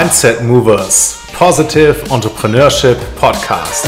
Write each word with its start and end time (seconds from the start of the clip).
Mindset 0.00 0.42
Movers 0.42 1.18
Positive 1.34 1.94
Entrepreneurship 2.10 2.96
Podcast. 3.20 3.86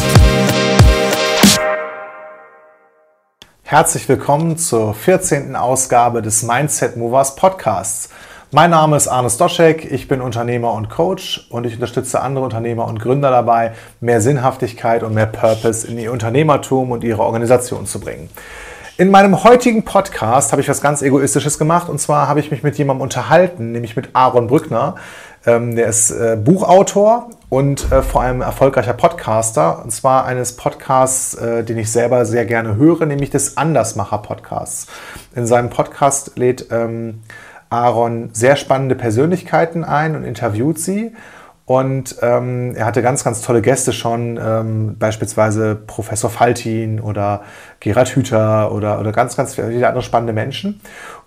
Herzlich 3.63 4.07
willkommen 4.11 4.59
zur 4.59 4.93
14. 4.93 5.57
Ausgabe 5.57 6.21
des 6.21 6.43
Mindset 6.43 6.99
Movers 6.99 7.35
Podcasts. 7.35 8.11
Mein 8.51 8.73
Name 8.73 8.99
ist 8.99 9.09
Arne 9.09 9.31
Stoschek, 9.31 9.91
ich 9.91 10.07
bin 10.07 10.21
Unternehmer 10.21 10.75
und 10.75 10.91
Coach 10.91 11.47
und 11.49 11.65
ich 11.65 11.77
unterstütze 11.77 12.21
andere 12.21 12.45
Unternehmer 12.45 12.89
und 12.89 13.01
Gründer 13.01 13.31
dabei, 13.31 13.73
mehr 14.01 14.21
Sinnhaftigkeit 14.21 15.05
und 15.05 15.15
mehr 15.15 15.25
Purpose 15.25 15.87
in 15.87 15.99
ihr 15.99 16.13
Unternehmertum 16.13 16.91
und 16.91 17.05
ihre 17.05 17.23
Organisation 17.23 17.87
zu 17.87 18.01
bringen. 18.01 18.29
In 18.99 19.11
meinem 19.11 19.43
heutigen 19.43 19.85
Podcast 19.87 20.53
habe 20.53 20.61
ich 20.61 20.69
was 20.69 20.83
ganz 20.83 21.01
Egoistisches 21.01 21.59
gemacht 21.59 21.89
und 21.89 21.99
zwar 21.99 22.29
habe 22.29 22.41
ich 22.41 22.51
mich 22.51 22.63
mit 22.63 22.77
jemandem 22.77 23.01
unterhalten, 23.01 23.73
nämlich 23.73 23.97
mit 23.97 24.11
Aaron 24.13 24.49
Brückner. 24.49 24.97
Ähm, 25.45 25.75
der 25.75 25.89
ist 25.89 26.11
äh, 26.11 26.37
Buchautor 26.43 27.31
und 27.49 27.91
äh, 27.91 28.03
vor 28.03 28.23
allem 28.23 28.41
erfolgreicher 28.41 28.93
Podcaster. 28.93 29.83
Und 29.83 29.91
zwar 29.91 30.25
eines 30.25 30.57
Podcasts, 30.57 31.35
äh, 31.35 31.65
den 31.65 31.79
ich 31.79 31.91
selber 31.91 32.25
sehr 32.25 32.45
gerne 32.45 32.77
höre, 32.77 33.07
nämlich 33.07 33.31
des 33.31 33.57
Andersmacher-Podcasts. 33.57 34.87
In 35.35 35.47
seinem 35.47 35.71
Podcast 35.71 36.39
lädt 36.39 36.67
ähm, 36.71 37.23
Aaron 37.71 38.31
sehr 38.33 38.57
spannende 38.57 38.95
Persönlichkeiten 38.95 39.83
ein 39.83 40.15
und 40.15 40.25
interviewt 40.25 40.79
sie. 40.79 41.13
Und 41.65 42.17
ähm, 42.23 42.75
er 42.75 42.87
hatte 42.87 43.03
ganz, 43.03 43.25
ganz 43.25 43.41
tolle 43.41 43.63
Gäste 43.63 43.93
schon, 43.93 44.39
ähm, 44.43 44.97
beispielsweise 44.99 45.75
Professor 45.75 46.29
Faltin 46.29 47.01
oder 47.01 47.43
Gerhard 47.81 48.09
Hüther 48.09 48.73
oder, 48.73 49.01
oder 49.01 49.13
ganz, 49.13 49.37
ganz 49.37 49.55
viele 49.55 49.87
andere 49.87 50.03
spannende 50.03 50.33
Menschen. 50.33 50.81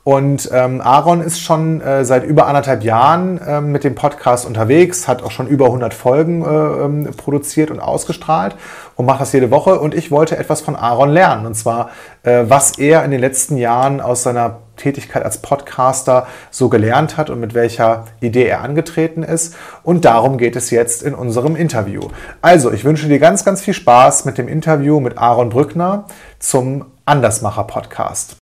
Und 0.06 0.52
ähm, 0.54 0.82
Aaron 0.82 1.20
ist 1.22 1.42
schon 1.42 1.82
äh, 1.82 2.06
seit 2.06 2.24
über 2.24 2.46
anderthalb 2.46 2.84
Jahren 2.84 3.42
äh, 3.42 3.60
mit 3.60 3.84
dem 3.84 3.96
Podcast 3.96 4.46
unterwegs, 4.46 5.08
hat 5.08 5.24
auch 5.24 5.32
schon 5.32 5.48
über 5.48 5.66
100 5.66 5.96
Folgen 5.96 6.46
äh, 6.46 6.48
ähm, 6.48 7.10
produziert 7.18 7.72
und 7.72 7.80
ausgestrahlt 7.80 8.56
und 8.98 9.08
macht 9.08 9.20
das 9.20 9.34
jede 9.34 9.50
Woche. 9.50 9.80
Und 9.80 9.96
ich 9.96 10.12
wollte 10.12 10.38
etwas 10.38 10.62
von 10.62 10.76
Aaron 10.76 11.10
lernen. 11.10 11.48
Und 11.48 11.56
zwar, 11.56 11.90
äh, 12.22 12.44
was 12.48 12.78
er 12.78 13.04
in 13.04 13.10
den 13.10 13.20
letzten 13.20 13.58
Jahren 13.58 14.00
aus 14.00 14.22
seiner 14.22 14.60
Tätigkeit 14.78 15.26
als 15.26 15.40
Podcaster 15.40 16.28
so 16.52 16.70
gelernt 16.70 17.18
hat 17.18 17.32
und 17.32 17.40
mit 17.40 17.56
welcher 17.56 18.06
Idee 18.22 18.46
er 18.46 18.62
angetreten 18.62 19.24
ist. 19.24 19.56
Und 19.82 20.06
darum 20.06 20.38
geht 20.38 20.56
es 20.56 20.70
jetzt 20.70 21.02
in 21.02 21.16
unserem 21.16 21.56
Interview. 21.56 22.02
Also, 22.44 22.72
ich 22.72 22.86
wünsche 22.86 23.08
dir 23.08 23.18
ganz, 23.18 23.44
ganz 23.44 23.64
viel 23.64 23.74
Spaß 23.74 24.26
mit 24.26 24.38
dem 24.38 24.48
Interview 24.48 25.00
mit 25.00 25.18
Aaron 25.18 25.50
Brückner 25.50 26.06
zum 26.38 26.86
Andersmacher 27.06 27.64
Podcast. 27.64 28.38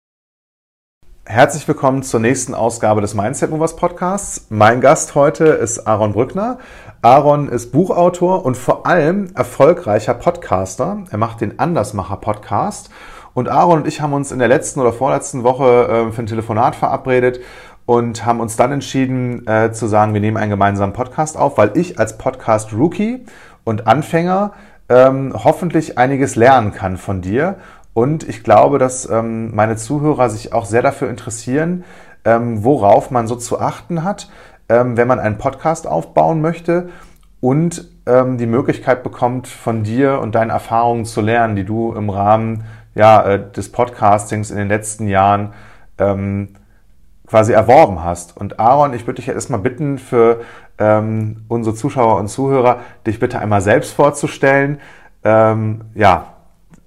Herzlich 1.32 1.66
willkommen 1.66 2.04
zur 2.04 2.20
nächsten 2.20 2.54
Ausgabe 2.54 3.00
des 3.00 3.14
Mindset 3.14 3.52
Movers 3.52 3.78
Podcasts. 3.78 4.48
Mein 4.50 4.82
Gast 4.82 5.16
heute 5.16 5.46
ist 5.46 5.88
Aaron 5.88 6.12
Brückner. 6.12 6.58
Aaron 7.02 7.48
ist 7.48 7.72
Buchautor 7.72 8.44
und 8.44 8.58
vor 8.58 8.86
allem 8.86 9.30
erfolgreicher 9.34 10.14
Podcaster. 10.14 11.06
Er 11.10 11.18
macht 11.18 11.40
den 11.40 11.58
Andersmacher 11.58 12.18
Podcast. 12.18 12.90
Und 13.34 13.48
Aaron 13.48 13.80
und 13.80 13.88
ich 13.88 14.02
haben 14.02 14.12
uns 14.12 14.34
in 14.34 14.40
der 14.40 14.50
letzten 14.50 14.82
oder 14.82 14.92
vorletzten 14.92 15.46
Woche 15.46 16.10
äh, 16.10 16.12
für 16.12 16.22
ein 16.22 16.28
Telefonat 16.28 16.76
verabredet 16.76 17.40
und 17.86 18.26
haben 18.26 18.42
uns 18.42 18.58
dann 18.58 18.74
entschieden 18.74 19.48
äh, 19.48 19.72
zu 19.72 19.88
sagen, 19.88 20.14
wir 20.14 20.20
nehmen 20.20 20.36
einen 20.36 20.52
gemeinsamen 20.52 20.92
Podcast 20.92 21.38
auf, 21.38 21.58
weil 21.58 21.78
ich 21.78 21.98
als 21.98 22.18
Podcast-Rookie 22.18 23.24
und 23.64 23.88
Anfänger 23.88 24.52
ähm, 24.90 25.34
hoffentlich 25.34 25.98
einiges 25.98 26.36
lernen 26.36 26.74
kann 26.74 26.98
von 26.98 27.22
dir 27.22 27.56
und 27.94 28.28
ich 28.28 28.44
glaube, 28.44 28.80
dass 28.80 29.10
ähm, 29.10 29.54
meine 29.54 29.76
Zuhörer 29.76 30.30
sich 30.30 30.54
auch 30.54 30.66
sehr 30.66 30.82
dafür 30.82 31.10
interessieren, 31.10 31.84
ähm, 32.24 32.64
worauf 32.64 33.12
man 33.12 33.28
so 33.28 33.36
zu 33.36 33.60
achten 33.60 34.04
hat, 34.04 34.30
ähm, 34.70 34.96
wenn 34.96 35.08
man 35.08 35.20
einen 35.20 35.38
Podcast 35.38 35.88
aufbauen 35.88 36.42
möchte 36.42 36.90
und 37.42 37.90
ähm, 38.06 38.38
die 38.38 38.46
Möglichkeit 38.46 39.04
bekommt, 39.04 39.48
von 39.48 39.84
dir 39.84 40.20
und 40.20 40.36
deinen 40.36 40.52
Erfahrungen 40.52 41.06
zu 41.06 41.22
lernen, 41.22 41.56
die 41.56 41.66
du 41.66 41.94
im 41.94 42.10
Rahmen 42.10 42.64
ja, 42.96 43.24
äh, 43.24 43.52
des 43.52 43.72
Podcastings 43.72 44.52
in 44.52 44.58
den 44.58 44.70
letzten 44.70 45.08
Jahren 45.08 45.54
ähm, 45.98 46.50
quasi 47.28 47.52
erworben 47.52 48.04
hast. 48.04 48.38
Und 48.38 48.60
Aaron, 48.60 48.94
ich 48.94 49.08
würde 49.08 49.22
dich 49.22 49.28
erstmal 49.28 49.60
bitten, 49.60 49.98
für 49.98 50.42
ähm, 50.78 51.44
unsere 51.48 51.76
Zuschauer 51.76 52.18
und 52.18 52.28
Zuhörer, 52.28 52.80
dich 53.06 53.20
bitte 53.20 53.40
einmal 53.40 53.62
selbst 53.62 53.94
vorzustellen. 53.94 54.80
ja, 55.24 56.31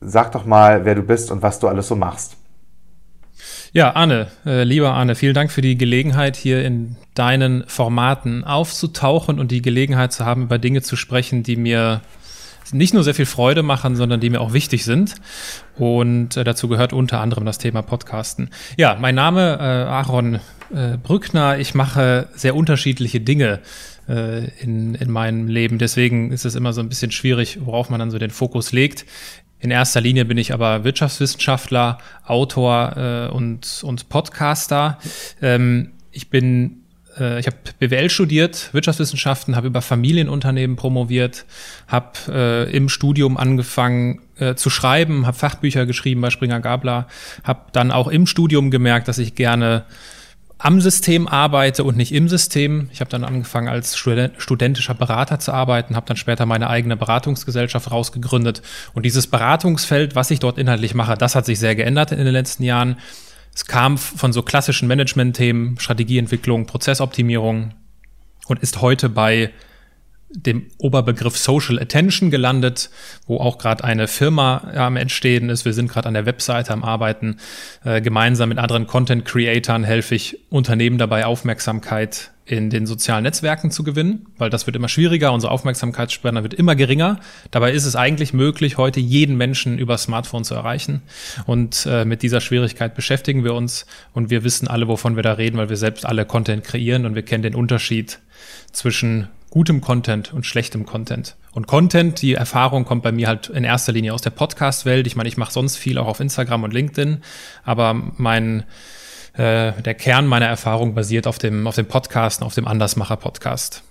sag 0.05 0.33
doch 0.33 0.45
mal, 0.45 0.85
wer 0.85 0.95
du 0.95 1.03
bist 1.03 1.31
und 1.31 1.43
was 1.43 1.59
du 1.59 1.69
alles 1.69 1.89
so 1.89 1.97
machst. 1.97 2.37
Ja, 3.73 3.97
Arne, 3.97 4.29
äh, 4.47 4.63
lieber 4.63 4.95
Arne, 4.95 5.17
vielen 5.17 5.35
Dank 5.35 5.51
für 5.51 5.61
die 5.61 5.77
Gelegenheit, 5.77 6.37
hier 6.37 6.65
in 6.65 6.97
deinen 7.15 7.65
Formaten 7.67 8.45
aufzutauchen 8.45 9.41
und 9.41 9.51
die 9.51 9.63
Gelegenheit 9.63 10.13
zu 10.13 10.25
haben, 10.25 10.43
über 10.43 10.59
Dinge 10.59 10.83
zu 10.83 10.95
sprechen, 10.95 11.43
die 11.43 11.57
mir 11.57 12.01
nicht 12.73 12.95
nur 12.95 13.05
sehr 13.05 13.15
viel 13.15 13.27
Freude 13.27 13.63
machen, 13.63 13.97
sondern 13.97 14.21
die 14.21 14.31
mir 14.31 14.41
auch 14.41 14.53
wichtig 14.53 14.85
sind. 14.85 15.17
Und 15.77 16.37
äh, 16.37 16.45
dazu 16.45 16.69
gehört 16.69 16.93
unter 16.93 17.21
anderem 17.21 17.45
das 17.45 17.59
Thema 17.59 17.83
Podcasten. 17.83 18.51
Ja, 18.77 18.97
mein 18.99 19.15
Name 19.15 19.59
äh, 19.59 19.63
Aaron 19.63 20.41
äh, 20.75 20.97
Brückner. 20.97 21.59
Ich 21.59 21.75
mache 21.75 22.29
sehr 22.35 22.55
unterschiedliche 22.57 23.21
Dinge 23.21 23.61
äh, 24.09 24.49
in, 24.61 24.95
in 24.95 25.11
meinem 25.11 25.49
Leben. 25.49 25.79
Deswegen 25.79 26.33
ist 26.33 26.45
es 26.45 26.55
immer 26.55 26.73
so 26.73 26.81
ein 26.81 26.89
bisschen 26.89 27.11
schwierig, 27.11 27.59
worauf 27.65 27.91
man 27.91 28.01
dann 28.01 28.11
so 28.11 28.19
den 28.19 28.31
Fokus 28.31 28.73
legt. 28.73 29.05
In 29.59 29.71
erster 29.71 30.01
Linie 30.01 30.25
bin 30.25 30.39
ich 30.39 30.53
aber 30.53 30.85
Wirtschaftswissenschaftler, 30.85 31.99
Autor 32.27 32.97
äh, 32.97 33.33
und, 33.33 33.83
und 33.83 34.09
Podcaster. 34.09 34.99
Ähm, 35.41 35.93
ich 36.11 36.29
bin 36.31 36.85
äh, 37.19 37.41
ich 37.41 37.47
habe 37.47 37.57
BWL 37.79 38.11
studiert, 38.11 38.73
Wirtschaftswissenschaften, 38.73 39.57
habe 39.57 39.67
über 39.67 39.83
Familienunternehmen 39.83 40.77
promoviert, 40.77 41.45
habe 41.87 42.13
äh, 42.29 42.77
im 42.77 42.89
Studium 42.89 43.37
angefangen 43.37 44.21
äh, 44.37 44.55
zu 44.55 44.71
schreiben, 44.71 45.27
habe 45.27 45.37
Fachbücher 45.37 45.87
geschrieben 45.87 46.21
bei 46.21 46.31
Springer 46.31 46.61
Gabler, 46.61 47.07
habe 47.43 47.61
dann 47.73 47.91
auch 47.91 48.09
im 48.09 48.27
Studium 48.27 48.71
gemerkt, 48.71 49.09
dass 49.09 49.19
ich 49.19 49.35
gerne 49.35 49.85
am 50.59 50.81
System 50.81 51.27
arbeite 51.27 51.85
und 51.85 51.97
nicht 51.97 52.13
im 52.13 52.29
System. 52.29 52.89
Ich 52.93 53.01
habe 53.01 53.11
dann 53.11 53.25
angefangen 53.25 53.69
als 53.69 53.97
studentischer 53.97 54.95
Berater 54.95 55.39
zu 55.39 55.53
arbeiten, 55.53 55.97
habe 55.97 56.07
dann 56.07 56.17
später 56.17 56.47
meine 56.47 56.71
eigene 56.71 56.97
Beratungsgesellschaft 56.97 57.91
rausgegründet. 57.91 58.63
Und 58.95 59.05
dieses 59.05 59.27
Beratungsfeld, 59.27 60.15
was 60.15 60.31
ich 60.31 60.39
dort 60.39 60.59
inhaltlich 60.59 60.95
mache, 60.95 61.17
das 61.17 61.35
hat 61.35 61.45
sich 61.45 61.59
sehr 61.59 61.75
geändert 61.75 62.13
in 62.13 62.19
den 62.19 62.33
letzten 62.33 62.63
Jahren. 62.63 62.97
Es 63.55 63.67
kam 63.67 63.99
von 63.99 64.33
so 64.33 64.43
klassischen 64.43 64.89
Management-Themen, 64.89 65.79
Strategieentwicklung, 65.79 66.67
Prozessoptimierung 66.67 67.75
und 68.47 68.61
ist 68.61 68.81
heute 68.81 69.09
bei 69.09 69.51
dem 70.35 70.67
Oberbegriff 70.79 71.37
Social 71.37 71.79
Attention 71.79 72.31
gelandet, 72.31 72.91
wo 73.27 73.39
auch 73.39 73.59
gerade 73.59 73.85
eine 73.85 74.09
Firma 74.09 74.73
am 74.75 74.97
Entstehen 74.97 75.49
ist. 75.49 75.65
Wir 75.65 75.73
sind 75.73 75.89
gerade 75.89 76.09
an 76.09 76.15
der 76.15 76.27
Webseite 76.27 76.73
am 76.73 76.83
Arbeiten. 76.83 77.37
Äh, 77.85 78.01
gemeinsam 78.01 78.49
mit 78.49 78.59
anderen 78.59 78.87
Content-Creatern 78.87 79.85
helfe 79.85 80.15
ich 80.15 80.39
Unternehmen 80.51 80.99
dabei, 80.99 81.25
Aufmerksamkeit 81.25 82.31
in 82.47 82.69
den 82.69 82.87
sozialen 82.87 83.23
Netzwerken 83.23 83.71
zu 83.71 83.85
gewinnen, 83.85 84.27
weil 84.37 84.51
das 84.51 84.67
wird 84.67 84.77
immer 84.77 84.91
schwieriger, 84.91 85.33
unsere 85.33 85.51
Aufmerksamkeitsspanne 85.51 86.43
wird 86.43 86.53
immer 86.53 86.77
geringer. 86.77 87.21
Dabei 87.51 87.73
ist 87.73 87.87
es 87.87 87.97
eigentlich 87.97 88.35
möglich, 88.35 88.77
heute 88.77 89.01
jeden 89.01 89.37
Menschen 89.37 89.79
über 89.79 89.97
Smartphone 89.97 90.45
zu 90.45 90.55
erreichen. 90.55 91.03
Und 91.47 91.87
äh, 91.87 92.05
mit 92.05 92.23
dieser 92.23 92.43
Schwierigkeit 92.43 92.95
beschäftigen 92.95 93.45
wir 93.45 93.55
uns 93.55 93.87
und 94.13 94.29
wir 94.29 94.45
wissen 94.45 94.69
alle, 94.69 94.89
wovon 94.89 95.17
wir 95.17 95.23
da 95.23 95.33
reden, 95.33 95.57
weil 95.57 95.71
wir 95.71 95.79
selbst 95.79 96.05
alle 96.05 96.27
Content 96.27 96.65
kreieren 96.65 97.07
und 97.07 97.15
wir 97.15 97.23
kennen 97.23 97.43
den 97.43 97.55
Unterschied 97.55 98.19
zwischen 98.73 99.29
gutem 99.55 99.81
Content 99.81 100.35
und 100.35 100.45
schlechtem 100.45 100.85
Content. 100.85 101.37
Und 101.53 101.69
Content, 101.69 102.21
die 102.21 102.35
Erfahrung 102.35 102.85
kommt 102.85 103.05
bei 103.05 103.13
mir 103.13 103.29
halt 103.29 103.51
in 103.51 103.63
erster 103.63 103.93
Linie 103.93 104.13
aus 104.13 104.21
der 104.21 104.31
Podcast-Welt. 104.31 105.07
Ich 105.07 105.15
meine, 105.15 105.29
ich 105.29 105.37
mache 105.37 105.53
sonst 105.53 105.77
viel 105.77 105.97
auch 105.97 106.09
auf 106.09 106.19
Instagram 106.19 106.65
und 106.65 106.75
LinkedIn, 106.75 107.23
aber 107.63 107.95
mein 108.17 108.65
äh, 109.35 109.71
der 109.81 109.95
Kern 109.95 110.27
meiner 110.27 110.47
Erfahrung 110.47 110.97
basiert 110.97 111.29
auf 111.29 111.39
dem, 111.39 111.69
auf 111.69 111.77
dem 111.77 111.87
Podcast, 111.87 112.43
auf 112.43 112.53
dem 112.53 112.67
Andersmacher-Podcast. 112.67 113.85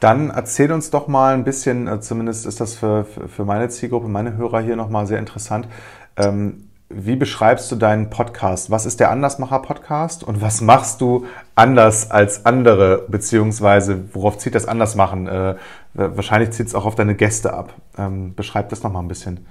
Dann 0.00 0.30
erzähl 0.30 0.72
uns 0.72 0.90
doch 0.90 1.06
mal 1.06 1.34
ein 1.34 1.44
bisschen, 1.44 1.86
äh, 1.86 2.00
zumindest 2.00 2.44
ist 2.44 2.60
das 2.60 2.74
für, 2.74 3.04
für 3.04 3.44
meine 3.44 3.68
Zielgruppe, 3.68 4.08
meine 4.08 4.36
Hörer 4.36 4.60
hier 4.60 4.74
nochmal 4.74 5.06
sehr 5.06 5.20
interessant. 5.20 5.68
Ähm, 6.16 6.68
wie 6.94 7.16
beschreibst 7.16 7.70
du 7.72 7.76
deinen 7.76 8.10
Podcast? 8.10 8.70
Was 8.70 8.86
ist 8.86 9.00
der 9.00 9.10
Andersmacher-Podcast 9.10 10.24
und 10.24 10.40
was 10.40 10.60
machst 10.60 11.00
du 11.00 11.26
anders 11.54 12.10
als 12.10 12.46
andere? 12.46 13.06
Beziehungsweise 13.08 14.14
worauf 14.14 14.38
zieht 14.38 14.54
das 14.54 14.66
Andersmachen? 14.66 15.26
Äh, 15.26 15.54
wahrscheinlich 15.94 16.50
zieht 16.50 16.66
es 16.66 16.74
auch 16.74 16.84
auf 16.84 16.94
deine 16.94 17.14
Gäste 17.14 17.52
ab. 17.52 17.74
Ähm, 17.98 18.34
beschreib 18.34 18.68
das 18.68 18.82
nochmal 18.82 19.02
ein 19.02 19.08
bisschen. 19.08 19.46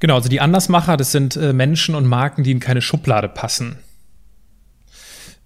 Genau, 0.00 0.14
also 0.14 0.28
die 0.28 0.40
Andersmacher, 0.40 0.96
das 0.96 1.12
sind 1.12 1.36
äh, 1.36 1.52
Menschen 1.52 1.94
und 1.94 2.06
Marken, 2.06 2.42
die 2.42 2.52
in 2.52 2.60
keine 2.60 2.82
Schublade 2.82 3.28
passen. 3.28 3.78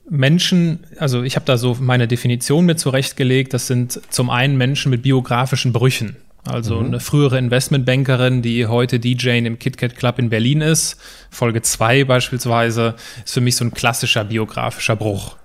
Menschen, 0.08 0.84
also 0.98 1.22
ich 1.22 1.36
habe 1.36 1.46
da 1.46 1.56
so 1.56 1.76
meine 1.80 2.08
Definition 2.08 2.66
mit 2.66 2.80
zurechtgelegt, 2.80 3.54
das 3.54 3.68
sind 3.68 4.00
zum 4.10 4.28
einen 4.28 4.56
Menschen 4.58 4.90
mit 4.90 5.02
biografischen 5.02 5.72
Brüchen. 5.72 6.16
Also 6.44 6.80
mhm. 6.80 6.86
eine 6.86 7.00
frühere 7.00 7.38
Investmentbankerin, 7.38 8.42
die 8.42 8.66
heute 8.66 8.98
DJ 8.98 9.38
im 9.38 9.58
KitKat 9.58 9.96
Club 9.96 10.18
in 10.18 10.30
Berlin 10.30 10.60
ist. 10.60 10.96
Folge 11.30 11.62
2 11.62 12.04
beispielsweise 12.04 12.94
ist 13.24 13.34
für 13.34 13.40
mich 13.40 13.56
so 13.56 13.64
ein 13.64 13.72
klassischer 13.72 14.24
biografischer 14.24 14.96
Bruch. 14.96 15.36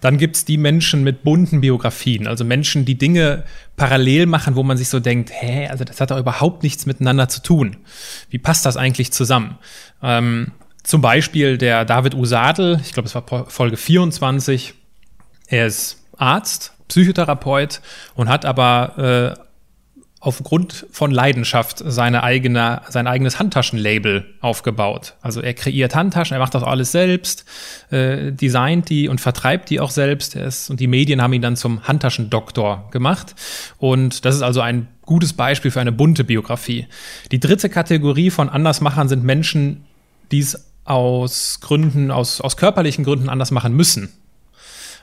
Dann 0.00 0.18
gibt's 0.18 0.44
die 0.44 0.58
Menschen 0.58 1.02
mit 1.02 1.22
bunten 1.22 1.62
Biografien, 1.62 2.26
also 2.26 2.44
Menschen, 2.44 2.84
die 2.84 2.98
Dinge 2.98 3.44
parallel 3.76 4.26
machen, 4.26 4.56
wo 4.56 4.62
man 4.62 4.76
sich 4.76 4.88
so 4.88 5.00
denkt, 5.00 5.30
hä, 5.32 5.68
also 5.68 5.84
das 5.84 6.00
hat 6.00 6.10
doch 6.10 6.18
überhaupt 6.18 6.62
nichts 6.62 6.84
miteinander 6.84 7.28
zu 7.28 7.42
tun. 7.42 7.78
Wie 8.28 8.38
passt 8.38 8.66
das 8.66 8.76
eigentlich 8.76 9.12
zusammen? 9.12 9.58
Ähm, 10.02 10.52
zum 10.82 11.00
Beispiel 11.00 11.56
der 11.56 11.84
David 11.86 12.14
Usadel, 12.14 12.78
ich 12.84 12.92
glaube, 12.92 13.08
es 13.08 13.14
war 13.14 13.46
Folge 13.48 13.76
24. 13.76 14.74
Er 15.48 15.66
ist 15.66 16.04
Arzt, 16.18 16.74
Psychotherapeut 16.88 17.80
und 18.14 18.28
hat 18.28 18.44
aber 18.44 19.36
äh, 19.38 19.43
aufgrund 20.24 20.86
von 20.90 21.10
Leidenschaft 21.10 21.82
seine 21.84 22.22
eigene, 22.22 22.80
sein 22.88 23.06
eigenes 23.06 23.38
Handtaschenlabel 23.38 24.24
aufgebaut. 24.40 25.14
Also 25.20 25.42
er 25.42 25.52
kreiert 25.52 25.94
Handtaschen, 25.94 26.34
er 26.34 26.40
macht 26.40 26.54
das 26.54 26.62
alles 26.62 26.92
selbst, 26.92 27.44
äh, 27.90 28.32
designt 28.32 28.88
die 28.88 29.08
und 29.08 29.20
vertreibt 29.20 29.68
die 29.68 29.80
auch 29.80 29.90
selbst. 29.90 30.34
Er 30.34 30.46
ist, 30.46 30.70
und 30.70 30.80
die 30.80 30.86
Medien 30.86 31.20
haben 31.20 31.34
ihn 31.34 31.42
dann 31.42 31.56
zum 31.56 31.86
Handtaschendoktor 31.86 32.88
gemacht. 32.90 33.34
Und 33.76 34.24
das 34.24 34.34
ist 34.34 34.40
also 34.40 34.62
ein 34.62 34.88
gutes 35.02 35.34
Beispiel 35.34 35.70
für 35.70 35.82
eine 35.82 35.92
bunte 35.92 36.24
Biografie. 36.24 36.86
Die 37.30 37.38
dritte 37.38 37.68
Kategorie 37.68 38.30
von 38.30 38.48
Andersmachern 38.48 39.10
sind 39.10 39.24
Menschen, 39.24 39.84
die 40.32 40.38
es 40.38 40.70
aus 40.84 41.60
Gründen, 41.60 42.10
aus, 42.10 42.40
aus 42.40 42.56
körperlichen 42.56 43.04
Gründen 43.04 43.28
anders 43.28 43.50
machen 43.50 43.74
müssen. 43.74 44.10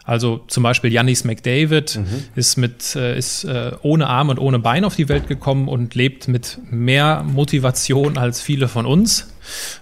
Also 0.03 0.42
zum 0.48 0.63
Beispiel 0.63 0.92
Janis 0.92 1.24
McDavid 1.24 1.98
mhm. 1.98 2.24
ist 2.36 2.57
mit 2.57 2.95
äh, 2.95 3.18
ist 3.18 3.44
äh, 3.44 3.71
ohne 3.81 4.07
Arm 4.07 4.30
und 4.30 4.39
ohne 4.39 4.59
Bein 4.59 4.83
auf 4.83 4.95
die 4.95 5.09
Welt 5.09 5.27
gekommen 5.27 5.68
und 5.68 5.95
lebt 5.95 6.27
mit 6.27 6.57
mehr 6.69 7.24
Motivation 7.24 8.18
als 8.18 8.42
viele 8.42 8.68
von 8.68 8.86
uns. 8.86 9.31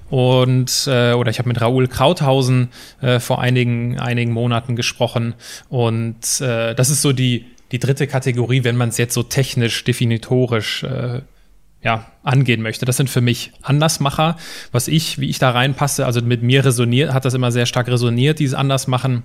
Und 0.10 0.88
äh, 0.88 1.14
oder 1.14 1.32
ich 1.32 1.40
habe 1.40 1.48
mit 1.48 1.62
Raoul 1.62 1.88
Krauthausen 1.88 2.70
äh, 3.02 3.20
vor 3.20 3.40
einigen 3.40 4.00
einigen 4.00 4.32
Monaten 4.34 4.76
gesprochen 4.76 5.36
und 5.70 6.42
äh, 6.42 6.76
das 6.76 6.90
ist 6.90 7.02
so 7.02 7.14
die 7.14 7.46
die 7.72 7.80
dritte 7.80 8.08
Kategorie, 8.08 8.64
wenn 8.64 8.76
man 8.76 8.90
es 8.90 8.98
jetzt 8.98 9.14
so 9.14 9.24
technisch 9.24 9.84
definitorisch 9.84 10.84
äh, 10.84 11.22
ja, 11.82 12.08
angehen 12.24 12.62
möchte. 12.62 12.86
Das 12.86 12.98
sind 12.98 13.10
für 13.10 13.22
mich 13.22 13.54
Andersmacher, 13.62 14.38
was 14.72 14.88
ich, 14.88 15.20
wie 15.20 15.30
ich 15.30 15.40
da 15.40 15.52
reinpasse, 15.52 16.06
also 16.06 16.22
mit 16.22 16.44
mir 16.44 16.66
resoniert, 16.66 17.14
hat 17.14 17.26
das 17.26 17.34
immer 17.34 17.52
sehr 17.52 17.66
stark 17.66 17.88
resoniert, 17.88 18.40
dieses 18.40 18.56
Andersmachen 18.56 19.24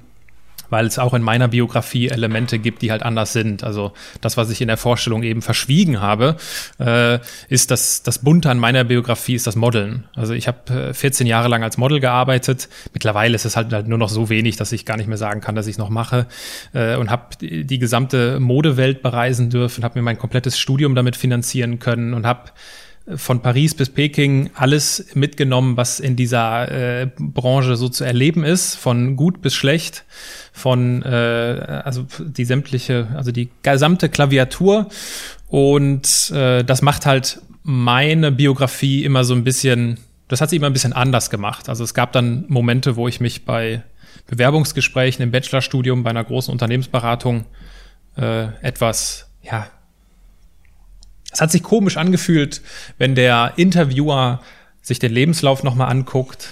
weil 0.71 0.87
es 0.87 0.99
auch 0.99 1.15
in 1.15 1.23
meiner 1.23 1.49
Biografie 1.49 2.09
Elemente 2.09 2.59
gibt, 2.59 2.83
die 2.83 2.91
halt 2.91 3.03
anders 3.03 3.33
sind. 3.33 3.65
Also 3.65 3.93
das, 4.21 4.37
was 4.37 4.51
ich 4.51 4.61
in 4.61 4.69
der 4.69 4.77
Vorstellung 4.77 5.23
eben 5.23 5.43
verschwiegen 5.43 6.01
habe, 6.01 6.37
äh, 6.79 7.19
ist 7.49 7.71
das, 7.71 8.03
das 8.03 8.19
Bunte 8.19 8.51
an 8.51 8.59
meiner 8.59 8.85
Biografie 8.85 9.35
ist 9.35 9.47
das 9.47 9.57
Modeln. 9.57 10.05
Also 10.15 10.35
ich 10.35 10.49
habe 10.49 10.91
äh, 10.91 10.95
14 10.95 11.27
Jahre 11.27 11.49
lang 11.49 11.63
als 11.63 11.77
Model 11.77 12.01
gearbeitet. 12.01 12.69
Mittlerweile 12.93 13.35
ist 13.35 13.45
es 13.45 13.57
halt, 13.57 13.73
halt 13.73 13.89
nur 13.89 13.99
noch 13.99 14.09
so 14.09 14.29
wenig, 14.29 14.57
dass 14.57 14.73
ich 14.73 14.85
gar 14.85 14.97
nicht 14.97 15.07
mehr 15.07 15.19
sagen 15.19 15.41
kann, 15.41 15.55
dass 15.55 15.67
ich 15.67 15.73
es 15.73 15.79
noch 15.79 15.91
mache. 15.91 16.27
Äh, 16.73 16.97
und 16.97 17.11
habe 17.11 17.37
die, 17.41 17.65
die 17.65 17.79
gesamte 17.79 18.41
Modewelt 18.41 19.03
bereisen 19.03 19.51
dürfen, 19.51 19.85
habe 19.85 19.99
mir 19.99 20.03
mein 20.03 20.19
komplettes 20.19 20.59
Studium 20.59 20.95
damit 20.95 21.17
finanzieren 21.17 21.79
können 21.79 22.15
und 22.15 22.27
habe 22.27 22.51
von 23.07 23.43
Paris 23.43 23.75
bis 23.75 23.91
Peking 23.91 24.51
alles 24.55 25.15
mitgenommen, 25.15 25.77
was 25.77 26.01
in 26.01 26.17
dieser 26.17 26.71
äh, 27.03 27.11
Branche 27.19 27.77
so 27.77 27.89
zu 27.89 28.03
erleben 28.05 28.45
ist, 28.45 28.77
von 28.77 29.17
gut 29.17 29.43
bis 29.43 29.55
schlecht, 29.55 30.05
von 30.53 31.03
äh, 31.03 31.83
also 31.85 32.07
die 32.19 32.45
sämtliche, 32.47 33.09
also 33.15 33.31
die 33.31 33.51
gesamte 33.63 34.09
Klaviatur 34.09 34.89
und 35.49 36.31
äh, 36.31 36.65
das 36.65 36.81
macht 36.81 37.05
halt 37.05 37.41
meine 37.63 38.33
Biografie 38.33 39.05
immer 39.05 39.25
so 39.25 39.35
ein 39.35 39.45
bisschen, 39.45 39.99
das 40.29 40.41
hat 40.41 40.51
sie 40.51 40.57
immer 40.57 40.67
ein 40.67 40.73
bisschen 40.73 40.93
anders 40.93 41.31
gemacht. 41.31 41.69
Also 41.69 41.85
es 41.85 41.95
gab 41.95 42.13
dann 42.13 42.45
Momente, 42.49 42.97
wo 42.97 43.09
ich 43.09 43.21
mich 43.21 43.45
bei 43.45 43.83
Bewerbungsgesprächen 44.27 45.23
im 45.23 45.31
Bachelorstudium 45.31 46.03
bei 46.03 46.11
einer 46.11 46.25
großen 46.25 46.53
Unternehmensberatung 46.53 47.45
äh, 48.17 48.47
etwas 48.63 49.31
ja 49.43 49.67
es 51.35 51.41
hat 51.41 51.51
sich 51.51 51.63
komisch 51.63 51.97
angefühlt, 51.97 52.63
wenn 52.97 53.15
der 53.15 53.55
Interviewer 53.57 54.41
sich 54.83 55.01
den 55.01 55.13
Lebenslauf 55.13 55.65
nochmal 55.65 55.91
anguckt 55.91 56.51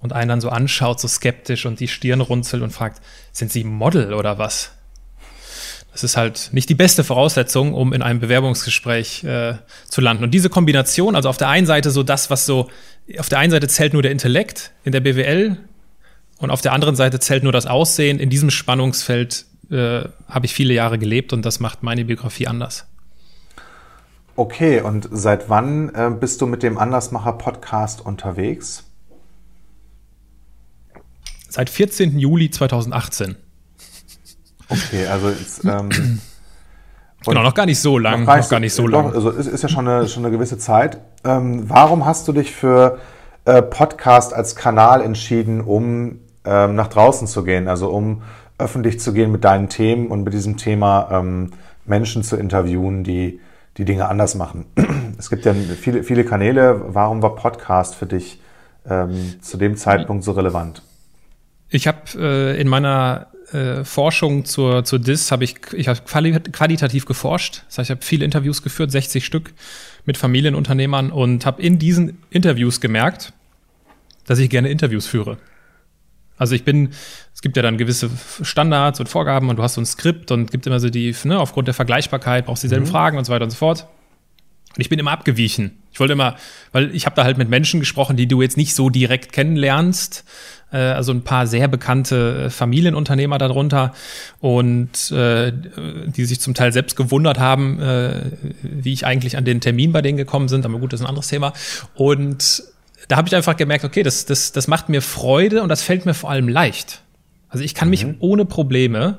und 0.00 0.12
einen 0.12 0.28
dann 0.28 0.40
so 0.40 0.48
anschaut, 0.48 1.00
so 1.00 1.06
skeptisch 1.06 1.64
und 1.64 1.78
die 1.78 1.88
Stirn 1.88 2.20
runzelt 2.20 2.62
und 2.62 2.72
fragt, 2.72 3.00
sind 3.32 3.52
Sie 3.52 3.62
Model 3.62 4.12
oder 4.12 4.38
was? 4.38 4.72
Das 5.92 6.04
ist 6.04 6.16
halt 6.16 6.50
nicht 6.52 6.68
die 6.68 6.74
beste 6.74 7.04
Voraussetzung, 7.04 7.74
um 7.74 7.92
in 7.92 8.02
einem 8.02 8.20
Bewerbungsgespräch 8.20 9.24
äh, 9.24 9.54
zu 9.88 10.00
landen. 10.00 10.24
Und 10.24 10.32
diese 10.32 10.48
Kombination, 10.48 11.14
also 11.14 11.28
auf 11.28 11.36
der 11.36 11.48
einen 11.48 11.66
Seite 11.66 11.90
so 11.90 12.02
das, 12.02 12.30
was 12.30 12.46
so, 12.46 12.68
auf 13.18 13.28
der 13.28 13.38
einen 13.38 13.50
Seite 13.50 13.68
zählt 13.68 13.92
nur 13.92 14.02
der 14.02 14.12
Intellekt 14.12 14.72
in 14.84 14.92
der 14.92 15.00
BWL 15.00 15.56
und 16.38 16.50
auf 16.50 16.62
der 16.62 16.72
anderen 16.72 16.96
Seite 16.96 17.20
zählt 17.20 17.42
nur 17.42 17.52
das 17.52 17.66
Aussehen. 17.66 18.18
In 18.18 18.30
diesem 18.30 18.50
Spannungsfeld 18.50 19.44
äh, 19.70 20.02
habe 20.28 20.46
ich 20.46 20.54
viele 20.54 20.74
Jahre 20.74 20.98
gelebt 20.98 21.32
und 21.32 21.44
das 21.44 21.60
macht 21.60 21.82
meine 21.82 22.04
Biografie 22.04 22.46
anders. 22.46 22.86
Okay, 24.40 24.80
und 24.80 25.06
seit 25.12 25.50
wann 25.50 25.90
äh, 25.94 26.10
bist 26.18 26.40
du 26.40 26.46
mit 26.46 26.62
dem 26.62 26.78
Andersmacher-Podcast 26.78 28.00
unterwegs? 28.00 28.84
Seit 31.50 31.68
14. 31.68 32.18
Juli 32.18 32.50
2018. 32.50 33.36
Okay, 34.70 35.06
also 35.08 35.28
jetzt, 35.28 35.62
ähm, 35.66 35.90
genau, 37.22 37.42
noch 37.42 37.52
gar 37.52 37.66
nicht 37.66 37.80
so 37.80 37.98
lang. 37.98 38.20
Noch 38.20 38.28
gar 38.28 38.36
nicht, 38.38 38.44
noch 38.44 38.50
gar 38.50 38.60
nicht 38.60 38.72
so 38.72 38.86
lang. 38.86 39.08
Doch, 39.08 39.14
also 39.14 39.28
ist, 39.28 39.46
ist 39.46 39.62
ja 39.62 39.68
schon 39.68 39.86
eine, 39.86 40.08
schon 40.08 40.24
eine 40.24 40.32
gewisse 40.34 40.56
Zeit. 40.56 41.02
Ähm, 41.22 41.68
warum 41.68 42.06
hast 42.06 42.26
du 42.26 42.32
dich 42.32 42.50
für 42.50 42.96
äh, 43.44 43.60
Podcast 43.60 44.32
als 44.32 44.56
Kanal 44.56 45.02
entschieden, 45.02 45.60
um 45.60 46.20
ähm, 46.46 46.76
nach 46.76 46.88
draußen 46.88 47.28
zu 47.28 47.44
gehen, 47.44 47.68
also 47.68 47.90
um 47.90 48.22
öffentlich 48.56 49.00
zu 49.00 49.12
gehen 49.12 49.32
mit 49.32 49.44
deinen 49.44 49.68
Themen 49.68 50.06
und 50.06 50.24
mit 50.24 50.32
diesem 50.32 50.56
Thema 50.56 51.10
ähm, 51.12 51.52
Menschen 51.84 52.22
zu 52.22 52.38
interviewen, 52.38 53.04
die 53.04 53.38
die 53.76 53.84
Dinge 53.84 54.08
anders 54.08 54.34
machen. 54.34 54.66
Es 55.18 55.28
gibt 55.28 55.44
ja 55.44 55.52
viele, 55.52 56.02
viele 56.02 56.24
Kanäle. 56.24 56.94
Warum 56.94 57.20
war 57.20 57.34
Podcast 57.34 57.94
für 57.94 58.06
dich 58.06 58.40
ähm, 58.88 59.34
zu 59.42 59.58
dem 59.58 59.76
Zeitpunkt 59.76 60.24
so 60.24 60.32
relevant? 60.32 60.80
Ich 61.68 61.86
habe 61.86 61.98
äh, 62.16 62.58
in 62.58 62.68
meiner 62.68 63.26
äh, 63.52 63.84
Forschung 63.84 64.46
zur, 64.46 64.84
zur 64.84 64.98
DIS 64.98 65.30
habe 65.30 65.44
ich, 65.44 65.56
ich 65.72 65.88
hab 65.88 66.06
qualitativ 66.06 67.04
geforscht. 67.04 67.64
Das 67.68 67.78
heißt, 67.78 67.90
ich 67.90 67.96
habe 67.96 68.02
viele 68.02 68.24
Interviews 68.24 68.62
geführt, 68.62 68.90
60 68.90 69.24
Stück 69.24 69.52
mit 70.06 70.16
Familienunternehmern 70.16 71.10
und 71.10 71.44
habe 71.44 71.60
in 71.60 71.78
diesen 71.78 72.18
Interviews 72.30 72.80
gemerkt, 72.80 73.34
dass 74.26 74.38
ich 74.38 74.48
gerne 74.48 74.70
Interviews 74.70 75.06
führe. 75.06 75.36
Also 76.40 76.54
ich 76.54 76.64
bin, 76.64 76.88
es 77.34 77.42
gibt 77.42 77.58
ja 77.58 77.62
dann 77.62 77.76
gewisse 77.76 78.10
Standards 78.40 78.98
und 78.98 79.10
Vorgaben 79.10 79.50
und 79.50 79.56
du 79.56 79.62
hast 79.62 79.74
so 79.74 79.80
ein 79.82 79.86
Skript 79.86 80.30
und 80.30 80.50
gibt 80.50 80.66
immer 80.66 80.80
so 80.80 80.88
die, 80.88 81.14
ne, 81.24 81.38
aufgrund 81.38 81.68
der 81.68 81.74
Vergleichbarkeit 81.74 82.46
brauchst 82.46 82.62
du 82.62 82.66
dieselben 82.66 82.86
mhm. 82.86 82.90
Fragen 82.90 83.18
und 83.18 83.26
so 83.26 83.32
weiter 83.32 83.44
und 83.44 83.50
so 83.50 83.58
fort. 83.58 83.86
Und 84.74 84.80
ich 84.80 84.88
bin 84.88 84.98
immer 84.98 85.10
abgewichen. 85.10 85.82
Ich 85.92 86.00
wollte 86.00 86.14
immer, 86.14 86.36
weil 86.72 86.94
ich 86.94 87.04
habe 87.04 87.14
da 87.14 87.24
halt 87.24 87.36
mit 87.36 87.50
Menschen 87.50 87.78
gesprochen, 87.78 88.16
die 88.16 88.26
du 88.26 88.40
jetzt 88.40 88.56
nicht 88.56 88.74
so 88.74 88.88
direkt 88.88 89.32
kennenlernst. 89.34 90.24
Äh, 90.72 90.78
also 90.78 91.12
ein 91.12 91.24
paar 91.24 91.46
sehr 91.46 91.68
bekannte 91.68 92.44
äh, 92.46 92.50
Familienunternehmer 92.50 93.36
darunter 93.36 93.92
und 94.38 95.10
äh, 95.10 95.52
die 96.06 96.24
sich 96.24 96.40
zum 96.40 96.54
Teil 96.54 96.72
selbst 96.72 96.96
gewundert 96.96 97.38
haben, 97.38 97.80
äh, 97.80 98.22
wie 98.62 98.94
ich 98.94 99.04
eigentlich 99.04 99.36
an 99.36 99.44
den 99.44 99.60
Termin 99.60 99.92
bei 99.92 100.00
denen 100.00 100.16
gekommen 100.16 100.48
sind. 100.48 100.64
Aber 100.64 100.78
gut, 100.78 100.94
das 100.94 101.00
ist 101.00 101.04
ein 101.04 101.10
anderes 101.10 101.28
Thema. 101.28 101.52
Und 101.94 102.62
da 103.10 103.16
habe 103.16 103.26
ich 103.26 103.34
einfach 103.34 103.56
gemerkt, 103.56 103.84
okay, 103.84 104.04
das, 104.04 104.24
das, 104.24 104.52
das 104.52 104.68
macht 104.68 104.88
mir 104.88 105.02
Freude 105.02 105.62
und 105.62 105.68
das 105.68 105.82
fällt 105.82 106.06
mir 106.06 106.14
vor 106.14 106.30
allem 106.30 106.48
leicht. 106.48 107.02
Also 107.48 107.64
ich 107.64 107.74
kann 107.74 107.88
mhm. 107.88 107.90
mich 107.90 108.06
ohne 108.20 108.44
Probleme 108.44 109.18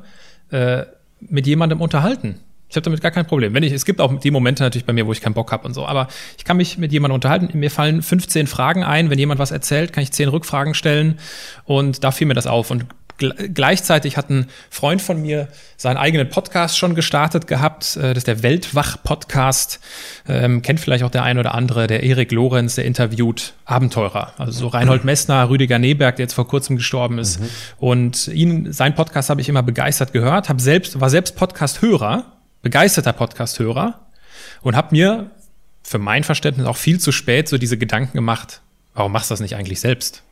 äh, 0.50 0.84
mit 1.20 1.46
jemandem 1.46 1.82
unterhalten. 1.82 2.40
Ich 2.70 2.78
habe 2.78 2.86
damit 2.86 3.02
gar 3.02 3.12
kein 3.12 3.28
Problem. 3.28 3.54
Wenn 3.54 3.64
ich, 3.64 3.74
es 3.74 3.84
gibt 3.84 4.00
auch 4.00 4.18
die 4.18 4.32
Momente 4.32 4.64
natürlich 4.64 4.86
bei 4.86 4.94
mir, 4.94 5.06
wo 5.06 5.12
ich 5.12 5.20
keinen 5.20 5.34
Bock 5.34 5.52
habe 5.52 5.68
und 5.68 5.74
so, 5.74 5.86
aber 5.86 6.08
ich 6.38 6.46
kann 6.46 6.56
mich 6.56 6.78
mit 6.78 6.94
jemandem 6.94 7.16
unterhalten. 7.16 7.50
Mir 7.60 7.70
fallen 7.70 8.02
15 8.02 8.48
Fragen 8.48 8.86
ein. 8.86 9.10
Wenn 9.10 9.20
jemand 9.20 9.42
was 9.42 9.52
erzählt, 9.52 9.92
kann 9.92 10.04
ich 10.04 10.14
10 10.14 10.30
Rückfragen 10.30 10.74
stellen 10.74 11.20
und 11.66 12.06
da 12.06 12.12
fiel 12.12 12.28
mir 12.28 12.34
das 12.34 12.48
auf. 12.48 12.72
Und 12.72 12.86
gleichzeitig 13.54 14.18
hat 14.18 14.30
ein 14.30 14.48
Freund 14.70 15.02
von 15.02 15.22
mir 15.22 15.48
seinen 15.78 15.98
eigenen 15.98 16.30
Podcast 16.30 16.78
schon 16.78 16.96
gestartet 16.96 17.48
gehabt. 17.48 17.96
Äh, 17.96 18.10
das 18.10 18.20
ist 18.20 18.28
der 18.28 18.44
Weltwach-Podcast. 18.44 19.80
Ähm, 20.28 20.62
kennt 20.62 20.80
vielleicht 20.80 21.04
auch 21.04 21.10
der 21.10 21.24
ein 21.24 21.40
oder 21.40 21.56
andere, 21.56 21.88
der 21.88 22.04
Erik 22.04 22.32
Lorenz, 22.32 22.76
der 22.76 22.86
interviewt 22.86 23.54
Abenteurer. 23.66 24.34
Also 24.38 24.52
so 24.52 24.68
Reinhold 24.68 25.04
Messner, 25.04 25.50
Rüdiger 25.50 25.80
Neberg, 25.80 26.18
der 26.18 26.26
jetzt 26.26 26.34
vor 26.34 26.48
kurzem 26.48 26.78
gestorben 26.78 27.20
ist. 27.20 27.40
Mhm. 27.40 27.50
Und 27.80 28.28
ihn, 28.28 28.74
sein 28.74 28.96
Podcast 28.96 29.30
habe 29.30 29.42
ich 29.42 29.50
immer 29.50 29.64
begeistert 29.64 30.14
gehört, 30.14 30.50
hab 30.50 30.60
selbst, 30.62 31.00
war 31.00 31.10
selbst 31.10 31.36
Podcast-Hörer, 31.36 32.26
begeisterter 32.62 33.14
Podcast-Hörer 33.14 34.00
und 34.62 34.76
habe 34.76 34.90
mir 34.92 35.32
für 35.84 35.98
mein 35.98 36.24
Verständnis 36.24 36.68
auch 36.68 36.78
viel 36.78 37.00
zu 37.00 37.12
spät 37.12 37.50
so 37.50 37.58
diese 37.58 37.78
Gedanken 37.78 38.14
gemacht, 38.14 38.62
warum 38.94 39.12
machst 39.12 39.30
du 39.30 39.34
das 39.34 39.40
nicht 39.40 39.56
eigentlich 39.56 39.80
selbst? 39.80 40.24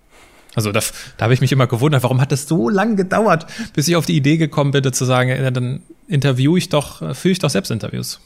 Also 0.55 0.71
da, 0.71 0.79
da 1.17 1.23
habe 1.23 1.33
ich 1.33 1.41
mich 1.41 1.51
immer 1.51 1.67
gewundert, 1.67 2.03
warum 2.03 2.19
hat 2.21 2.31
das 2.31 2.47
so 2.47 2.69
lange 2.69 2.95
gedauert, 2.95 3.45
bis 3.73 3.87
ich 3.87 3.95
auf 3.95 4.05
die 4.05 4.17
Idee 4.17 4.37
gekommen 4.37 4.71
bin, 4.71 4.91
zu 4.91 5.05
sagen, 5.05 5.29
ja, 5.29 5.51
dann 5.51 5.83
interviewe 6.07 6.57
ich 6.57 6.69
doch, 6.69 7.15
führe 7.15 7.31
ich 7.31 7.39
doch 7.39 7.49
selbst 7.49 7.69
Interviews. 7.69 8.19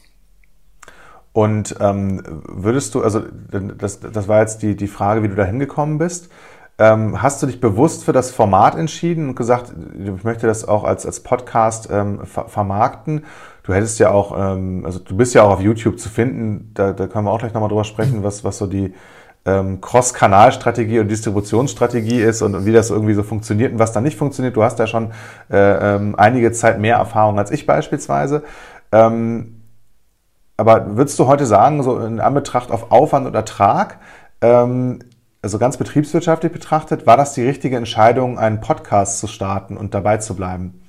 Und 1.32 1.74
ähm, 1.80 2.22
würdest 2.46 2.94
du, 2.94 3.02
also 3.02 3.22
das, 3.50 3.98
das 3.98 4.28
war 4.28 4.40
jetzt 4.40 4.62
die, 4.62 4.76
die 4.76 4.86
Frage, 4.86 5.24
wie 5.24 5.28
du 5.28 5.34
da 5.34 5.44
hingekommen 5.44 5.98
bist. 5.98 6.30
Ähm, 6.78 7.20
hast 7.22 7.42
du 7.42 7.46
dich 7.46 7.60
bewusst 7.60 8.04
für 8.04 8.12
das 8.12 8.30
Format 8.30 8.76
entschieden 8.76 9.28
und 9.28 9.34
gesagt, 9.34 9.72
ich 9.98 10.24
möchte 10.24 10.46
das 10.46 10.66
auch 10.66 10.84
als, 10.84 11.04
als 11.06 11.20
Podcast 11.20 11.88
ähm, 11.90 12.24
ver 12.24 12.48
vermarkten? 12.48 13.24
Du 13.64 13.72
hättest 13.74 13.98
ja 13.98 14.10
auch, 14.10 14.36
ähm, 14.36 14.84
also 14.84 15.00
du 15.00 15.16
bist 15.16 15.34
ja 15.34 15.42
auch 15.42 15.50
auf 15.50 15.60
YouTube 15.60 15.98
zu 15.98 16.08
finden, 16.08 16.70
da, 16.74 16.92
da 16.92 17.08
können 17.08 17.26
wir 17.26 17.32
auch 17.32 17.38
gleich 17.38 17.52
nochmal 17.52 17.68
drüber 17.68 17.84
sprechen, 17.84 18.22
was, 18.22 18.44
was 18.44 18.58
so 18.58 18.66
die 18.66 18.94
ähm, 19.46 19.80
Cross-Kanal-Strategie 19.80 21.00
und 21.00 21.08
Distributionsstrategie 21.08 22.20
ist 22.20 22.42
und, 22.42 22.64
wie 22.64 22.72
das 22.72 22.90
irgendwie 22.90 23.14
so 23.14 23.22
funktioniert 23.22 23.72
und 23.72 23.78
was 23.78 23.92
da 23.92 24.00
nicht 24.00 24.16
funktioniert. 24.16 24.56
Du 24.56 24.62
hast 24.62 24.78
ja 24.78 24.86
schon 24.86 25.12
äh, 25.50 25.56
ähm, 25.96 26.14
einige 26.16 26.52
Zeit 26.52 26.80
mehr 26.80 26.96
Erfahrung 26.96 27.38
als 27.38 27.50
ich 27.50 27.66
beispielsweise. 27.66 28.42
Ähm, 28.92 29.60
aber 30.56 30.96
würdest 30.96 31.18
du 31.18 31.26
heute 31.26 31.46
sagen, 31.46 31.82
so 31.82 31.98
in 31.98 32.20
Anbetracht 32.20 32.70
auf 32.70 32.90
Aufwand 32.92 33.26
und 33.26 33.34
Ertrag, 33.34 33.98
ähm, 34.40 35.00
also 35.42 35.58
ganz 35.58 35.76
betriebswirtschaftlich 35.76 36.52
betrachtet, 36.52 37.06
war 37.06 37.16
das 37.16 37.34
die 37.34 37.44
richtige 37.44 37.76
Entscheidung, 37.76 38.38
einen 38.38 38.60
Podcast 38.60 39.18
zu 39.18 39.26
starten 39.26 39.76
und 39.76 39.92
dabei 39.92 40.18
zu 40.18 40.34
bleiben? 40.34 40.80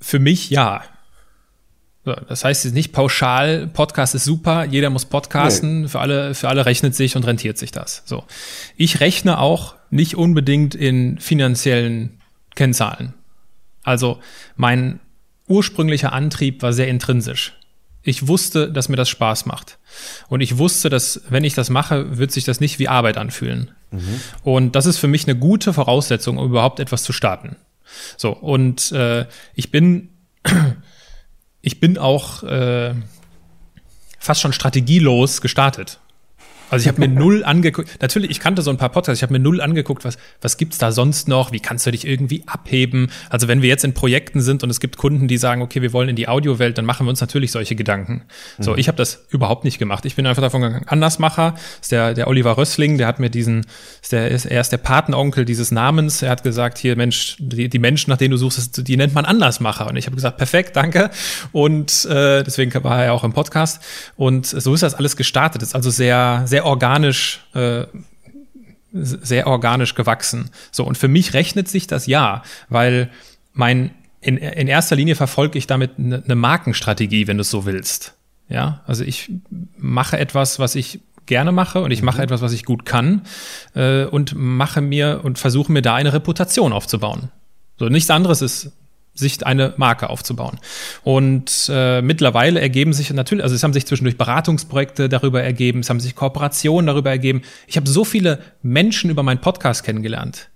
Für 0.00 0.18
mich 0.18 0.50
ja. 0.50 0.82
Das 2.04 2.44
heißt 2.44 2.64
jetzt 2.64 2.74
nicht 2.74 2.92
pauschal, 2.92 3.68
Podcast 3.68 4.16
ist 4.16 4.24
super, 4.24 4.64
jeder 4.64 4.90
muss 4.90 5.04
podcasten, 5.04 5.82
nee. 5.82 5.88
für 5.88 6.00
alle, 6.00 6.34
für 6.34 6.48
alle 6.48 6.66
rechnet 6.66 6.96
sich 6.96 7.14
und 7.14 7.24
rentiert 7.24 7.58
sich 7.58 7.70
das. 7.70 8.02
So. 8.06 8.24
Ich 8.76 8.98
rechne 8.98 9.38
auch 9.38 9.76
nicht 9.90 10.16
unbedingt 10.16 10.74
in 10.74 11.18
finanziellen 11.20 12.18
Kennzahlen. 12.56 13.14
Also 13.84 14.18
mein 14.56 14.98
ursprünglicher 15.46 16.12
Antrieb 16.12 16.62
war 16.62 16.72
sehr 16.72 16.88
intrinsisch. 16.88 17.54
Ich 18.02 18.26
wusste, 18.26 18.72
dass 18.72 18.88
mir 18.88 18.96
das 18.96 19.08
Spaß 19.08 19.46
macht. 19.46 19.78
Und 20.28 20.40
ich 20.40 20.58
wusste, 20.58 20.88
dass 20.88 21.22
wenn 21.28 21.44
ich 21.44 21.54
das 21.54 21.70
mache, 21.70 22.18
wird 22.18 22.32
sich 22.32 22.44
das 22.44 22.58
nicht 22.58 22.80
wie 22.80 22.88
Arbeit 22.88 23.16
anfühlen. 23.16 23.70
Mhm. 23.92 24.20
Und 24.42 24.74
das 24.74 24.86
ist 24.86 24.98
für 24.98 25.06
mich 25.06 25.28
eine 25.28 25.38
gute 25.38 25.72
Voraussetzung, 25.72 26.38
um 26.38 26.46
überhaupt 26.46 26.80
etwas 26.80 27.04
zu 27.04 27.12
starten. 27.12 27.54
So, 28.16 28.30
und 28.30 28.90
äh, 28.92 29.26
ich 29.54 29.70
bin, 29.70 30.08
ich 31.62 31.80
bin 31.80 31.96
auch 31.96 32.42
äh, 32.42 32.94
fast 34.18 34.40
schon 34.40 34.52
strategielos 34.52 35.40
gestartet. 35.40 36.00
Also 36.72 36.84
ich 36.84 36.88
habe 36.88 37.00
mir 37.00 37.08
null 37.08 37.44
angeguckt. 37.44 38.00
Natürlich, 38.00 38.30
ich 38.30 38.40
kannte 38.40 38.62
so 38.62 38.70
ein 38.70 38.78
paar 38.78 38.88
Podcasts. 38.88 39.18
Ich 39.18 39.22
habe 39.22 39.32
mir 39.32 39.38
null 39.38 39.60
angeguckt, 39.60 40.04
was 40.04 40.16
was 40.40 40.56
gibt's 40.56 40.78
da 40.78 40.90
sonst 40.90 41.28
noch? 41.28 41.52
Wie 41.52 41.60
kannst 41.60 41.86
du 41.86 41.90
dich 41.90 42.06
irgendwie 42.06 42.44
abheben? 42.46 43.10
Also 43.28 43.46
wenn 43.46 43.60
wir 43.60 43.68
jetzt 43.68 43.84
in 43.84 43.92
Projekten 43.92 44.40
sind 44.40 44.62
und 44.62 44.70
es 44.70 44.80
gibt 44.80 44.96
Kunden, 44.96 45.28
die 45.28 45.36
sagen, 45.36 45.60
okay, 45.60 45.82
wir 45.82 45.92
wollen 45.92 46.08
in 46.08 46.16
die 46.16 46.28
Audiowelt, 46.28 46.78
dann 46.78 46.86
machen 46.86 47.06
wir 47.06 47.10
uns 47.10 47.20
natürlich 47.20 47.52
solche 47.52 47.74
Gedanken. 47.74 48.22
Mhm. 48.56 48.62
So, 48.62 48.76
ich 48.76 48.88
habe 48.88 48.96
das 48.96 49.26
überhaupt 49.28 49.64
nicht 49.64 49.78
gemacht. 49.78 50.06
Ich 50.06 50.16
bin 50.16 50.26
einfach 50.26 50.42
davon 50.42 50.62
gegangen. 50.62 50.86
Andersmacher 50.88 51.54
ist 51.80 51.92
der 51.92 52.14
der 52.14 52.26
Oliver 52.26 52.56
Rössling. 52.56 52.96
Der 52.96 53.06
hat 53.06 53.20
mir 53.20 53.28
diesen, 53.28 53.66
ist 54.00 54.12
der 54.12 54.30
ist, 54.30 54.46
er 54.46 54.60
ist 54.60 54.70
der 54.70 54.78
Patenonkel 54.78 55.44
dieses 55.44 55.72
Namens. 55.72 56.22
Er 56.22 56.30
hat 56.30 56.42
gesagt, 56.42 56.78
hier 56.78 56.96
Mensch, 56.96 57.36
die, 57.38 57.68
die 57.68 57.78
Menschen, 57.78 58.10
nach 58.10 58.18
denen 58.18 58.32
du 58.32 58.38
suchst, 58.38 58.88
die 58.88 58.96
nennt 58.96 59.14
man 59.14 59.26
Andersmacher. 59.26 59.88
Und 59.88 59.96
ich 59.96 60.06
habe 60.06 60.16
gesagt, 60.16 60.38
perfekt, 60.38 60.74
danke. 60.76 61.10
Und 61.52 62.06
äh, 62.06 62.42
deswegen 62.42 62.72
war 62.82 63.04
er 63.04 63.12
auch 63.12 63.24
im 63.24 63.34
Podcast. 63.34 63.82
Und 64.16 64.46
so 64.46 64.72
ist 64.72 64.82
das 64.82 64.94
alles 64.94 65.16
gestartet. 65.16 65.62
ist 65.62 65.74
also 65.74 65.90
sehr 65.90 66.44
sehr 66.46 66.61
sehr 66.62 66.66
organisch, 66.66 67.40
äh, 67.54 67.84
sehr 68.92 69.46
organisch 69.46 69.94
gewachsen. 69.94 70.50
So, 70.70 70.84
und 70.84 70.96
für 70.96 71.08
mich 71.08 71.34
rechnet 71.34 71.68
sich 71.68 71.86
das 71.86 72.06
ja, 72.06 72.42
weil 72.68 73.10
mein, 73.52 73.90
in, 74.20 74.36
in 74.36 74.68
erster 74.68 74.96
Linie 74.96 75.16
verfolge 75.16 75.58
ich 75.58 75.66
damit 75.66 75.98
eine, 75.98 76.22
eine 76.22 76.34
Markenstrategie, 76.34 77.26
wenn 77.26 77.38
du 77.38 77.42
es 77.42 77.50
so 77.50 77.66
willst. 77.66 78.14
Ja, 78.48 78.82
also 78.86 79.02
ich 79.02 79.30
mache 79.76 80.18
etwas, 80.18 80.58
was 80.58 80.74
ich 80.74 81.00
gerne 81.26 81.52
mache 81.52 81.80
und 81.80 81.90
ich 81.90 82.02
mache 82.02 82.18
mhm. 82.18 82.24
etwas, 82.24 82.42
was 82.42 82.52
ich 82.52 82.64
gut 82.64 82.84
kann 82.84 83.22
äh, 83.74 84.04
und 84.04 84.34
mache 84.36 84.80
mir 84.80 85.20
und 85.24 85.38
versuche 85.38 85.72
mir 85.72 85.82
da 85.82 85.94
eine 85.94 86.12
Reputation 86.12 86.72
aufzubauen. 86.72 87.30
So 87.78 87.88
nichts 87.88 88.10
anderes 88.10 88.42
ist 88.42 88.72
sich 89.14 89.44
eine 89.46 89.74
Marke 89.76 90.08
aufzubauen. 90.08 90.58
Und 91.02 91.68
äh, 91.68 92.00
mittlerweile 92.00 92.60
ergeben 92.60 92.92
sich 92.92 93.10
natürlich, 93.12 93.44
also 93.44 93.54
es 93.54 93.62
haben 93.62 93.72
sich 93.72 93.86
zwischendurch 93.86 94.16
Beratungsprojekte 94.16 95.08
darüber 95.08 95.42
ergeben, 95.42 95.80
es 95.80 95.90
haben 95.90 96.00
sich 96.00 96.14
Kooperationen 96.14 96.86
darüber 96.86 97.10
ergeben. 97.10 97.42
Ich 97.66 97.76
habe 97.76 97.88
so 97.88 98.04
viele 98.04 98.38
Menschen 98.62 99.10
über 99.10 99.22
meinen 99.22 99.40
Podcast 99.40 99.84
kennengelernt, 99.84 100.48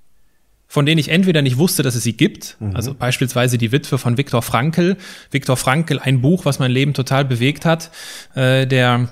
von 0.67 0.87
denen 0.87 0.99
ich 0.99 1.11
entweder 1.11 1.43
nicht 1.43 1.59
wusste, 1.59 1.83
dass 1.83 1.95
es 1.95 2.03
sie 2.03 2.17
gibt, 2.17 2.57
mhm. 2.61 2.75
also 2.75 2.95
beispielsweise 2.95 3.59
die 3.59 3.73
Witwe 3.73 3.99
von 3.99 4.17
Viktor 4.17 4.41
Frankl. 4.41 4.97
Viktor 5.31 5.57
Frankl, 5.57 5.99
ein 5.99 6.23
Buch, 6.23 6.47
was 6.47 6.59
mein 6.59 6.71
Leben 6.71 6.95
total 6.95 7.27
bewegt 7.27 7.67
hat, 7.67 7.91
äh, 8.35 8.67
der 8.67 9.11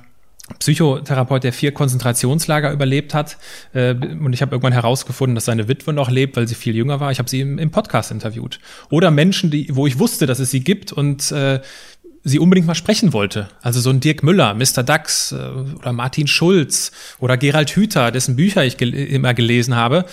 Psychotherapeut, 0.58 1.42
der 1.42 1.54
vier 1.54 1.72
Konzentrationslager 1.72 2.70
überlebt 2.70 3.14
hat. 3.14 3.38
Äh, 3.72 3.94
und 3.94 4.32
ich 4.34 4.42
habe 4.42 4.54
irgendwann 4.54 4.74
herausgefunden, 4.74 5.34
dass 5.34 5.46
seine 5.46 5.68
Witwe 5.68 5.92
noch 5.92 6.10
lebt, 6.10 6.36
weil 6.36 6.46
sie 6.46 6.54
viel 6.54 6.76
jünger 6.76 7.00
war. 7.00 7.10
Ich 7.10 7.18
habe 7.18 7.30
sie 7.30 7.40
im, 7.40 7.58
im, 7.58 7.70
Podcast 7.70 8.10
interviewt. 8.10 8.60
Oder 8.90 9.10
Menschen, 9.10 9.50
die, 9.50 9.74
wo 9.74 9.86
ich 9.86 9.98
wusste, 9.98 10.26
dass 10.26 10.40
es 10.40 10.50
sie 10.50 10.60
gibt 10.60 10.92
und 10.92 11.32
äh, 11.32 11.60
sie 12.24 12.38
unbedingt 12.38 12.66
mal 12.66 12.74
sprechen 12.74 13.14
wollte. 13.14 13.48
Also 13.62 13.80
so 13.80 13.88
ein 13.88 14.00
Dirk 14.00 14.22
Müller, 14.22 14.54
Mr. 14.54 14.82
Dax 14.82 15.32
äh, 15.32 15.36
oder 15.78 15.92
Martin 15.94 16.26
Schulz 16.26 16.92
oder 17.20 17.38
Gerald 17.38 17.70
Hüther, 17.70 18.10
dessen 18.10 18.36
Bücher 18.36 18.64
ich 18.64 18.76
gel 18.76 18.92
immer 18.92 19.32
gelesen 19.32 19.74
habe. 19.76 20.04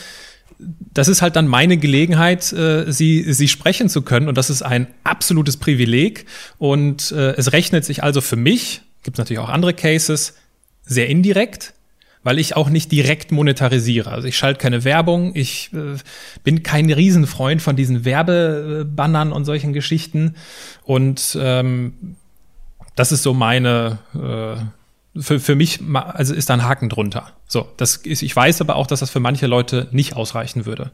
Das 0.59 1.09
ist 1.09 1.21
halt 1.21 1.35
dann 1.35 1.47
meine 1.47 1.75
Gelegenheit, 1.75 2.53
äh, 2.53 2.89
sie, 2.89 3.33
sie 3.33 3.49
sprechen 3.49 3.89
zu 3.89 4.01
können. 4.01 4.29
Und 4.29 4.37
das 4.37 4.49
ist 4.49 4.61
ein 4.61 4.87
absolutes 5.03 5.57
Privileg. 5.57 6.25
Und 6.57 7.11
äh, 7.11 7.31
es 7.31 7.51
rechnet 7.51 7.83
sich 7.83 8.03
also 8.03 8.21
für 8.21 8.37
mich, 8.37 8.81
gibt 9.03 9.17
es 9.17 9.19
natürlich 9.19 9.39
auch 9.39 9.49
andere 9.49 9.73
Cases, 9.73 10.33
sehr 10.83 11.07
indirekt, 11.07 11.73
weil 12.23 12.37
ich 12.37 12.55
auch 12.55 12.69
nicht 12.69 12.91
direkt 12.91 13.31
monetarisiere. 13.31 14.11
Also 14.11 14.27
ich 14.27 14.37
schalte 14.37 14.59
keine 14.59 14.83
Werbung, 14.83 15.35
ich 15.35 15.71
äh, 15.73 15.97
bin 16.43 16.63
kein 16.63 16.91
Riesenfreund 16.91 17.61
von 17.61 17.75
diesen 17.75 18.05
Werbebannern 18.05 19.31
und 19.31 19.45
solchen 19.45 19.73
Geschichten. 19.73 20.35
Und 20.83 21.37
ähm, 21.41 22.15
das 22.95 23.11
ist 23.11 23.23
so 23.23 23.33
meine, 23.33 23.99
äh, 24.13 25.19
für, 25.19 25.39
für 25.39 25.55
mich, 25.55 25.79
also 25.93 26.33
ist 26.33 26.49
da 26.49 26.53
ein 26.53 26.63
Haken 26.63 26.89
drunter. 26.89 27.31
So, 27.47 27.67
das 27.77 27.97
ist, 27.97 28.21
ich 28.21 28.35
weiß 28.35 28.61
aber 28.61 28.75
auch, 28.75 28.87
dass 28.87 28.99
das 28.99 29.09
für 29.09 29.19
manche 29.19 29.47
Leute 29.47 29.87
nicht 29.91 30.15
ausreichen 30.15 30.65
würde. 30.65 30.91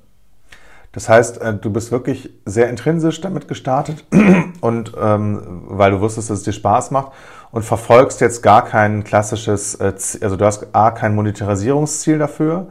Das 0.94 1.10
heißt, 1.10 1.42
äh, 1.42 1.54
du 1.54 1.70
bist 1.70 1.92
wirklich 1.92 2.30
sehr 2.46 2.70
intrinsisch 2.70 3.20
damit 3.20 3.48
gestartet 3.48 4.06
und 4.62 4.94
ähm, 5.00 5.64
weil 5.68 5.92
du 5.92 6.00
wusstest, 6.00 6.30
dass 6.30 6.40
es 6.40 6.44
dir 6.44 6.54
Spaß 6.54 6.92
macht 6.92 7.12
und 7.51 7.63
verfolgst 7.63 8.22
jetzt 8.22 8.44
gar 8.44 8.63
kein 8.66 9.04
klassisches, 9.04 9.75
äh, 9.75 9.94
also 10.22 10.36
du 10.36 10.46
hast 10.46 10.68
A, 10.74 10.92
kein 10.92 11.16
Monetarisierungsziel 11.16 12.20
dafür 12.20 12.68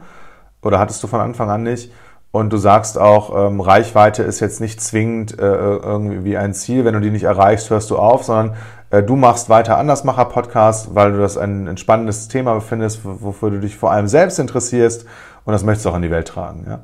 oder 0.61 0.79
hattest 0.79 1.03
du 1.03 1.07
von 1.07 1.19
Anfang 1.19 1.49
an 1.49 1.63
nicht. 1.63 1.91
Und 2.31 2.51
du 2.51 2.57
sagst 2.57 2.99
auch, 2.99 3.47
ähm, 3.47 3.61
Reichweite 3.61 4.21
ist 4.21 4.41
jetzt 4.41 4.59
nicht 4.59 4.81
zwingend 4.81 5.39
äh, 5.39 5.43
irgendwie 5.43 6.37
ein 6.37 6.53
Ziel. 6.53 6.85
Wenn 6.85 6.93
du 6.93 6.99
die 6.99 7.09
nicht 7.09 7.23
erreichst, 7.23 7.69
hörst 7.69 7.89
du 7.89 7.97
auf, 7.97 8.25
sondern 8.25 8.55
äh, 8.89 9.01
du 9.01 9.15
machst 9.15 9.49
weiter 9.49 9.77
Andersmacher-Podcast, 9.77 10.93
weil 10.93 11.13
du 11.13 11.19
das 11.19 11.37
ein 11.37 11.67
entspannendes 11.67 12.27
Thema 12.27 12.53
befindest, 12.53 13.01
wofür 13.03 13.49
du 13.49 13.59
dich 13.59 13.77
vor 13.77 13.91
allem 13.91 14.07
selbst 14.07 14.39
interessierst 14.39 15.05
und 15.45 15.53
das 15.53 15.63
möchtest 15.63 15.85
du 15.85 15.89
auch 15.89 15.95
in 15.95 16.01
die 16.01 16.11
Welt 16.11 16.27
tragen. 16.27 16.65
Ja? 16.67 16.79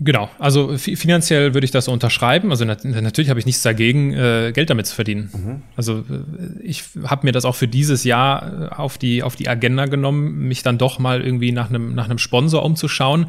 Genau, 0.00 0.30
also 0.38 0.78
finanziell 0.78 1.54
würde 1.54 1.64
ich 1.64 1.72
das 1.72 1.88
unterschreiben. 1.88 2.50
Also 2.52 2.64
nat 2.64 2.84
natürlich 2.84 3.30
habe 3.30 3.40
ich 3.40 3.46
nichts 3.46 3.62
dagegen, 3.62 4.14
äh, 4.14 4.52
Geld 4.54 4.70
damit 4.70 4.86
zu 4.86 4.94
verdienen. 4.94 5.30
Mhm. 5.32 5.62
Also 5.76 6.04
äh, 6.08 6.62
ich 6.62 6.84
habe 7.02 7.26
mir 7.26 7.32
das 7.32 7.44
auch 7.44 7.56
für 7.56 7.66
dieses 7.66 8.04
Jahr 8.04 8.70
äh, 8.70 8.74
auf 8.76 8.96
die, 8.96 9.24
auf 9.24 9.34
die 9.34 9.48
Agenda 9.48 9.86
genommen, 9.86 10.46
mich 10.46 10.62
dann 10.62 10.78
doch 10.78 11.00
mal 11.00 11.20
irgendwie 11.20 11.50
nach 11.50 11.68
einem, 11.68 11.96
nach 11.96 12.04
einem 12.04 12.18
Sponsor 12.18 12.64
umzuschauen. 12.64 13.26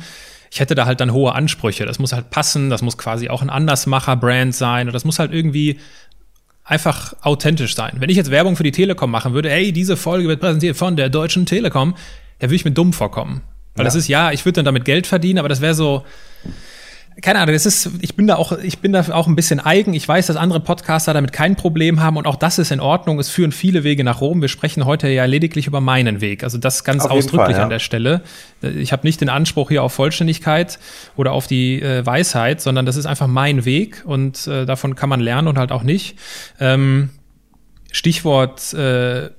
Ich 0.51 0.59
hätte 0.59 0.75
da 0.75 0.85
halt 0.85 0.99
dann 0.99 1.11
hohe 1.11 1.33
Ansprüche. 1.33 1.87
Das 1.87 1.97
muss 1.97 2.13
halt 2.13 2.29
passen, 2.29 2.69
das 2.69 2.83
muss 2.83 2.99
quasi 2.99 3.29
auch 3.29 3.41
ein 3.41 3.49
Andersmacher-Brand 3.49 4.53
sein 4.53 4.87
und 4.87 4.93
das 4.93 5.05
muss 5.05 5.17
halt 5.17 5.33
irgendwie 5.33 5.79
einfach 6.63 7.15
authentisch 7.21 7.73
sein. 7.73 7.95
Wenn 7.97 8.11
ich 8.11 8.17
jetzt 8.17 8.29
Werbung 8.29 8.55
für 8.55 8.63
die 8.63 8.71
Telekom 8.71 9.09
machen 9.09 9.33
würde, 9.33 9.49
hey, 9.49 9.71
diese 9.71 9.97
Folge 9.97 10.27
wird 10.27 10.39
präsentiert 10.39 10.77
von 10.77 10.95
der 10.95 11.09
Deutschen 11.09 11.47
Telekom, 11.47 11.95
da 12.37 12.45
würde 12.45 12.55
ich 12.55 12.65
mir 12.65 12.71
dumm 12.71 12.93
vorkommen. 12.93 13.41
Weil 13.79 13.85
ja. 13.85 13.85
das 13.85 13.95
ist, 13.95 14.09
ja, 14.09 14.31
ich 14.31 14.43
würde 14.43 14.57
dann 14.57 14.65
damit 14.65 14.83
Geld 14.83 15.07
verdienen, 15.07 15.39
aber 15.39 15.47
das 15.47 15.61
wäre 15.61 15.73
so, 15.73 16.03
keine 17.21 17.39
Ahnung, 17.39 17.53
das 17.53 17.65
ist, 17.65 17.89
ich 18.01 18.17
bin 18.17 18.27
da 18.27 18.35
auch, 18.35 18.51
ich 18.51 18.79
bin 18.79 18.91
da 18.91 19.05
auch 19.11 19.27
ein 19.27 19.37
bisschen 19.37 19.61
eigen. 19.61 19.93
Ich 19.93 20.05
weiß, 20.05 20.27
dass 20.27 20.35
andere 20.35 20.59
Podcaster 20.59 21.13
damit 21.13 21.31
kein 21.31 21.55
Problem 21.55 22.01
haben 22.01 22.17
und 22.17 22.27
auch 22.27 22.35
das 22.35 22.59
ist 22.59 22.71
in 22.71 22.81
Ordnung. 22.81 23.19
Es 23.19 23.29
führen 23.29 23.53
viele 23.53 23.85
Wege 23.85 24.03
nach 24.03 24.19
Rom. 24.19 24.41
Wir 24.41 24.49
sprechen 24.49 24.83
heute 24.83 25.07
ja 25.07 25.23
lediglich 25.23 25.65
über 25.65 25.79
meinen 25.79 26.19
Weg. 26.19 26.43
Also 26.43 26.57
das 26.57 26.83
ganz 26.83 27.05
ausdrücklich 27.05 27.51
Fall, 27.51 27.55
ja. 27.55 27.63
an 27.63 27.69
der 27.69 27.79
Stelle. 27.79 28.21
Ich 28.61 28.91
habe 28.91 29.07
nicht 29.07 29.21
den 29.21 29.29
Anspruch 29.29 29.69
hier 29.69 29.81
auf 29.81 29.93
Vollständigkeit 29.93 30.77
oder 31.15 31.31
auf 31.31 31.47
die 31.47 31.81
äh, 31.81 32.05
Weisheit, 32.05 32.59
sondern 32.59 32.85
das 32.85 32.97
ist 32.97 33.05
einfach 33.05 33.27
mein 33.27 33.63
Weg 33.63 34.03
und 34.05 34.45
äh, 34.47 34.65
davon 34.65 34.95
kann 34.95 35.07
man 35.07 35.21
lernen 35.21 35.47
und 35.47 35.57
halt 35.57 35.71
auch 35.71 35.83
nicht. 35.83 36.17
Ähm, 36.59 37.11
Stichwort 37.91 38.73
äh, 38.73 39.29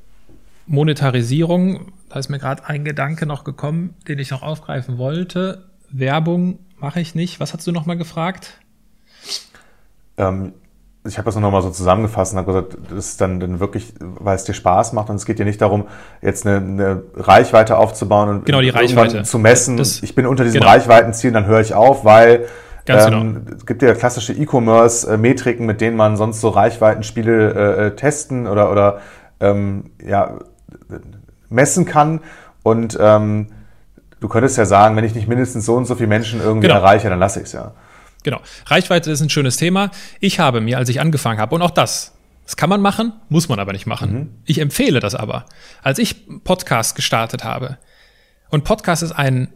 Monetarisierung. 0.67 1.93
Da 2.11 2.19
ist 2.19 2.29
mir 2.29 2.39
gerade 2.39 2.65
ein 2.67 2.85
Gedanke 2.85 3.25
noch 3.25 3.45
gekommen, 3.45 3.95
den 4.09 4.19
ich 4.19 4.31
noch 4.31 4.43
aufgreifen 4.43 4.99
wollte. 4.99 5.71
Werbung 5.91 6.59
mache 6.77 7.01
ich 7.01 7.15
nicht. 7.15 7.41
Was 7.41 7.55
hast 7.55 7.67
du 7.67 7.73
noch 7.73 7.87
mal 7.87 7.97
gefragt? 7.97 8.61
Ähm, 10.19 10.53
ich 11.07 11.19
habe 11.19 11.27
das 11.27 11.37
noch 11.37 11.51
mal 11.51 11.63
so 11.63 11.71
zusammengefasst 11.71 12.33
und 12.33 12.39
habe 12.39 12.53
gesagt, 12.53 12.77
das 12.91 13.07
ist 13.07 13.21
dann, 13.21 13.39
dann 13.39 13.61
wirklich, 13.61 13.95
weil 14.01 14.35
es 14.35 14.45
dir 14.45 14.55
Spaß 14.55 14.93
macht 14.93 15.09
und 15.09 15.17
es 15.17 15.25
geht 15.25 15.39
dir 15.39 15.45
nicht 15.45 15.61
darum, 15.61 15.87
jetzt 16.21 16.47
eine, 16.47 16.57
eine 16.57 17.03
Reichweite 17.15 17.79
aufzubauen 17.79 18.29
und 18.29 18.45
genau, 18.45 18.61
die 18.61 18.71
Reichweite. 18.71 19.23
zu 19.23 19.39
messen. 19.39 19.77
Das, 19.77 20.03
ich 20.03 20.15
bin 20.15 20.27
unter 20.27 20.45
diesem 20.45 20.61
genau. 20.61 20.73
Reichweitenziel, 20.73 21.31
dann 21.33 21.47
höre 21.47 21.61
ich 21.61 21.75
auf, 21.75 22.05
weil 22.05 22.47
Ganz 22.87 23.07
ähm, 23.07 23.35
genau. 23.45 23.57
Es 23.57 23.67
gibt 23.67 23.83
ja 23.83 23.95
klassische 23.95 24.33
E-Commerce-Metriken, 24.33 25.65
mit 25.65 25.81
denen 25.81 25.97
man 25.97 26.17
sonst 26.17 26.41
so 26.41 26.49
Reichweitenspiele 26.49 27.53
äh, 27.53 27.87
äh, 27.87 27.97
testen 27.97 28.47
oder, 28.47 28.73
oder 28.73 29.01
ähm, 29.39 29.91
ja, 30.05 30.39
messen 31.51 31.85
kann. 31.85 32.21
Und 32.63 32.97
ähm, 33.01 33.49
du 34.21 34.29
könntest 34.29 34.57
ja 34.57 34.65
sagen, 34.65 34.97
wenn 34.97 35.05
ich 35.05 35.15
nicht 35.15 35.29
mindestens 35.29 35.67
so 35.67 35.75
und 35.77 35.87
so 35.87 35.95
viele 35.95 36.09
Menschen 36.09 36.41
irgendwie 36.41 36.69
genau. 36.69 36.81
erreiche, 36.81 37.11
dann 37.11 37.19
lasse 37.19 37.41
ich 37.41 37.47
es 37.47 37.53
ja. 37.53 37.73
Genau. 38.23 38.41
Reichweite 38.67 39.11
ist 39.11 39.21
ein 39.21 39.31
schönes 39.31 39.57
Thema. 39.57 39.91
Ich 40.21 40.41
habe 40.41 40.61
mir, 40.61 40.79
als 40.79 40.89
ich 40.89 41.01
angefangen 41.01 41.41
habe, 41.41 41.55
und 41.55 41.63
auch 41.63 41.71
das, 41.71 42.13
das 42.45 42.57
kann 42.57 42.69
man 42.69 42.81
machen, 42.81 43.13
muss 43.29 43.49
man 43.49 43.59
aber 43.59 43.73
nicht 43.73 43.87
machen. 43.87 44.13
Mhm. 44.13 44.31
Ich 44.45 44.59
empfehle 44.59 45.01
das 45.01 45.15
aber. 45.15 45.47
Als 45.83 45.99
ich 45.99 46.27
Podcast 46.45 46.97
gestartet 46.97 47.45
habe, 47.45 47.79
und 48.51 48.65
Podcast 48.65 49.03
ist 49.03 49.13
ein 49.13 49.53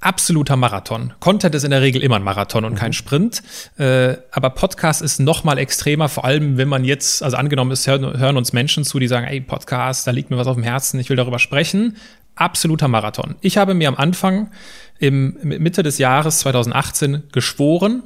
absoluter 0.00 0.56
Marathon. 0.56 1.14
Content 1.20 1.54
ist 1.54 1.64
in 1.64 1.70
der 1.70 1.80
Regel 1.80 2.02
immer 2.02 2.16
ein 2.16 2.22
Marathon 2.22 2.64
und 2.64 2.74
mhm. 2.74 2.76
kein 2.76 2.92
Sprint. 2.92 3.42
Äh, 3.78 4.16
aber 4.30 4.50
Podcast 4.50 5.02
ist 5.02 5.18
noch 5.18 5.44
mal 5.44 5.58
extremer, 5.58 6.08
vor 6.08 6.24
allem 6.24 6.56
wenn 6.56 6.68
man 6.68 6.84
jetzt, 6.84 7.22
also 7.22 7.36
angenommen 7.36 7.70
ist, 7.70 7.86
hören, 7.86 8.18
hören 8.18 8.36
uns 8.36 8.52
Menschen 8.52 8.84
zu, 8.84 8.98
die 8.98 9.08
sagen, 9.08 9.26
ey, 9.26 9.40
Podcast, 9.40 10.06
da 10.06 10.10
liegt 10.10 10.30
mir 10.30 10.36
was 10.36 10.46
auf 10.46 10.56
dem 10.56 10.64
Herzen, 10.64 11.00
ich 11.00 11.08
will 11.08 11.16
darüber 11.16 11.38
sprechen. 11.38 11.96
Absoluter 12.34 12.88
Marathon. 12.88 13.36
Ich 13.40 13.56
habe 13.56 13.74
mir 13.74 13.88
am 13.88 13.96
Anfang 13.96 14.50
im 14.98 15.38
Mitte 15.42 15.82
des 15.82 15.98
Jahres 15.98 16.38
2018 16.40 17.24
geschworen, 17.32 18.02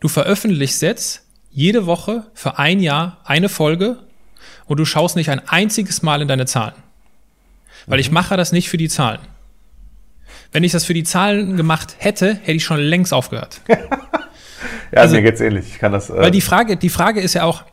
du 0.00 0.08
veröffentlichst 0.08 0.82
jetzt 0.82 1.26
jede 1.50 1.86
Woche 1.86 2.26
für 2.34 2.58
ein 2.58 2.80
Jahr 2.80 3.18
eine 3.24 3.48
Folge 3.48 3.98
und 4.66 4.78
du 4.78 4.84
schaust 4.84 5.16
nicht 5.16 5.30
ein 5.30 5.48
einziges 5.48 6.02
Mal 6.02 6.20
in 6.20 6.28
deine 6.28 6.44
Zahlen. 6.44 6.74
Weil 7.86 8.00
ich 8.00 8.08
mhm. 8.08 8.14
mache 8.14 8.36
das 8.36 8.52
nicht 8.52 8.68
für 8.68 8.76
die 8.76 8.88
Zahlen. 8.88 9.20
Wenn 10.56 10.64
ich 10.64 10.72
das 10.72 10.86
für 10.86 10.94
die 10.94 11.04
Zahlen 11.04 11.58
gemacht 11.58 11.96
hätte, 11.98 12.36
hätte 12.36 12.52
ich 12.52 12.64
schon 12.64 12.80
längst 12.80 13.12
aufgehört. 13.12 13.60
ja, 13.68 13.76
also, 14.94 15.14
mir 15.14 15.20
geht's 15.20 15.42
ähnlich. 15.42 15.66
Ich 15.68 15.78
kann 15.78 15.92
das. 15.92 16.08
Äh 16.08 16.16
weil 16.16 16.30
die 16.30 16.40
Frage, 16.40 16.78
die 16.78 16.88
Frage 16.88 17.20
ist 17.20 17.34
ja 17.34 17.42
auch, 17.42 17.64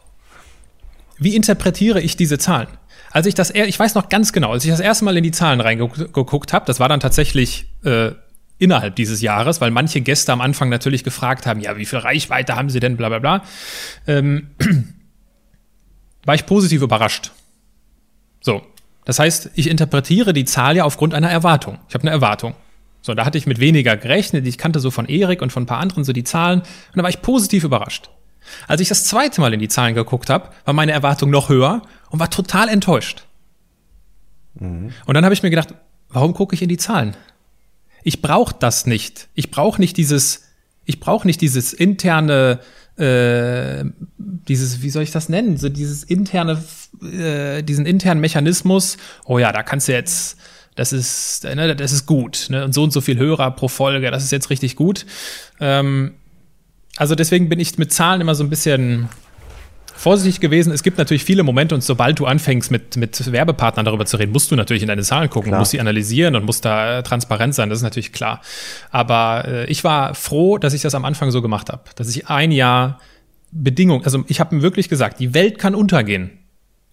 wie 1.18 1.34
interpretiere 1.34 2.02
ich 2.02 2.18
diese 2.18 2.38
Zahlen? 2.38 2.68
Als 3.10 3.26
ich 3.26 3.36
das, 3.36 3.52
ich 3.52 3.80
weiß 3.80 3.96
noch 3.96 4.10
ganz 4.10 4.34
genau, 4.34 4.52
als 4.52 4.66
ich 4.66 4.70
das 4.70 4.82
erste 4.82 5.06
Mal 5.06 5.16
in 5.16 5.24
die 5.24 5.32
Zahlen 5.32 5.62
reingeguckt 5.62 6.52
habe, 6.52 6.66
das 6.66 6.82
war 6.82 6.90
dann 6.90 7.00
tatsächlich 7.00 7.72
äh, 7.86 8.12
innerhalb 8.58 8.98
dieses 8.98 9.22
Jahres, 9.22 9.62
weil 9.62 9.72
manche 9.72 10.02
Gäste 10.02 10.34
am 10.34 10.42
Anfang 10.42 10.68
natürlich 10.68 11.06
gefragt 11.06 11.46
haben, 11.46 11.62
ja, 11.62 11.78
wie 11.78 11.86
viel 11.86 12.00
Reichweite 12.00 12.58
haben 12.58 12.70
sie 12.70 12.82
denn, 12.82 12.98
bla 12.98 13.08
bla 13.08 13.20
bla, 13.20 13.44
ähm, 14.08 14.50
war 16.26 16.36
ich 16.36 16.46
positiv 16.46 16.82
überrascht. 16.82 17.32
So, 18.42 18.62
das 19.06 19.20
heißt, 19.20 19.52
ich 19.56 19.70
interpretiere 19.70 20.34
die 20.34 20.44
Zahl 20.44 20.76
ja 20.76 20.84
aufgrund 20.84 21.14
einer 21.14 21.32
Erwartung. 21.32 21.80
Ich 21.88 21.94
habe 21.94 22.02
eine 22.02 22.12
Erwartung. 22.12 22.56
So, 23.04 23.14
da 23.14 23.26
hatte 23.26 23.38
ich 23.38 23.46
mit 23.46 23.60
weniger 23.60 23.98
gerechnet. 23.98 24.48
Ich 24.48 24.58
kannte 24.58 24.80
so 24.80 24.90
von 24.90 25.08
Erik 25.08 25.42
und 25.42 25.52
von 25.52 25.64
ein 25.64 25.68
paar 25.68 25.80
anderen 25.80 26.04
so 26.04 26.14
die 26.14 26.24
Zahlen. 26.24 26.62
Und 26.62 26.68
da 26.96 27.04
war 27.04 27.10
ich 27.10 27.22
positiv 27.22 27.66
überrascht. 27.66 28.10
Als 28.68 28.82
ich 28.82 28.88
das 28.88 29.04
zweite 29.06 29.42
Mal 29.42 29.54
in 29.54 29.60
die 29.60 29.68
Zahlen 29.68 29.94
geguckt 29.94 30.30
habe, 30.30 30.50
war 30.66 30.74
meine 30.74 30.94
Erwartung 30.94 31.30
noch 31.30 31.50
höher 31.50 31.82
und 32.10 32.20
war 32.20 32.30
total 32.30 32.70
enttäuscht. 32.70 33.26
Mhm. 34.56 34.92
Und 35.06 35.14
dann 35.14 35.26
habe 35.26 35.34
ich 35.34 35.44
mir 35.44 35.50
gedacht, 35.50 35.76
warum 36.10 36.34
gucke 36.34 36.56
ich 36.56 36.62
in 36.62 36.70
die 36.70 36.78
Zahlen? 36.78 37.16
Ich 38.04 38.22
brauche 38.22 38.56
das 38.58 38.86
nicht. 38.86 39.28
Ich 39.34 39.52
brauche 39.52 39.80
nicht 39.80 39.98
dieses, 39.98 40.46
ich 40.86 41.00
brauche 41.00 41.28
nicht 41.28 41.42
dieses 41.42 41.74
interne 41.74 42.60
äh, 42.98 43.86
dieses, 44.18 44.82
wie 44.82 44.90
soll 44.90 45.04
ich 45.04 45.12
das 45.12 45.30
nennen, 45.30 45.58
so 45.58 45.70
dieses 45.70 46.04
interne, 46.04 46.64
äh, 47.02 47.64
diesen 47.64 47.86
internen 47.86 48.22
Mechanismus, 48.22 48.98
oh 49.26 49.40
ja, 49.40 49.52
da 49.52 49.64
kannst 49.64 49.88
du 49.88 49.94
jetzt, 49.94 50.38
das 50.76 50.94
ist, 50.94 51.44
ne, 51.44 51.76
das 51.76 51.92
ist 51.92 52.06
gut, 52.06 52.48
ne, 52.50 52.64
und 52.64 52.74
so 52.74 52.84
und 52.84 52.92
so 52.92 53.02
viel 53.02 53.18
Hörer 53.18 53.52
pro 53.52 53.68
Folge, 53.68 54.12
das 54.12 54.24
ist 54.24 54.32
jetzt 54.32 54.50
richtig 54.50 54.76
gut. 54.76 55.06
Ähm, 55.60 56.14
also 56.98 57.16
deswegen 57.16 57.50
bin 57.50 57.60
ich 57.60 57.78
mit 57.78 57.92
Zahlen 57.92 58.22
immer 58.22 58.36
so 58.36 58.44
ein 58.44 58.50
bisschen 58.50 59.10
vorsichtig 59.96 60.42
gewesen. 60.42 60.74
Es 60.74 60.84
gibt 60.84 60.98
natürlich 60.98 61.24
viele 61.24 61.44
Momente 61.44 61.74
und 61.76 61.84
sobald 61.84 62.20
du 62.20 62.26
anfängst, 62.26 62.72
mit, 62.72 62.98
mit 62.98 63.32
Werbepartnern 63.32 63.86
darüber 63.86 64.06
zu 64.06 64.18
reden, 64.18 64.32
musst 64.32 64.52
du 64.52 64.56
natürlich 64.56 64.84
in 64.84 64.90
deine 64.90 65.04
Zahlen 65.04 65.30
gucken, 65.30 65.52
klar. 65.52 65.60
musst 65.60 65.72
sie 65.72 65.80
analysieren 65.80 66.36
und 66.36 66.46
musst 66.46 66.66
da 66.66 67.00
äh, 67.00 67.04
transparent 67.04 67.56
sein, 67.56 67.70
das 67.70 67.80
ist 67.80 67.84
natürlich 67.84 68.12
klar. 68.12 68.42
Aber 68.92 69.46
äh, 69.48 69.66
ich 69.68 69.84
war 69.84 70.14
froh, 70.14 70.58
dass 70.58 70.74
ich 70.74 70.82
das 70.82 70.94
am 70.96 71.06
Anfang 71.06 71.32
so 71.32 71.42
gemacht 71.42 71.70
habe, 71.70 71.84
dass 71.96 72.10
ich 72.10 72.28
ein 72.28 72.52
Jahr 72.52 73.00
Bedingung, 73.52 74.04
also 74.04 74.24
ich 74.28 74.40
habe 74.40 74.56
ihm 74.56 74.62
wirklich 74.62 74.90
gesagt, 74.90 75.20
die 75.20 75.34
Welt 75.34 75.60
kann 75.60 75.76
untergehen. 75.76 76.32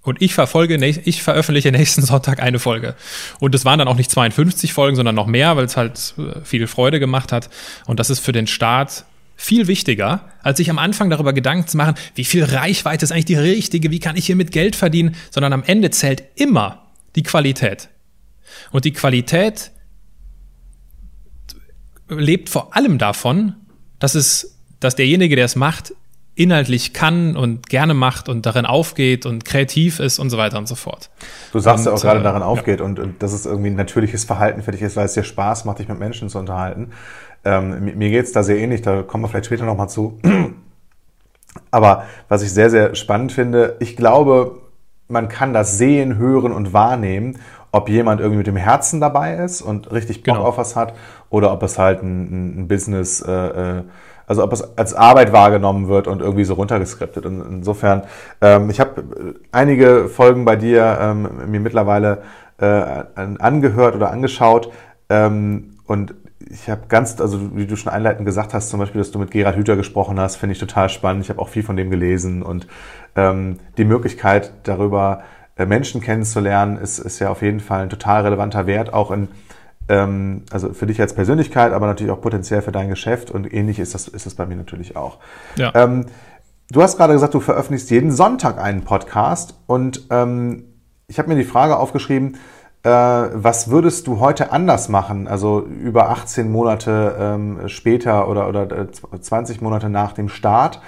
Und 0.02 0.22
ich 0.22 0.32
verfolge, 0.32 0.84
ich 0.84 1.22
veröffentliche 1.22 1.72
nächsten 1.72 2.02
Sonntag 2.06 2.42
eine 2.42 2.58
Folge. 2.58 2.94
Und 3.38 3.54
es 3.54 3.64
waren 3.64 3.78
dann 3.78 3.88
auch 3.88 3.96
nicht 3.96 4.10
52 4.10 4.72
Folgen, 4.72 4.96
sondern 4.96 5.14
noch 5.14 5.26
mehr, 5.26 5.56
weil 5.56 5.64
es 5.64 5.76
halt 5.76 6.14
äh, 6.18 6.40
viel 6.44 6.66
Freude 6.66 7.00
gemacht 7.00 7.32
hat. 7.32 7.50
Und 7.86 8.00
das 8.00 8.10
ist 8.10 8.20
für 8.20 8.32
den 8.32 8.46
Start 8.46 9.04
viel 9.36 9.66
wichtiger, 9.68 10.28
als 10.42 10.58
sich 10.58 10.68
am 10.68 10.78
Anfang 10.78 11.08
darüber 11.08 11.32
Gedanken 11.32 11.66
zu 11.66 11.78
machen, 11.78 11.94
wie 12.14 12.26
viel 12.26 12.44
Reichweite 12.44 13.04
ist 13.04 13.12
eigentlich 13.12 13.24
die 13.24 13.36
richtige, 13.36 13.90
wie 13.90 13.98
kann 13.98 14.16
ich 14.16 14.26
hier 14.26 14.36
mit 14.36 14.52
Geld 14.52 14.76
verdienen, 14.76 15.16
sondern 15.30 15.54
am 15.54 15.62
Ende 15.62 15.90
zählt 15.90 16.24
immer 16.34 16.86
die 17.16 17.22
Qualität. 17.22 17.88
Und 18.70 18.84
die 18.84 18.92
Qualität 18.92 19.70
lebt 22.08 22.48
vor 22.48 22.76
allem 22.76 22.98
davon, 22.98 23.54
dass 23.98 24.14
es, 24.14 24.58
dass 24.78 24.96
derjenige, 24.96 25.36
der 25.36 25.46
es 25.46 25.56
macht, 25.56 25.94
inhaltlich 26.40 26.94
kann 26.94 27.36
und 27.36 27.68
gerne 27.68 27.92
macht 27.92 28.30
und 28.30 28.46
darin 28.46 28.64
aufgeht 28.64 29.26
und 29.26 29.44
kreativ 29.44 30.00
ist 30.00 30.18
und 30.18 30.30
so 30.30 30.38
weiter 30.38 30.56
und 30.56 30.66
so 30.66 30.74
fort. 30.74 31.10
Du 31.52 31.58
sagst 31.58 31.86
und, 31.86 31.92
ja 31.92 31.96
auch 31.96 32.00
gerade 32.00 32.20
äh, 32.20 32.22
darin 32.22 32.42
aufgeht 32.42 32.80
ja. 32.80 32.86
und, 32.86 32.98
und 32.98 33.22
dass 33.22 33.34
es 33.34 33.44
irgendwie 33.44 33.68
ein 33.68 33.76
natürliches 33.76 34.24
Verhalten 34.24 34.62
für 34.62 34.70
dich 34.70 34.80
ist, 34.80 34.96
weil 34.96 35.04
es 35.04 35.12
dir 35.12 35.22
Spaß 35.22 35.66
macht, 35.66 35.80
dich 35.80 35.88
mit 35.88 35.98
Menschen 35.98 36.30
zu 36.30 36.38
unterhalten. 36.38 36.92
Ähm, 37.44 37.84
mir 37.96 38.10
geht's 38.10 38.32
da 38.32 38.42
sehr 38.42 38.56
ähnlich, 38.56 38.80
da 38.80 39.02
kommen 39.02 39.24
wir 39.24 39.28
vielleicht 39.28 39.46
später 39.46 39.66
nochmal 39.66 39.90
zu. 39.90 40.18
Aber 41.70 42.04
was 42.28 42.42
ich 42.42 42.52
sehr, 42.52 42.70
sehr 42.70 42.94
spannend 42.94 43.32
finde, 43.32 43.76
ich 43.80 43.96
glaube, 43.96 44.62
man 45.08 45.28
kann 45.28 45.52
das 45.52 45.76
sehen, 45.76 46.16
hören 46.16 46.52
und 46.52 46.72
wahrnehmen, 46.72 47.38
ob 47.72 47.88
jemand 47.88 48.20
irgendwie 48.20 48.38
mit 48.38 48.46
dem 48.46 48.56
Herzen 48.56 49.00
dabei 49.00 49.36
ist 49.36 49.60
und 49.60 49.92
richtig 49.92 50.22
Bock 50.22 50.36
genau. 50.36 50.46
auf 50.46 50.58
was 50.58 50.74
hat 50.74 50.94
oder 51.28 51.52
ob 51.52 51.62
es 51.62 51.78
halt 51.78 52.02
ein, 52.02 52.62
ein 52.62 52.68
Business, 52.68 53.20
äh, 53.20 53.30
äh, 53.30 53.82
also 54.30 54.44
ob 54.44 54.52
es 54.52 54.78
als 54.78 54.94
Arbeit 54.94 55.32
wahrgenommen 55.32 55.88
wird 55.88 56.06
und 56.06 56.22
irgendwie 56.22 56.44
so 56.44 56.54
runtergeskriptet. 56.54 57.26
Und 57.26 57.40
insofern, 57.40 58.04
ähm, 58.40 58.70
ich 58.70 58.78
habe 58.78 59.02
einige 59.50 60.08
Folgen 60.08 60.44
bei 60.44 60.54
dir 60.54 60.98
ähm, 61.00 61.28
mir 61.48 61.58
mittlerweile 61.58 62.22
äh, 62.58 63.02
angehört 63.16 63.96
oder 63.96 64.12
angeschaut 64.12 64.70
ähm, 65.08 65.74
und 65.84 66.14
ich 66.48 66.70
habe 66.70 66.82
ganz, 66.88 67.20
also 67.20 67.56
wie 67.56 67.66
du 67.66 67.74
schon 67.74 67.92
einleitend 67.92 68.24
gesagt 68.24 68.54
hast, 68.54 68.70
zum 68.70 68.78
Beispiel, 68.78 69.00
dass 69.00 69.10
du 69.10 69.18
mit 69.18 69.32
Gerhard 69.32 69.56
Hüther 69.56 69.74
gesprochen 69.74 70.20
hast, 70.20 70.36
finde 70.36 70.52
ich 70.52 70.60
total 70.60 70.88
spannend. 70.88 71.24
Ich 71.24 71.30
habe 71.30 71.40
auch 71.40 71.48
viel 71.48 71.64
von 71.64 71.76
dem 71.76 71.90
gelesen 71.90 72.42
und 72.42 72.68
ähm, 73.16 73.58
die 73.78 73.84
Möglichkeit 73.84 74.52
darüber 74.62 75.24
äh, 75.56 75.66
Menschen 75.66 76.00
kennenzulernen, 76.00 76.76
ist, 76.76 77.00
ist 77.00 77.18
ja 77.18 77.30
auf 77.30 77.42
jeden 77.42 77.60
Fall 77.60 77.82
ein 77.82 77.90
total 77.90 78.22
relevanter 78.22 78.68
Wert, 78.68 78.94
auch 78.94 79.10
in 79.10 79.26
ähm, 79.90 80.44
also 80.50 80.72
für 80.72 80.86
dich 80.86 81.00
als 81.00 81.14
Persönlichkeit, 81.14 81.72
aber 81.72 81.86
natürlich 81.86 82.12
auch 82.12 82.20
potenziell 82.20 82.62
für 82.62 82.72
dein 82.72 82.88
Geschäft 82.88 83.30
und 83.30 83.52
ähnlich 83.52 83.78
ist 83.78 83.92
das, 83.92 84.08
ist 84.08 84.24
das 84.24 84.34
bei 84.34 84.46
mir 84.46 84.56
natürlich 84.56 84.96
auch. 84.96 85.18
Ja. 85.56 85.72
Ähm, 85.74 86.06
du 86.70 86.80
hast 86.82 86.96
gerade 86.96 87.12
gesagt, 87.12 87.34
du 87.34 87.40
veröffentlichst 87.40 87.90
jeden 87.90 88.12
Sonntag 88.12 88.58
einen 88.58 88.84
Podcast 88.84 89.58
und 89.66 90.06
ähm, 90.10 90.64
ich 91.08 91.18
habe 91.18 91.28
mir 91.28 91.34
die 91.34 91.44
Frage 91.44 91.76
aufgeschrieben, 91.76 92.36
äh, 92.84 92.88
was 92.88 93.68
würdest 93.68 94.06
du 94.06 94.20
heute 94.20 94.52
anders 94.52 94.88
machen? 94.88 95.26
Also 95.26 95.60
über 95.60 96.08
18 96.08 96.50
Monate 96.50 97.16
ähm, 97.18 97.68
später 97.68 98.28
oder, 98.28 98.48
oder 98.48 98.88
20 99.20 99.58
äh, 99.60 99.64
Monate 99.64 99.90
nach 99.90 100.12
dem 100.12 100.28
Start. 100.28 100.80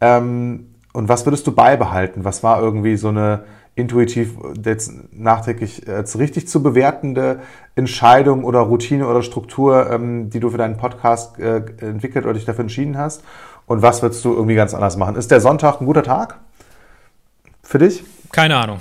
Ähm, 0.00 0.74
und 0.92 1.08
was 1.08 1.26
würdest 1.26 1.46
du 1.48 1.52
beibehalten? 1.52 2.24
Was 2.24 2.44
war 2.44 2.62
irgendwie 2.62 2.96
so 2.96 3.08
eine 3.08 3.44
intuitiv 3.76 4.34
jetzt 4.64 4.92
nachträglich 5.12 5.88
als 5.88 6.18
richtig 6.18 6.48
zu 6.48 6.62
bewertende 6.62 7.40
Entscheidung 7.74 8.44
oder 8.44 8.60
Routine 8.60 9.08
oder 9.08 9.22
Struktur, 9.22 9.90
ähm, 9.90 10.30
die 10.30 10.40
du 10.40 10.50
für 10.50 10.58
deinen 10.58 10.76
Podcast 10.76 11.38
äh, 11.38 11.62
entwickelt 11.80 12.24
oder 12.24 12.34
dich 12.34 12.44
dafür 12.44 12.62
entschieden 12.62 12.96
hast? 12.96 13.24
Und 13.66 13.82
was 13.82 14.02
würdest 14.02 14.24
du 14.24 14.32
irgendwie 14.32 14.54
ganz 14.54 14.74
anders 14.74 14.96
machen? 14.96 15.16
Ist 15.16 15.30
der 15.30 15.40
Sonntag 15.40 15.80
ein 15.80 15.86
guter 15.86 16.02
Tag 16.02 16.38
für 17.62 17.78
dich? 17.78 18.04
Keine 18.30 18.56
Ahnung. 18.56 18.80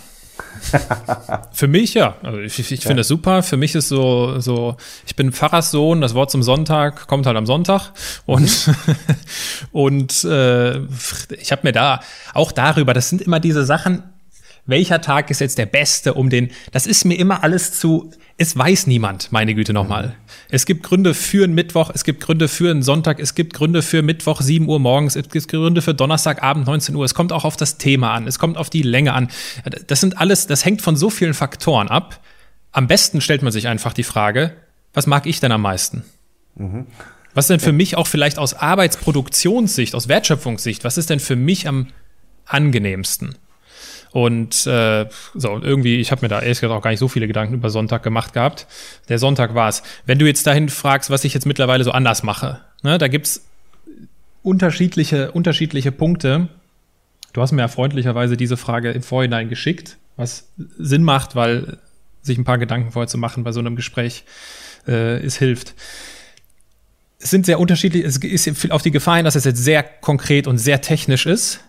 Für 1.51 1.67
mich 1.67 1.93
ja. 1.93 2.15
Also 2.23 2.39
ich, 2.39 2.57
ich 2.59 2.67
finde 2.67 2.89
ja. 2.89 2.95
das 2.95 3.07
super. 3.07 3.43
Für 3.43 3.57
mich 3.57 3.75
ist 3.75 3.89
so, 3.89 4.39
so, 4.39 4.77
ich 5.05 5.15
bin 5.15 5.31
Pfarrerssohn, 5.31 6.01
das 6.01 6.15
Wort 6.15 6.31
zum 6.31 6.41
Sonntag 6.41 7.07
kommt 7.07 7.25
halt 7.25 7.37
am 7.37 7.45
Sonntag. 7.45 7.91
Und, 8.25 8.67
mhm. 8.67 8.95
und 9.71 10.23
äh, 10.23 10.79
ich 11.35 11.51
habe 11.51 11.61
mir 11.63 11.71
da 11.71 11.99
auch 12.33 12.51
darüber, 12.51 12.93
das 12.93 13.09
sind 13.09 13.21
immer 13.21 13.39
diese 13.39 13.65
Sachen, 13.65 14.03
welcher 14.65 15.01
Tag 15.01 15.29
ist 15.29 15.41
jetzt 15.41 15.57
der 15.57 15.65
beste, 15.65 16.13
um 16.13 16.29
den, 16.29 16.51
das 16.71 16.87
ist 16.87 17.03
mir 17.03 17.15
immer 17.15 17.43
alles 17.43 17.73
zu, 17.73 18.11
es 18.37 18.57
weiß 18.57 18.87
niemand, 18.87 19.31
meine 19.31 19.53
Güte 19.53 19.73
nochmal. 19.73 20.15
Es 20.49 20.65
gibt 20.65 20.83
Gründe 20.83 21.13
für 21.13 21.43
einen 21.43 21.53
Mittwoch, 21.53 21.91
es 21.93 22.03
gibt 22.03 22.21
Gründe 22.21 22.47
für 22.47 22.71
einen 22.71 22.81
Sonntag, 22.81 23.19
es 23.19 23.35
gibt 23.35 23.53
Gründe 23.53 23.81
für 23.81 24.01
Mittwoch 24.01 24.41
7 24.41 24.67
Uhr 24.67 24.79
morgens, 24.79 25.15
es 25.15 25.29
gibt 25.29 25.47
Gründe 25.49 25.81
für 25.81 25.93
Donnerstagabend 25.93 26.65
19 26.65 26.95
Uhr. 26.95 27.03
Es 27.05 27.13
kommt 27.13 27.31
auch 27.33 27.43
auf 27.43 27.57
das 27.57 27.77
Thema 27.77 28.13
an, 28.13 28.25
es 28.25 28.39
kommt 28.39 28.57
auf 28.57 28.69
die 28.69 28.81
Länge 28.81 29.13
an. 29.13 29.29
Das 29.87 29.99
sind 29.99 30.17
alles, 30.17 30.47
das 30.47 30.63
hängt 30.63 30.81
von 30.81 30.95
so 30.95 31.09
vielen 31.09 31.33
Faktoren 31.33 31.89
ab. 31.89 32.21
Am 32.71 32.87
besten 32.87 33.21
stellt 33.21 33.43
man 33.43 33.51
sich 33.51 33.67
einfach 33.67 33.93
die 33.93 34.03
Frage, 34.03 34.53
was 34.93 35.07
mag 35.07 35.25
ich 35.25 35.39
denn 35.39 35.51
am 35.51 35.61
meisten? 35.61 36.03
Mhm. 36.55 36.87
Was 37.33 37.45
ist 37.45 37.49
denn 37.49 37.59
für 37.59 37.71
mich 37.71 37.97
auch 37.97 38.07
vielleicht 38.07 38.37
aus 38.37 38.53
Arbeitsproduktionssicht, 38.53 39.95
aus 39.95 40.07
Wertschöpfungssicht, 40.07 40.83
was 40.83 40.97
ist 40.97 41.09
denn 41.09 41.19
für 41.19 41.35
mich 41.35 41.67
am 41.67 41.87
angenehmsten? 42.45 43.35
Und 44.13 44.67
äh, 44.67 45.07
so, 45.33 45.59
irgendwie, 45.59 45.99
ich 45.99 46.11
habe 46.11 46.21
mir 46.21 46.27
da 46.27 46.39
ehrlich 46.39 46.61
gesagt 46.61 46.71
auch 46.71 46.83
gar 46.83 46.91
nicht 46.91 46.99
so 46.99 47.07
viele 47.07 47.25
Gedanken 47.25 47.55
über 47.55 47.71
Sonntag 47.71 48.03
gemacht 48.03 48.33
gehabt. 48.33 48.67
Der 49.09 49.17
Sonntag 49.17 49.55
war's. 49.55 49.81
Wenn 50.05 50.19
du 50.19 50.27
jetzt 50.27 50.45
dahin 50.45 50.69
fragst, 50.69 51.09
was 51.09 51.23
ich 51.23 51.33
jetzt 51.33 51.47
mittlerweile 51.47 51.83
so 51.83 51.89
anders 51.89 52.21
mache, 52.21 52.61
ne, 52.83 52.99
da 52.99 53.07
gibt's 53.07 53.43
unterschiedliche, 54.43 55.31
unterschiedliche 55.31 55.91
Punkte. 55.91 56.47
Du 57.33 57.41
hast 57.41 57.53
mir 57.53 57.63
ja 57.63 57.67
freundlicherweise 57.67 58.37
diese 58.37 58.55
Frage 58.55 58.91
im 58.91 59.01
Vorhinein 59.01 59.49
geschickt, 59.49 59.97
was 60.15 60.47
Sinn 60.77 61.01
macht, 61.01 61.35
weil 61.35 61.79
sich 62.21 62.37
ein 62.37 62.43
paar 62.43 62.59
Gedanken 62.59 62.91
vorher 62.91 63.07
zu 63.07 63.17
machen 63.17 63.43
bei 63.43 63.51
so 63.51 63.61
einem 63.61 63.75
Gespräch, 63.75 64.25
äh, 64.87 65.25
es 65.25 65.37
hilft. 65.37 65.73
Es 67.17 67.31
sind 67.31 67.47
sehr 67.47 67.59
unterschiedlich, 67.59 68.05
es 68.05 68.17
ist 68.17 68.71
auf 68.71 68.83
die 68.83 68.91
Gefahr 68.91 69.15
hin, 69.15 69.25
dass 69.25 69.33
es 69.33 69.45
jetzt 69.45 69.63
sehr 69.63 69.81
konkret 69.81 70.45
und 70.45 70.59
sehr 70.59 70.81
technisch 70.81 71.25
ist. 71.25 71.61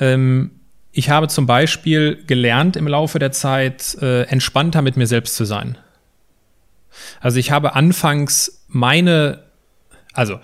Ähm, 0.00 0.50
ich 0.96 1.10
habe 1.10 1.28
zum 1.28 1.44
Beispiel 1.44 2.24
gelernt 2.26 2.74
im 2.74 2.88
Laufe 2.88 3.18
der 3.18 3.30
Zeit, 3.30 3.98
äh, 4.00 4.22
entspannter 4.22 4.80
mit 4.80 4.96
mir 4.96 5.06
selbst 5.06 5.34
zu 5.34 5.44
sein. 5.44 5.76
Also 7.20 7.38
ich 7.38 7.50
habe 7.50 7.74
anfangs 7.74 8.64
meine, 8.66 9.42
also 10.14 10.40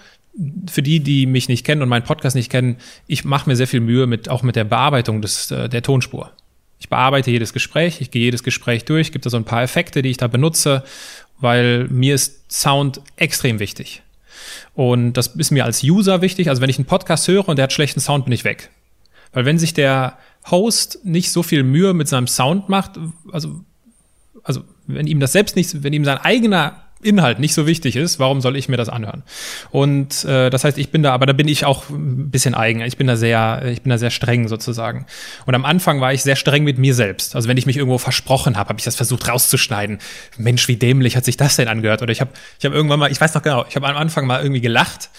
für 0.70 0.82
die, 0.82 1.00
die 1.00 1.24
mich 1.24 1.48
nicht 1.48 1.64
kennen 1.64 1.80
und 1.80 1.88
meinen 1.88 2.04
Podcast 2.04 2.36
nicht 2.36 2.50
kennen, 2.50 2.76
ich 3.06 3.24
mache 3.24 3.48
mir 3.48 3.56
sehr 3.56 3.66
viel 3.66 3.80
Mühe 3.80 4.06
mit 4.06 4.28
auch 4.28 4.42
mit 4.42 4.54
der 4.54 4.64
Bearbeitung 4.64 5.22
des, 5.22 5.50
äh, 5.50 5.70
der 5.70 5.82
Tonspur. 5.82 6.32
Ich 6.78 6.90
bearbeite 6.90 7.30
jedes 7.30 7.54
Gespräch, 7.54 8.02
ich 8.02 8.10
gehe 8.10 8.24
jedes 8.24 8.42
Gespräch 8.42 8.84
durch, 8.84 9.10
gibt 9.10 9.24
da 9.24 9.30
so 9.30 9.38
ein 9.38 9.44
paar 9.44 9.62
Effekte, 9.62 10.02
die 10.02 10.10
ich 10.10 10.18
da 10.18 10.26
benutze, 10.26 10.84
weil 11.40 11.84
mir 11.88 12.14
ist 12.14 12.52
Sound 12.52 13.00
extrem 13.16 13.58
wichtig. 13.58 14.02
Und 14.74 15.14
das 15.14 15.28
ist 15.28 15.50
mir 15.50 15.64
als 15.64 15.82
User 15.82 16.20
wichtig. 16.20 16.50
Also 16.50 16.60
wenn 16.60 16.68
ich 16.68 16.76
einen 16.76 16.84
Podcast 16.84 17.26
höre 17.26 17.48
und 17.48 17.56
der 17.56 17.62
hat 17.62 17.72
schlechten 17.72 18.00
Sound, 18.00 18.26
bin 18.26 18.34
ich 18.34 18.44
weg. 18.44 18.68
Weil 19.32 19.46
wenn 19.46 19.58
sich 19.58 19.72
der 19.72 20.18
Host 20.50 21.00
nicht 21.04 21.30
so 21.30 21.42
viel 21.42 21.62
Mühe 21.62 21.94
mit 21.94 22.08
seinem 22.08 22.26
Sound 22.26 22.68
macht, 22.68 22.98
also, 23.30 23.60
also 24.42 24.64
wenn 24.86 25.06
ihm 25.06 25.20
das 25.20 25.32
selbst 25.32 25.56
nicht, 25.56 25.82
wenn 25.82 25.92
ihm 25.92 26.04
sein 26.04 26.18
eigener 26.18 26.82
Inhalt 27.02 27.40
nicht 27.40 27.54
so 27.54 27.66
wichtig 27.66 27.96
ist, 27.96 28.18
warum 28.18 28.40
soll 28.40 28.56
ich 28.56 28.68
mir 28.68 28.76
das 28.76 28.88
anhören? 28.88 29.24
Und 29.70 30.24
äh, 30.24 30.50
das 30.50 30.64
heißt, 30.64 30.78
ich 30.78 30.90
bin 30.90 31.02
da, 31.02 31.12
aber 31.12 31.26
da 31.26 31.32
bin 31.32 31.48
ich 31.48 31.64
auch 31.64 31.90
ein 31.90 32.30
bisschen 32.30 32.54
eigen. 32.54 32.80
Ich 32.82 32.96
bin 32.96 33.08
da 33.08 33.16
sehr, 33.16 33.62
ich 33.66 33.82
bin 33.82 33.90
da 33.90 33.98
sehr 33.98 34.10
streng 34.10 34.46
sozusagen. 34.48 35.06
Und 35.44 35.54
am 35.54 35.64
Anfang 35.64 36.00
war 36.00 36.12
ich 36.12 36.22
sehr 36.22 36.36
streng 36.36 36.64
mit 36.64 36.78
mir 36.78 36.94
selbst. 36.94 37.34
Also 37.34 37.48
wenn 37.48 37.56
ich 37.56 37.66
mich 37.66 37.76
irgendwo 37.76 37.98
versprochen 37.98 38.56
habe, 38.56 38.68
habe 38.68 38.78
ich 38.78 38.84
das 38.84 38.96
versucht 38.96 39.28
rauszuschneiden. 39.28 39.98
Mensch, 40.38 40.68
wie 40.68 40.76
dämlich 40.76 41.16
hat 41.16 41.24
sich 41.24 41.36
das 41.36 41.56
denn 41.56 41.68
angehört? 41.68 42.02
Oder 42.02 42.12
ich 42.12 42.20
habe, 42.20 42.30
ich 42.58 42.64
habe 42.64 42.74
irgendwann 42.74 43.00
mal, 43.00 43.10
ich 43.10 43.20
weiß 43.20 43.34
noch 43.34 43.42
genau, 43.42 43.64
ich 43.68 43.74
habe 43.74 43.88
am 43.88 43.96
Anfang 43.96 44.26
mal 44.26 44.40
irgendwie 44.40 44.60
gelacht 44.60 45.10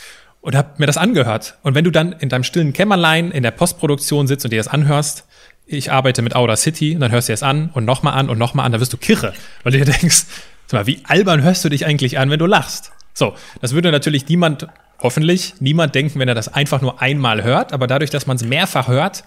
und 0.43 0.55
habe 0.55 0.73
mir 0.77 0.85
das 0.85 0.97
angehört. 0.97 1.57
Und 1.63 1.73
wenn 1.73 1.85
du 1.85 1.89
dann 1.89 2.11
in 2.11 2.29
deinem 2.29 2.43
stillen 2.43 2.73
Kämmerlein 2.73 3.31
in 3.31 3.43
der 3.43 3.51
Postproduktion 3.51 4.27
sitzt 4.27 4.45
und 4.45 4.51
dir 4.51 4.57
das 4.57 4.67
anhörst, 4.67 5.25
ich 5.65 5.91
arbeite 5.91 6.21
mit 6.21 6.35
Audacity 6.35 6.93
und 6.93 6.99
dann 6.99 7.11
hörst 7.11 7.29
du 7.29 7.31
dir 7.31 7.35
das 7.35 7.43
an 7.43 7.69
und 7.73 7.85
nochmal 7.85 8.13
an 8.13 8.29
und 8.29 8.37
nochmal 8.37 8.65
an, 8.65 8.73
dann 8.73 8.81
wirst 8.81 8.91
du 8.91 8.97
kirre, 8.97 9.33
weil 9.63 9.71
du 9.71 9.79
dir 9.79 9.85
denkst, 9.99 10.25
mal, 10.73 10.85
wie 10.85 10.99
albern 11.05 11.41
hörst 11.41 11.63
du 11.63 11.69
dich 11.69 11.85
eigentlich 11.85 12.19
an, 12.19 12.29
wenn 12.29 12.39
du 12.39 12.45
lachst? 12.45 12.91
So, 13.13 13.35
das 13.61 13.73
würde 13.73 13.91
natürlich 13.91 14.27
niemand, 14.27 14.67
hoffentlich 14.99 15.55
niemand 15.59 15.95
denken, 15.95 16.19
wenn 16.19 16.27
er 16.27 16.35
das 16.35 16.49
einfach 16.49 16.81
nur 16.81 17.01
einmal 17.01 17.43
hört, 17.43 17.71
aber 17.71 17.87
dadurch, 17.87 18.09
dass 18.09 18.27
man 18.27 18.35
es 18.35 18.43
mehrfach 18.43 18.89
hört 18.89 19.23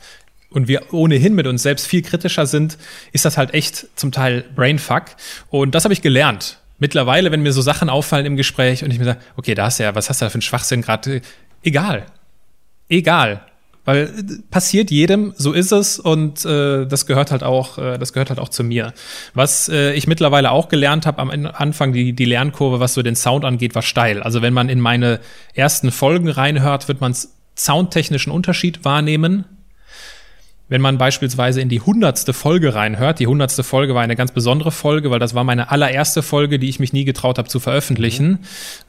und 0.51 0.69
wir 0.69 0.93
ohnehin 0.93 1.35
mit 1.35 1.47
uns 1.47 1.63
selbst 1.63 1.87
viel 1.87 2.03
kritischer 2.03 2.45
sind, 2.45 2.77
ist 3.13 3.25
das 3.25 3.39
halt 3.39 3.55
echt 3.55 3.87
zum 3.97 4.13
Teil 4.13 4.45
Brainfuck. 4.55 5.05
Und 5.49 5.75
das 5.75 5.85
habe 5.85 5.95
ich 5.95 6.03
gelernt 6.03 6.59
mittlerweile, 6.79 7.33
wenn 7.33 7.43
mir 7.43 7.53
so 7.53 7.63
Sachen 7.63 7.89
auffallen 7.89 8.27
im 8.27 8.37
Gespräch 8.37 8.85
und 8.85 8.91
ich 8.91 8.99
mir 8.99 9.05
sage, 9.05 9.21
okay, 9.37 9.55
da 9.55 9.67
hast 9.67 9.79
du 9.79 9.85
ja, 9.85 9.95
was 9.95 10.09
hast 10.09 10.21
du 10.21 10.27
da 10.27 10.31
für 10.31 10.35
einen 10.35 10.43
Schwachsinn 10.43 10.83
gerade? 10.83 11.21
Egal. 11.63 12.07
Egal. 12.89 13.43
Weil 13.85 14.05
äh, 14.07 14.43
passiert 14.51 14.91
jedem, 14.91 15.33
so 15.37 15.53
ist 15.53 15.73
es 15.73 15.99
und 15.99 16.45
äh, 16.45 16.87
das 16.87 17.07
gehört 17.07 17.31
halt 17.31 17.43
auch, 17.43 17.79
äh, 17.79 17.99
das 17.99 18.13
gehört 18.13 18.31
halt 18.31 18.41
auch 18.41 18.49
zu 18.49 18.65
mir. 18.65 18.93
Was 19.33 19.69
äh, 19.69 19.93
ich 19.93 20.07
mittlerweile 20.07 20.51
auch 20.51 20.69
gelernt 20.69 21.07
habe 21.07 21.19
am 21.21 21.31
Anfang, 21.31 21.93
die, 21.93 22.13
die 22.13 22.25
Lernkurve, 22.25 22.81
was 22.81 22.95
so 22.95 23.03
den 23.03 23.17
Sound 23.17 23.45
angeht, 23.45 23.75
war 23.75 23.83
steil. 23.83 24.23
Also 24.23 24.43
wenn 24.43 24.53
man 24.53 24.69
in 24.69 24.81
meine 24.81 25.21
ersten 25.55 25.93
Folgen 25.93 26.29
reinhört, 26.29 26.89
wird 26.89 27.01
man 27.01 27.15
soundtechnischen 27.57 28.33
Unterschied 28.33 28.85
wahrnehmen 28.85 29.45
wenn 30.69 30.81
man 30.81 30.99
beispielsweise 30.99 31.61
in 31.61 31.69
die 31.69 31.81
hundertste 31.81 32.33
Folge 32.33 32.75
reinhört, 32.75 33.21
die 33.21 33.27
hundertste 33.27 33.63
Folge 33.63 33.95
war 33.95 34.03
eine 34.03 34.17
ganz 34.17 34.33
besondere 34.33 34.73
Folge, 34.73 35.11
weil 35.11 35.21
das 35.21 35.35
war 35.35 35.45
meine 35.45 35.71
allererste 35.71 36.23
Folge, 36.23 36.59
die 36.59 36.69
ich 36.69 36.81
mich 36.81 36.93
nie 36.93 37.05
getraut 37.05 37.39
habe 37.39 37.49
zu 37.49 37.61
veröffentlichen, 37.61 38.41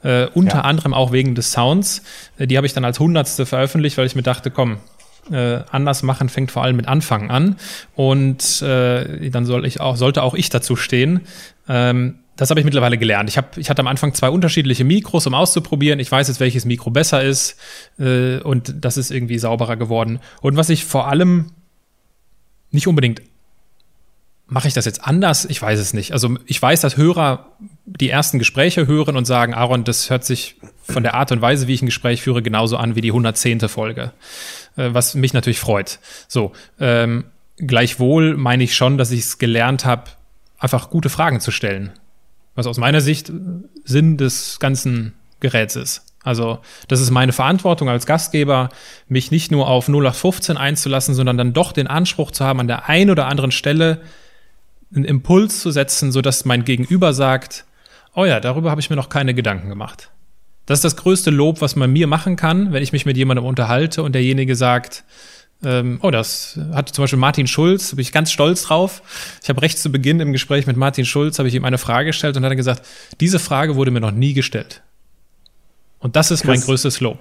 mhm. 0.02 0.08
äh, 0.08 0.26
unter 0.34 0.58
ja. 0.58 0.62
anderem 0.62 0.94
auch 0.94 1.12
wegen 1.12 1.34
des 1.34 1.52
Sounds. 1.52 2.02
Äh, 2.38 2.46
die 2.46 2.56
habe 2.56 2.66
ich 2.66 2.72
dann 2.72 2.84
als 2.84 2.98
hundertste 2.98 3.46
veröffentlicht, 3.46 3.96
weil 3.96 4.06
ich 4.06 4.16
mir 4.16 4.22
dachte, 4.22 4.50
komm, 4.50 4.78
äh, 5.30 5.60
anders 5.70 6.02
machen 6.02 6.28
fängt 6.28 6.50
vor 6.50 6.62
allem 6.62 6.76
mit 6.76 6.88
Anfang 6.88 7.30
an 7.30 7.56
und 7.94 8.62
äh, 8.62 9.30
dann 9.30 9.44
soll 9.44 9.66
ich 9.66 9.80
auch 9.80 9.96
sollte 9.96 10.22
auch 10.22 10.34
ich 10.34 10.48
dazu 10.48 10.74
stehen. 10.74 11.20
Ähm, 11.68 12.20
das 12.36 12.50
habe 12.50 12.60
ich 12.60 12.64
mittlerweile 12.64 12.98
gelernt. 12.98 13.28
Ich, 13.28 13.36
hab, 13.36 13.58
ich 13.58 13.68
hatte 13.68 13.80
am 13.80 13.88
Anfang 13.88 14.14
zwei 14.14 14.30
unterschiedliche 14.30 14.84
Mikros, 14.84 15.26
um 15.26 15.34
auszuprobieren. 15.34 15.98
Ich 15.98 16.10
weiß 16.10 16.28
jetzt, 16.28 16.38
welches 16.38 16.64
Mikro 16.64 16.90
besser 16.90 17.22
ist 17.22 17.56
äh, 17.98 18.38
und 18.38 18.72
das 18.80 18.96
ist 18.96 19.10
irgendwie 19.10 19.38
sauberer 19.40 19.76
geworden. 19.76 20.20
Und 20.40 20.56
was 20.56 20.70
ich 20.70 20.84
vor 20.84 21.08
allem 21.08 21.50
nicht 22.70 22.86
unbedingt 22.86 23.22
mache 24.48 24.66
ich 24.66 24.74
das 24.74 24.86
jetzt 24.86 25.04
anders? 25.04 25.44
Ich 25.44 25.60
weiß 25.60 25.78
es 25.78 25.92
nicht. 25.92 26.12
Also 26.12 26.36
ich 26.46 26.60
weiß, 26.60 26.80
dass 26.80 26.96
Hörer 26.96 27.52
die 27.84 28.08
ersten 28.08 28.38
Gespräche 28.38 28.86
hören 28.86 29.16
und 29.16 29.26
sagen, 29.26 29.54
Aaron, 29.54 29.84
das 29.84 30.10
hört 30.10 30.24
sich 30.24 30.56
von 30.82 31.02
der 31.02 31.14
Art 31.14 31.30
und 31.32 31.42
Weise, 31.42 31.68
wie 31.68 31.74
ich 31.74 31.82
ein 31.82 31.86
Gespräch 31.86 32.22
führe, 32.22 32.42
genauso 32.42 32.78
an 32.78 32.96
wie 32.96 33.02
die 33.02 33.10
110. 33.10 33.60
Folge. 33.68 34.12
Äh, 34.76 34.94
was 34.94 35.14
mich 35.14 35.34
natürlich 35.34 35.60
freut. 35.60 36.00
So, 36.28 36.52
ähm, 36.80 37.26
gleichwohl 37.58 38.36
meine 38.36 38.64
ich 38.64 38.74
schon, 38.74 38.96
dass 38.96 39.10
ich 39.10 39.20
es 39.20 39.38
gelernt 39.38 39.84
habe, 39.84 40.10
einfach 40.58 40.90
gute 40.90 41.10
Fragen 41.10 41.40
zu 41.40 41.50
stellen. 41.50 41.92
Was 42.54 42.66
aus 42.66 42.78
meiner 42.78 43.00
Sicht 43.00 43.30
Sinn 43.84 44.16
des 44.16 44.58
ganzen 44.58 45.12
Geräts 45.40 45.76
ist. 45.76 46.07
Also 46.24 46.58
das 46.88 47.00
ist 47.00 47.10
meine 47.10 47.32
Verantwortung 47.32 47.88
als 47.88 48.06
Gastgeber, 48.06 48.70
mich 49.08 49.30
nicht 49.30 49.50
nur 49.50 49.68
auf 49.68 49.88
0815 49.88 50.56
einzulassen, 50.56 51.14
sondern 51.14 51.38
dann 51.38 51.52
doch 51.52 51.72
den 51.72 51.86
Anspruch 51.86 52.30
zu 52.32 52.44
haben, 52.44 52.60
an 52.60 52.68
der 52.68 52.88
einen 52.88 53.10
oder 53.10 53.26
anderen 53.26 53.52
Stelle 53.52 54.00
einen 54.94 55.04
Impuls 55.04 55.60
zu 55.60 55.70
setzen, 55.70 56.12
sodass 56.12 56.44
mein 56.44 56.64
Gegenüber 56.64 57.12
sagt, 57.12 57.64
oh 58.14 58.24
ja, 58.24 58.40
darüber 58.40 58.70
habe 58.70 58.80
ich 58.80 58.90
mir 58.90 58.96
noch 58.96 59.08
keine 59.08 59.34
Gedanken 59.34 59.68
gemacht. 59.68 60.10
Das 60.66 60.78
ist 60.78 60.84
das 60.84 60.96
größte 60.96 61.30
Lob, 61.30 61.60
was 61.60 61.76
man 61.76 61.90
mir 61.90 62.06
machen 62.06 62.36
kann, 62.36 62.72
wenn 62.72 62.82
ich 62.82 62.92
mich 62.92 63.06
mit 63.06 63.16
jemandem 63.16 63.46
unterhalte 63.46 64.02
und 64.02 64.14
derjenige 64.14 64.54
sagt, 64.54 65.04
ähm, 65.64 65.98
oh, 66.02 66.10
das 66.10 66.58
hat 66.72 66.90
zum 66.90 67.04
Beispiel 67.04 67.18
Martin 67.18 67.46
Schulz, 67.46 67.90
bin 67.90 68.00
ich 68.00 68.12
ganz 68.12 68.30
stolz 68.30 68.64
drauf. 68.64 69.02
Ich 69.42 69.48
habe 69.48 69.62
recht 69.62 69.78
zu 69.78 69.90
Beginn 69.90 70.20
im 70.20 70.32
Gespräch 70.32 70.66
mit 70.66 70.76
Martin 70.76 71.04
Schulz, 71.04 71.38
habe 71.38 71.48
ich 71.48 71.54
ihm 71.54 71.64
eine 71.64 71.78
Frage 71.78 72.08
gestellt 72.08 72.36
und 72.36 72.44
hat 72.44 72.52
er 72.52 72.56
gesagt, 72.56 72.86
diese 73.20 73.38
Frage 73.38 73.76
wurde 73.76 73.90
mir 73.90 74.00
noch 74.00 74.12
nie 74.12 74.34
gestellt. 74.34 74.82
Und 75.98 76.16
das 76.16 76.30
ist 76.30 76.42
Chris. 76.42 76.48
mein 76.48 76.60
größtes 76.60 77.00
Lob. 77.00 77.18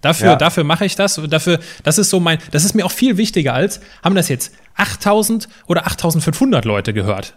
Dafür, 0.00 0.28
ja. 0.28 0.36
dafür 0.36 0.64
mache 0.64 0.84
ich 0.84 0.94
das. 0.94 1.20
Dafür, 1.28 1.58
das 1.82 1.98
ist 1.98 2.10
so 2.10 2.20
mein, 2.20 2.38
das 2.52 2.64
ist 2.64 2.74
mir 2.74 2.84
auch 2.86 2.92
viel 2.92 3.16
wichtiger 3.16 3.54
als, 3.54 3.80
haben 4.02 4.14
das 4.14 4.28
jetzt 4.28 4.52
8000 4.76 5.48
oder 5.66 5.86
8500 5.86 6.64
Leute 6.64 6.92
gehört? 6.92 7.34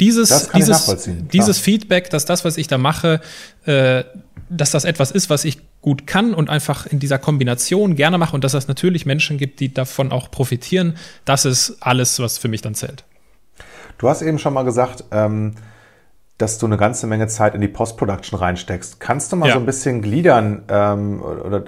Dieses, 0.00 0.48
dieses, 0.52 1.08
dieses 1.32 1.58
Feedback, 1.58 2.08
dass 2.08 2.24
das, 2.24 2.44
was 2.44 2.56
ich 2.56 2.68
da 2.68 2.78
mache, 2.78 3.20
äh, 3.66 4.04
dass 4.48 4.70
das 4.70 4.84
etwas 4.84 5.10
ist, 5.10 5.28
was 5.28 5.44
ich 5.44 5.60
gut 5.82 6.06
kann 6.06 6.32
und 6.32 6.48
einfach 6.48 6.86
in 6.86 6.98
dieser 6.98 7.18
Kombination 7.18 7.96
gerne 7.96 8.16
mache 8.16 8.34
und 8.34 8.42
dass 8.42 8.54
es 8.54 8.66
natürlich 8.66 9.04
Menschen 9.04 9.36
gibt, 9.36 9.60
die 9.60 9.72
davon 9.72 10.10
auch 10.10 10.30
profitieren, 10.30 10.96
das 11.26 11.44
ist 11.44 11.76
alles, 11.80 12.18
was 12.18 12.38
für 12.38 12.48
mich 12.48 12.62
dann 12.62 12.74
zählt. 12.74 13.04
Du 13.98 14.08
hast 14.08 14.22
eben 14.22 14.38
schon 14.38 14.54
mal 14.54 14.62
gesagt, 14.62 15.04
ähm, 15.12 15.54
dass 16.40 16.58
du 16.58 16.66
eine 16.66 16.76
ganze 16.76 17.06
Menge 17.06 17.26
Zeit 17.26 17.54
in 17.54 17.60
die 17.60 17.68
Post-Production 17.68 18.38
reinsteckst. 18.38 18.98
Kannst 19.00 19.32
du 19.32 19.36
mal 19.36 19.48
ja. 19.48 19.54
so 19.54 19.58
ein 19.58 19.66
bisschen 19.66 20.00
gliedern 20.00 20.62
ähm, 20.68 21.22
oder 21.22 21.64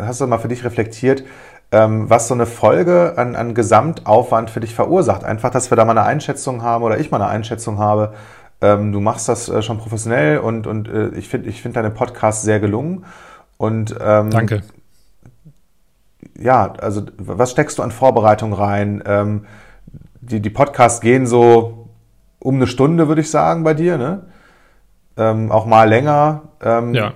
hast 0.00 0.20
du 0.20 0.26
mal 0.26 0.38
für 0.38 0.48
dich 0.48 0.64
reflektiert, 0.64 1.24
ähm, 1.70 2.10
was 2.10 2.28
so 2.28 2.34
eine 2.34 2.46
Folge 2.46 3.14
an, 3.16 3.36
an 3.36 3.54
Gesamtaufwand 3.54 4.50
für 4.50 4.60
dich 4.60 4.74
verursacht? 4.74 5.22
Einfach, 5.22 5.50
dass 5.50 5.70
wir 5.70 5.76
da 5.76 5.84
mal 5.84 5.92
eine 5.92 6.04
Einschätzung 6.04 6.62
haben 6.62 6.82
oder 6.82 6.98
ich 6.98 7.10
mal 7.10 7.20
eine 7.20 7.30
Einschätzung 7.30 7.78
habe. 7.78 8.14
Ähm, 8.60 8.92
du 8.92 9.00
machst 9.00 9.28
das 9.28 9.48
äh, 9.48 9.62
schon 9.62 9.78
professionell 9.78 10.38
und, 10.38 10.66
und 10.66 10.88
äh, 10.88 11.08
ich 11.10 11.28
finde 11.28 11.48
ich 11.48 11.62
find 11.62 11.76
deine 11.76 11.90
Podcasts 11.90 12.42
sehr 12.42 12.58
gelungen. 12.58 13.04
Und, 13.56 13.94
ähm, 14.00 14.30
Danke. 14.30 14.62
Ja, 16.36 16.72
also 16.80 17.02
was 17.18 17.52
steckst 17.52 17.78
du 17.78 17.82
an 17.82 17.92
Vorbereitung 17.92 18.52
rein? 18.52 19.02
Ähm, 19.06 19.46
die, 20.20 20.40
die 20.40 20.50
Podcasts 20.50 21.00
gehen 21.00 21.26
so 21.26 21.77
um 22.40 22.56
eine 22.56 22.66
Stunde, 22.66 23.08
würde 23.08 23.20
ich 23.20 23.30
sagen, 23.30 23.64
bei 23.64 23.74
dir, 23.74 23.98
ne? 23.98 24.26
Ähm, 25.16 25.50
auch 25.50 25.66
mal 25.66 25.88
länger. 25.88 26.42
Ähm, 26.62 26.94
ja. 26.94 27.12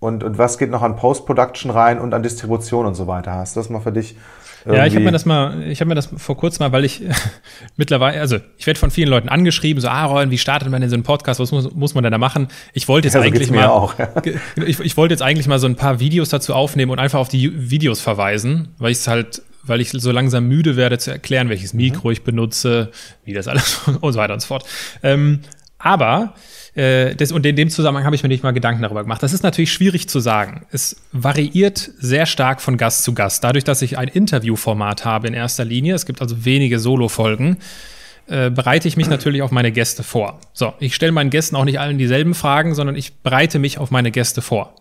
Und, 0.00 0.24
und 0.24 0.38
was 0.38 0.58
geht 0.58 0.70
noch 0.70 0.82
an 0.82 0.96
Post-Production 0.96 1.70
rein 1.70 2.00
und 2.00 2.14
an 2.14 2.22
Distribution 2.22 2.86
und 2.86 2.94
so 2.94 3.06
weiter? 3.06 3.32
Hast 3.34 3.54
du 3.54 3.60
das 3.60 3.68
mal 3.68 3.80
für 3.80 3.92
dich 3.92 4.16
irgendwie. 4.64 4.78
Ja, 4.78 4.86
ich 4.86 4.94
habe 4.94 5.04
mir 5.04 5.12
das 5.12 5.24
mal, 5.24 5.62
ich 5.62 5.80
habe 5.80 5.88
mir 5.88 5.94
das 5.94 6.08
vor 6.16 6.36
kurzem 6.36 6.64
mal, 6.64 6.72
weil 6.72 6.84
ich 6.84 7.02
mittlerweile, 7.76 8.20
also 8.20 8.38
ich 8.58 8.66
werde 8.66 8.78
von 8.78 8.90
vielen 8.90 9.08
Leuten 9.08 9.28
angeschrieben, 9.28 9.80
so, 9.80 9.88
ah, 9.88 10.02
Aaron, 10.02 10.30
wie 10.30 10.38
startet 10.38 10.70
man 10.70 10.80
denn 10.80 10.90
so 10.90 10.94
einen 10.94 11.02
Podcast? 11.02 11.40
Was 11.40 11.52
muss, 11.52 11.72
muss 11.72 11.94
man 11.94 12.04
denn 12.04 12.12
da 12.12 12.18
machen? 12.18 12.48
Ich 12.72 12.88
wollte 12.88 13.08
jetzt 13.08 13.14
ja, 13.14 13.20
so 13.20 13.26
eigentlich 13.26 13.50
mal, 13.50 13.66
auch, 13.66 13.98
ja. 13.98 14.08
ich, 14.56 14.80
ich 14.80 14.96
wollte 14.96 15.14
jetzt 15.14 15.22
eigentlich 15.22 15.48
mal 15.48 15.58
so 15.58 15.66
ein 15.66 15.76
paar 15.76 16.00
Videos 16.00 16.28
dazu 16.28 16.54
aufnehmen 16.54 16.92
und 16.92 16.98
einfach 16.98 17.18
auf 17.18 17.28
die 17.28 17.70
Videos 17.70 18.00
verweisen, 18.00 18.74
weil 18.78 18.92
ich 18.92 18.98
es 18.98 19.08
halt 19.08 19.42
weil 19.62 19.80
ich 19.80 19.90
so 19.90 20.10
langsam 20.12 20.46
müde 20.46 20.76
werde 20.76 20.98
zu 20.98 21.10
erklären, 21.10 21.48
welches 21.48 21.74
Mikro 21.74 22.08
mhm. 22.08 22.12
ich 22.12 22.22
benutze, 22.22 22.90
wie 23.24 23.32
das 23.32 23.48
alles 23.48 23.80
und 24.00 24.12
so 24.12 24.18
weiter 24.18 24.34
und 24.34 24.40
so 24.40 24.48
fort. 24.48 24.64
Ähm, 25.02 25.40
aber 25.78 26.34
äh, 26.74 27.14
das, 27.14 27.32
und 27.32 27.44
in 27.46 27.56
dem 27.56 27.70
Zusammenhang 27.70 28.04
habe 28.04 28.14
ich 28.14 28.22
mir 28.22 28.28
nicht 28.28 28.42
mal 28.42 28.52
Gedanken 28.52 28.82
darüber 28.82 29.02
gemacht. 29.02 29.22
Das 29.22 29.32
ist 29.32 29.42
natürlich 29.42 29.72
schwierig 29.72 30.08
zu 30.08 30.20
sagen. 30.20 30.66
Es 30.70 30.96
variiert 31.12 31.90
sehr 31.98 32.26
stark 32.26 32.60
von 32.60 32.76
Gast 32.76 33.02
zu 33.02 33.14
Gast. 33.14 33.42
Dadurch, 33.42 33.64
dass 33.64 33.82
ich 33.82 33.98
ein 33.98 34.08
Interviewformat 34.08 35.04
habe 35.04 35.28
in 35.28 35.34
erster 35.34 35.64
Linie, 35.64 35.94
es 35.94 36.06
gibt 36.06 36.20
also 36.20 36.44
wenige 36.44 36.78
Solo-Folgen, 36.78 37.56
äh, 38.30 38.48
bereite 38.48 38.86
ich 38.86 38.96
mich 38.96 39.08
natürlich 39.08 39.42
auf 39.42 39.50
meine 39.50 39.72
Gäste 39.72 40.04
vor. 40.04 40.38
So, 40.52 40.72
ich 40.78 40.94
stelle 40.94 41.10
meinen 41.10 41.30
Gästen 41.30 41.56
auch 41.56 41.64
nicht 41.64 41.80
allen 41.80 41.98
dieselben 41.98 42.34
Fragen, 42.34 42.76
sondern 42.76 42.94
ich 42.94 43.14
bereite 43.14 43.58
mich 43.58 43.78
auf 43.78 43.90
meine 43.90 44.12
Gäste 44.12 44.40
vor. 44.40 44.76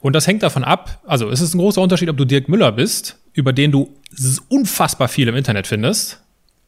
Und 0.00 0.14
das 0.14 0.26
hängt 0.26 0.42
davon 0.42 0.64
ab, 0.64 1.02
also 1.06 1.28
es 1.28 1.42
ist 1.42 1.52
ein 1.52 1.58
großer 1.58 1.82
Unterschied, 1.82 2.08
ob 2.08 2.16
du 2.16 2.24
Dirk 2.24 2.48
Müller 2.48 2.72
bist, 2.72 3.18
über 3.34 3.52
den 3.52 3.70
du 3.70 3.94
unfassbar 4.48 5.08
viel 5.08 5.28
im 5.28 5.36
Internet 5.36 5.66
findest, 5.66 6.22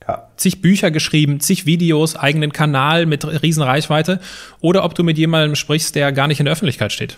ja. 0.06 0.28
zig 0.36 0.60
Bücher 0.60 0.90
geschrieben, 0.90 1.40
zig 1.40 1.64
Videos, 1.64 2.14
eigenen 2.14 2.52
Kanal 2.52 3.06
mit 3.06 3.24
riesen 3.42 3.62
Reichweite 3.62 4.20
oder 4.60 4.84
ob 4.84 4.94
du 4.94 5.04
mit 5.04 5.16
jemandem 5.16 5.56
sprichst, 5.56 5.94
der 5.94 6.12
gar 6.12 6.28
nicht 6.28 6.40
in 6.40 6.44
der 6.44 6.52
Öffentlichkeit 6.52 6.92
steht. 6.92 7.16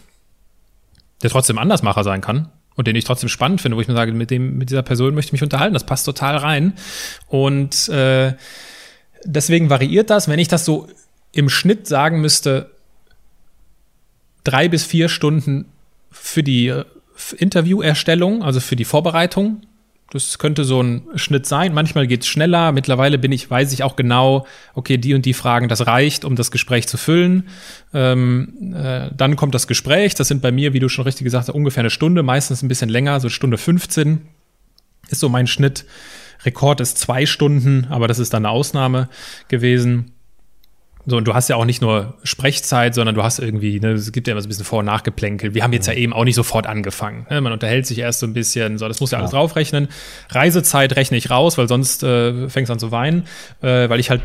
Der 1.25 1.31
trotzdem 1.31 1.59
Andersmacher 1.59 2.05
sein 2.05 2.21
kann 2.21 2.49
und 2.77 2.87
den 2.87 2.95
ich 2.95 3.05
trotzdem 3.05 3.29
spannend 3.29 3.61
finde, 3.61 3.77
wo 3.77 3.81
ich 3.81 3.89
mir 3.89 3.95
sage, 3.95 4.13
mit 4.13 4.31
dem, 4.31 4.57
mit 4.57 4.71
dieser 4.71 4.83
Person 4.83 5.15
möchte 5.15 5.31
ich 5.31 5.33
mich 5.33 5.43
unterhalten, 5.43 5.75
das 5.75 5.85
passt 5.85 6.07
total 6.07 6.37
rein. 6.37 6.75
Und 7.27 7.89
äh, 7.89 8.35
deswegen 9.25 9.71
variiert 9.71 10.11
das, 10.11 10.29
wenn 10.29 10.39
ich 10.39 10.49
das 10.49 10.65
so 10.65 10.89
im 11.33 11.49
Schnitt 11.49 11.87
sagen 11.87 12.21
müsste, 12.21 12.71
drei 14.45 14.69
bis 14.69 14.85
vier 14.85 15.09
Stunden 15.09 15.67
für 16.11 16.43
die 16.43 16.69
äh, 16.69 16.85
Interviewerstellung, 17.37 18.43
also 18.43 18.61
für 18.61 18.77
die 18.77 18.85
Vorbereitung, 18.85 19.63
das 20.13 20.39
könnte 20.39 20.65
so 20.65 20.83
ein 20.83 21.03
Schnitt 21.15 21.47
sein. 21.47 21.73
Manchmal 21.73 22.09
geht 22.09 22.23
es 22.23 22.27
schneller. 22.27 22.73
Mittlerweile 22.73 23.17
bin 23.17 23.31
ich, 23.31 23.49
weiß 23.49 23.73
ich 23.73 23.85
auch 23.85 23.95
genau, 23.95 24.45
okay, 24.75 24.99
die 24.99 25.15
und 25.15 25.25
die 25.25 25.35
Fragen, 25.35 25.69
das 25.69 25.87
reicht, 25.87 26.25
um 26.25 26.35
das 26.35 26.51
Gespräch 26.51 26.89
zu 26.89 26.97
füllen. 26.97 27.49
Ähm, 27.95 28.75
äh, 28.75 29.11
dann 29.17 29.37
kommt 29.37 29.55
das 29.55 29.69
Gespräch. 29.69 30.17
Das 30.17 30.27
sind 30.27 30.43
bei 30.43 30.51
mir, 30.51 30.73
wie 30.73 30.81
du 30.81 30.89
schon 30.89 31.05
richtig 31.05 31.25
gesagt 31.25 31.47
hast, 31.47 31.55
ungefähr 31.55 31.83
eine 31.83 31.91
Stunde, 31.91 32.25
meistens 32.25 32.63
ein 32.63 32.69
bisschen 32.69 32.89
länger, 32.89 33.21
so 33.21 33.29
Stunde 33.29 33.57
15 33.57 34.23
ist 35.11 35.21
so 35.21 35.29
mein 35.29 35.47
Schnitt. 35.47 35.85
Rekord 36.45 36.81
ist 36.81 36.99
zwei 36.99 37.27
Stunden, 37.27 37.87
aber 37.91 38.09
das 38.09 38.19
ist 38.19 38.33
dann 38.33 38.45
eine 38.45 38.53
Ausnahme 38.53 39.09
gewesen. 39.49 40.13
So, 41.07 41.17
und 41.17 41.25
du 41.25 41.33
hast 41.33 41.49
ja 41.49 41.57
auch 41.57 41.65
nicht 41.65 41.81
nur 41.81 42.19
Sprechzeit, 42.25 42.95
sondern 42.95 43.15
du 43.15 43.23
hast 43.23 43.39
irgendwie, 43.39 43.81
ne, 43.81 43.93
es 43.93 44.13
gibt 44.13 44.29
ja 44.29 44.33
immer 44.33 44.43
so 44.43 44.47
ein 44.47 44.51
bisschen 44.51 44.67
Vor- 44.67 44.81
und 44.81 44.85
Nachgeplänkel. 44.85 45.55
Wir 45.55 45.63
haben 45.63 45.73
jetzt 45.73 45.87
ja 45.87 45.95
eben 45.95 46.13
auch 46.13 46.25
nicht 46.25 46.35
sofort 46.35 46.67
angefangen. 46.67 47.27
Ne? 47.31 47.41
Man 47.41 47.53
unterhält 47.53 47.87
sich 47.87 47.99
erst 47.99 48.21
so 48.21 48.27
ein 48.27 48.35
bisschen, 48.35 48.77
so, 48.77 48.87
das 48.87 49.01
muss 49.01 49.11
ja 49.11 49.19
alles 49.19 49.31
draufrechnen. 49.31 49.89
Reisezeit 50.29 50.97
rechne 50.97 51.17
ich 51.17 51.31
raus, 51.31 51.57
weil 51.57 51.69
sonst 51.69 52.03
äh, 52.03 52.49
fängst 52.51 52.69
du 52.69 52.75
an 52.75 52.79
zu 52.79 52.93
weinen, 52.93 53.25
äh, 53.63 53.89
weil 53.89 53.99
ich 53.99 54.11
halt 54.11 54.21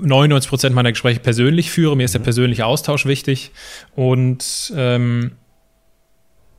99 0.00 0.48
Prozent 0.48 0.74
meiner 0.74 0.92
Gespräche 0.92 1.18
persönlich 1.18 1.70
führe. 1.70 1.96
Mir 1.96 2.04
ist 2.04 2.14
der 2.14 2.20
mhm. 2.20 2.24
persönliche 2.24 2.64
Austausch 2.64 3.06
wichtig. 3.06 3.50
Und 3.96 4.72
ähm, 4.76 5.32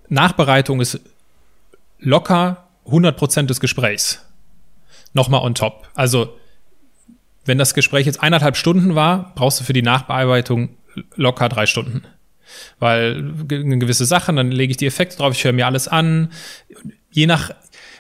Nachbereitung 0.10 0.82
ist 0.82 1.00
locker 2.00 2.68
100 2.86 3.16
Prozent 3.16 3.50
des 3.50 3.62
Gesprächs. 3.62 4.26
Nochmal 5.14 5.42
on 5.42 5.56
top. 5.56 5.90
Also 5.94 6.38
wenn 7.46 7.58
das 7.58 7.74
Gespräch 7.74 8.06
jetzt 8.06 8.22
eineinhalb 8.22 8.56
Stunden 8.56 8.96
war, 8.96 9.34
brauchst 9.36 9.60
du 9.60 9.64
für 9.64 9.74
die 9.74 9.82
Nachbearbeitung 9.82 10.78
locker 11.16 11.50
drei 11.50 11.66
Stunden. 11.66 12.04
Weil 12.80 13.34
eine 13.50 13.80
gewisse 13.80 14.06
Sachen, 14.06 14.36
dann 14.36 14.52
lege 14.52 14.72
ich 14.72 14.78
die 14.78 14.86
Effekte 14.86 15.18
drauf, 15.18 15.34
ich 15.34 15.44
höre 15.44 15.54
mir 15.54 15.66
alles 15.66 15.88
an. 15.88 16.32
Je 17.12 17.26
nach, 17.26 17.52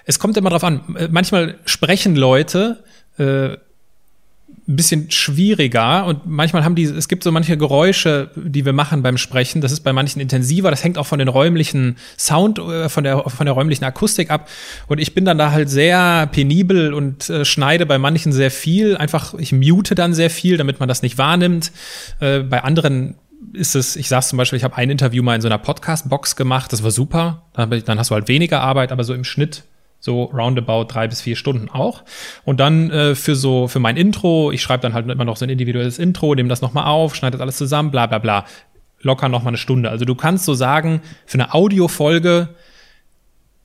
es 0.06 0.20
kommt 0.20 0.38
immer 0.38 0.50
drauf 0.50 0.64
an. 0.64 0.98
Manchmal 1.10 1.58
sprechen 1.66 2.16
Leute 2.16 2.84
äh, 3.18 3.58
ein 4.72 4.76
bisschen 4.76 5.12
schwieriger 5.12 6.06
und 6.06 6.26
manchmal 6.26 6.64
haben 6.64 6.76
die, 6.76 6.84
es 6.84 7.08
gibt 7.08 7.24
so 7.24 7.32
manche 7.32 7.58
Geräusche, 7.58 8.32
die 8.36 8.66
wir 8.66 8.74
machen 8.74 9.04
beim 9.04 9.18
Sprechen. 9.18 9.62
Das 9.62 9.72
ist 9.72 9.82
bei 9.82 9.94
manchen 9.94 10.20
intensiver. 10.20 10.72
Das 10.72 10.84
hängt 10.84 10.98
auch 10.98 11.06
von 11.06 11.20
den 11.20 11.28
räumlichen 11.28 11.98
Sound, 12.18 12.60
äh, 12.60 12.90
von 12.90 13.04
der, 13.04 13.30
von 13.30 13.46
der 13.46 13.54
räumlichen 13.54 13.84
Akustik 13.84 14.32
ab. 14.32 14.50
Und 14.88 15.00
ich 15.00 15.14
bin 15.14 15.26
dann 15.26 15.38
da 15.38 15.52
halt 15.52 15.70
sehr 15.70 16.28
penibel 16.28 16.94
und 16.94 17.30
äh, 17.30 17.46
schneide 17.46 17.86
bei 17.86 17.98
manchen 17.98 18.32
sehr 18.32 18.52
viel. 18.52 18.98
Einfach, 18.98 19.34
ich 19.36 19.52
mute 19.52 19.96
dann 19.96 20.14
sehr 20.14 20.30
viel, 20.30 20.58
damit 20.58 20.80
man 20.80 20.88
das 20.88 21.02
nicht 21.02 21.18
wahrnimmt. 21.18 21.72
Äh, 22.20 22.40
bei 22.40 22.64
anderen 22.64 23.16
ist 23.54 23.76
es, 23.76 23.96
ich 23.96 24.08
sag's 24.08 24.30
zum 24.30 24.38
Beispiel, 24.38 24.58
ich 24.58 24.64
habe 24.64 24.78
ein 24.78 24.90
Interview 24.90 25.24
mal 25.24 25.36
in 25.36 25.42
so 25.42 25.48
einer 25.48 25.58
Podcast-Box 25.58 26.36
gemacht, 26.36 26.72
das 26.72 26.84
war 26.84 26.92
super. 26.92 27.44
Dann 27.54 28.00
hast 28.00 28.12
du 28.12 28.16
halt 28.16 28.28
weniger 28.28 28.62
Arbeit, 28.62 28.92
aber 28.92 29.04
so 29.04 29.14
im 29.14 29.24
Schnitt 29.24 29.64
so 30.02 30.24
roundabout 30.26 30.86
drei 30.86 31.08
bis 31.08 31.22
vier 31.22 31.36
Stunden 31.36 31.70
auch. 31.70 32.04
Und 32.44 32.60
dann 32.60 32.90
äh, 32.90 33.16
für 33.16 33.36
so, 33.36 33.68
für 33.68 33.80
mein 33.80 33.96
Intro, 33.96 34.52
ich 34.52 34.62
schreibe 34.62 34.82
dann 34.82 34.94
halt 34.94 35.08
immer 35.08 35.26
noch 35.26 35.38
so 35.38 35.46
ein 35.46 35.50
individuelles 35.50 36.00
Intro, 36.00 36.36
nehme 36.36 36.50
das 36.50 36.62
nochmal 36.62 36.88
auf, 36.88 37.16
schneide 37.16 37.38
das 37.38 37.42
alles 37.42 37.58
zusammen, 37.58 37.92
bla 37.92 38.08
bla 38.08 38.18
bla. 38.18 38.46
Locker 39.00 39.30
nochmal 39.30 39.52
eine 39.52 39.58
Stunde. 39.58 39.90
Also 39.90 40.04
du 40.04 40.16
kannst 40.16 40.46
so 40.46 40.54
sagen, 40.54 41.02
für 41.26 41.36
eine 41.36 41.54
Audiofolge 41.54 42.50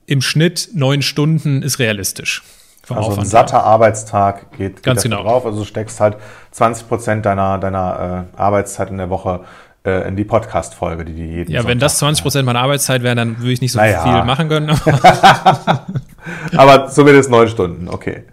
im 0.05 0.21
Schnitt 0.21 0.69
neun 0.73 1.01
Stunden 1.01 1.61
ist 1.63 1.79
realistisch. 1.79 2.43
Also 2.87 3.01
Aufwand, 3.01 3.19
ein 3.19 3.25
satter. 3.25 3.63
Arbeitstag 3.63 4.51
geht, 4.51 4.77
geht 4.77 4.83
Ganz 4.83 5.03
genau. 5.03 5.23
drauf. 5.23 5.45
Also 5.45 5.59
du 5.59 5.65
steckst 5.65 5.99
halt 5.99 6.17
20 6.51 6.87
Prozent 6.87 7.25
deiner, 7.25 7.57
deiner 7.57 8.27
äh, 8.35 8.39
Arbeitszeit 8.39 8.89
in 8.89 8.97
der 8.97 9.09
Woche 9.09 9.41
äh, 9.85 10.07
in 10.07 10.15
die 10.15 10.23
Podcast-Folge, 10.23 11.03
die 11.03 11.13
die 11.13 11.25
jeden 11.25 11.51
Ja, 11.51 11.59
Sonntag 11.59 11.71
wenn 11.71 11.79
das 11.79 11.97
20 11.97 12.23
Prozent 12.23 12.45
meiner 12.45 12.59
Arbeitszeit 12.59 13.03
wäre, 13.03 13.15
dann 13.15 13.39
würde 13.39 13.51
ich 13.51 13.61
nicht 13.61 13.73
so 13.73 13.79
naja. 13.79 14.03
viel 14.03 14.23
machen 14.23 14.47
können. 14.47 14.69
Aber 16.55 16.87
zumindest 16.87 17.29
neun 17.29 17.47
Stunden, 17.47 17.87
okay. 17.89 18.23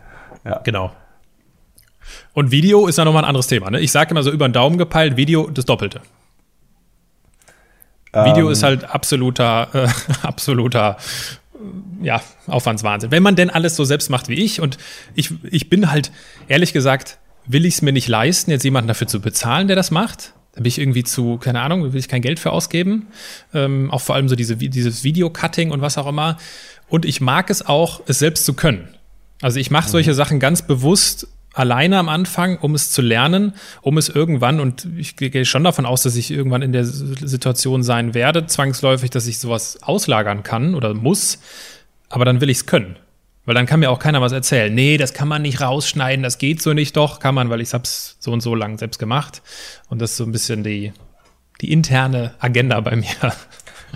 Ja. 0.45 0.61
Genau. 0.65 0.93
Und 2.33 2.51
Video 2.51 2.87
ist 2.87 2.99
ja 2.99 3.05
nochmal 3.05 3.25
ein 3.25 3.29
anderes 3.29 3.47
Thema. 3.47 3.71
Ne? 3.71 3.81
Ich 3.81 3.93
sage 3.93 4.11
immer 4.11 4.23
so 4.23 4.31
über 4.31 4.49
den 4.49 4.53
Daumen 4.53 4.79
gepeilt, 4.79 5.17
Video 5.17 5.49
das 5.49 5.65
Doppelte. 5.65 6.01
Ähm. 8.13 8.27
Video 8.27 8.49
ist 8.51 8.63
halt 8.63 8.85
absoluter, 8.85 9.69
äh, 9.73 9.89
absoluter 10.27 10.97
ja, 12.03 12.21
Aufwandswahnsinn. 12.47 13.11
Wenn 13.11 13.23
man 13.23 13.37
denn 13.37 13.51
alles 13.51 13.77
so 13.77 13.85
selbst 13.85 14.11
macht 14.11 14.29
wie 14.29 14.35
ich 14.35 14.61
und 14.61 14.79
ich, 15.15 15.31
ich 15.45 15.71
bin 15.71 15.91
halt, 15.91 16.11
ehrlich 16.49 16.73
gesagt, 16.73 17.19
will 17.47 17.65
ich 17.65 17.75
es 17.75 17.83
mir 17.83 17.93
nicht 17.93 18.09
leisten, 18.09 18.51
jetzt 18.51 18.65
jemanden 18.65 18.89
dafür 18.89 19.07
zu 19.07 19.21
bezahlen, 19.21 19.67
der 19.67 19.77
das 19.77 19.91
macht. 19.91 20.35
Da 20.53 20.61
bin 20.61 20.67
ich 20.67 20.79
irgendwie 20.79 21.05
zu, 21.05 21.39
keine 21.39 21.61
Ahnung, 21.61 21.93
will 21.93 21.99
ich 21.99 22.09
kein 22.09 22.23
Geld 22.23 22.39
für 22.39 22.53
ausgeben. 22.53 23.09
Ähm, 23.53 23.91
auch 23.91 24.01
vor 24.01 24.15
allem 24.15 24.29
so 24.29 24.37
diese, 24.37 24.57
dieses 24.57 25.03
Video-Cutting 25.03 25.71
und 25.71 25.81
was 25.81 25.99
auch 25.99 26.07
immer. 26.07 26.39
Und 26.95 27.05
ich 27.05 27.21
mag 27.21 27.51
es 27.51 27.67
auch, 27.67 28.03
es 28.07 28.21
selbst 28.21 28.45
zu 28.45 28.53
können. 28.55 28.87
Also 29.43 29.59
ich 29.59 29.73
mache 29.73 29.89
solche 29.89 30.13
mhm. 30.13 30.15
Sachen 30.15 30.39
ganz 30.39 30.63
bewusst 30.63 31.27
alleine 31.53 31.99
am 31.99 32.09
Anfang, 32.09 32.57
um 32.59 32.77
es 32.77 32.93
zu 32.93 33.03
lernen, 33.03 33.55
um 33.83 33.99
es 33.99 34.09
irgendwann, 34.09 34.61
und 34.61 34.87
ich 34.97 35.17
gehe 35.17 35.45
schon 35.45 35.65
davon 35.65 35.87
aus, 35.87 36.05
dass 36.05 36.15
ich 36.15 36.31
irgendwann 36.31 36.63
in 36.63 36.71
der 36.71 36.85
Situation 36.85 37.83
sein 37.83 38.15
werde, 38.15 38.47
zwangsläufig, 38.47 39.11
dass 39.11 39.27
ich 39.27 39.41
sowas 39.41 39.83
auslagern 39.83 40.45
kann 40.45 40.77
oder 40.77 40.95
muss, 40.95 41.41
aber 42.11 42.25
dann 42.25 42.41
will 42.41 42.49
ich 42.49 42.59
es 42.59 42.67
können. 42.67 42.95
Weil 43.45 43.57
dann 43.57 43.67
kann 43.67 43.81
mir 43.81 43.91
auch 43.91 43.99
keiner 43.99 44.21
was 44.21 44.31
erzählen. 44.31 44.73
Nee, 44.73 44.97
das 44.97 45.15
kann 45.15 45.27
man 45.27 45.43
nicht 45.43 45.61
rausschneiden, 45.61 46.23
das 46.23 46.39
geht 46.39 46.63
so 46.63 46.75
nicht 46.75 46.97
doch. 46.97 47.19
Kann 47.19 47.35
man, 47.35 47.51
weil 47.51 47.61
ich 47.61 47.75
hab's 47.75 48.19
so 48.21 48.31
und 48.31 48.41
so 48.41 48.55
lang 48.55 48.79
selbst 48.79 49.01
gemacht. 49.01 49.43
Und 49.89 50.01
das 50.01 50.13
ist 50.13 50.19
so 50.19 50.25
ein 50.25 50.31
bisschen 50.31 50.63
die, 50.63 50.93
die 51.61 51.73
interne 51.73 52.35
Agenda 52.39 52.79
bei 52.79 52.95
mir. 52.95 53.33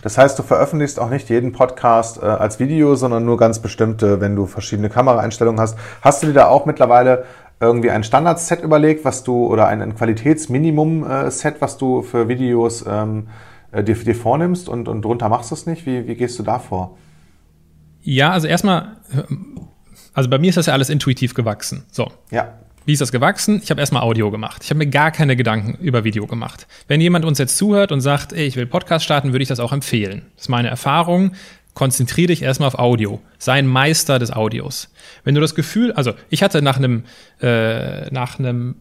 Das 0.02 0.18
heißt, 0.18 0.38
du 0.38 0.42
veröffentlichst 0.42 1.00
auch 1.00 1.10
nicht 1.10 1.28
jeden 1.28 1.52
Podcast 1.52 2.22
äh, 2.22 2.26
als 2.26 2.58
Video, 2.58 2.94
sondern 2.94 3.24
nur 3.24 3.36
ganz 3.36 3.58
bestimmte, 3.58 4.20
wenn 4.20 4.36
du 4.36 4.46
verschiedene 4.46 4.90
Kameraeinstellungen 4.90 5.60
hast. 5.60 5.78
Hast 6.02 6.22
du 6.22 6.28
dir 6.28 6.34
da 6.34 6.46
auch 6.48 6.66
mittlerweile 6.66 7.24
irgendwie 7.60 7.90
ein 7.90 8.04
Standard-Set 8.04 8.62
überlegt, 8.62 9.04
was 9.04 9.24
du, 9.24 9.46
oder 9.46 9.66
ein, 9.66 9.82
ein 9.82 9.94
Qualitätsminimum-Set, 9.96 11.60
was 11.60 11.76
du 11.76 12.02
für 12.02 12.28
Videos 12.28 12.84
ähm, 12.86 13.28
äh, 13.72 13.82
dir, 13.82 13.94
dir 13.94 14.14
vornimmst 14.14 14.68
und, 14.68 14.88
und 14.88 15.02
drunter 15.02 15.28
machst 15.28 15.50
du 15.50 15.54
es 15.54 15.66
nicht? 15.66 15.84
Wie, 15.86 16.06
wie 16.06 16.14
gehst 16.14 16.38
du 16.38 16.42
da 16.42 16.58
vor? 16.58 16.96
Ja, 18.00 18.30
also 18.30 18.46
erstmal, 18.46 18.96
also 20.14 20.30
bei 20.30 20.38
mir 20.38 20.50
ist 20.50 20.56
das 20.56 20.66
ja 20.66 20.72
alles 20.72 20.88
intuitiv 20.88 21.34
gewachsen. 21.34 21.84
So. 21.90 22.10
Ja. 22.30 22.54
Wie 22.88 22.94
ist 22.94 23.02
das 23.02 23.12
gewachsen? 23.12 23.60
Ich 23.62 23.70
habe 23.70 23.82
erstmal 23.82 24.00
Audio 24.00 24.30
gemacht. 24.30 24.62
Ich 24.64 24.70
habe 24.70 24.78
mir 24.78 24.86
gar 24.86 25.10
keine 25.10 25.36
Gedanken 25.36 25.74
über 25.84 26.04
Video 26.04 26.26
gemacht. 26.26 26.66
Wenn 26.86 27.02
jemand 27.02 27.26
uns 27.26 27.36
jetzt 27.36 27.58
zuhört 27.58 27.92
und 27.92 28.00
sagt, 28.00 28.32
ey, 28.32 28.46
ich 28.46 28.56
will 28.56 28.64
Podcast 28.64 29.04
starten, 29.04 29.32
würde 29.32 29.42
ich 29.42 29.48
das 29.50 29.60
auch 29.60 29.74
empfehlen. 29.74 30.22
Das 30.36 30.44
ist 30.44 30.48
meine 30.48 30.68
Erfahrung. 30.68 31.32
konzentriere 31.74 32.28
dich 32.28 32.40
erstmal 32.40 32.68
auf 32.68 32.78
Audio. 32.78 33.20
Sei 33.36 33.58
ein 33.58 33.66
Meister 33.66 34.18
des 34.18 34.32
Audios. 34.32 34.90
Wenn 35.22 35.34
du 35.34 35.42
das 35.42 35.54
Gefühl, 35.54 35.92
also 35.92 36.14
ich 36.30 36.42
hatte 36.42 36.62
nach 36.62 36.78
einem, 36.78 37.04
äh, 37.42 38.08
nach 38.10 38.38
einem 38.38 38.76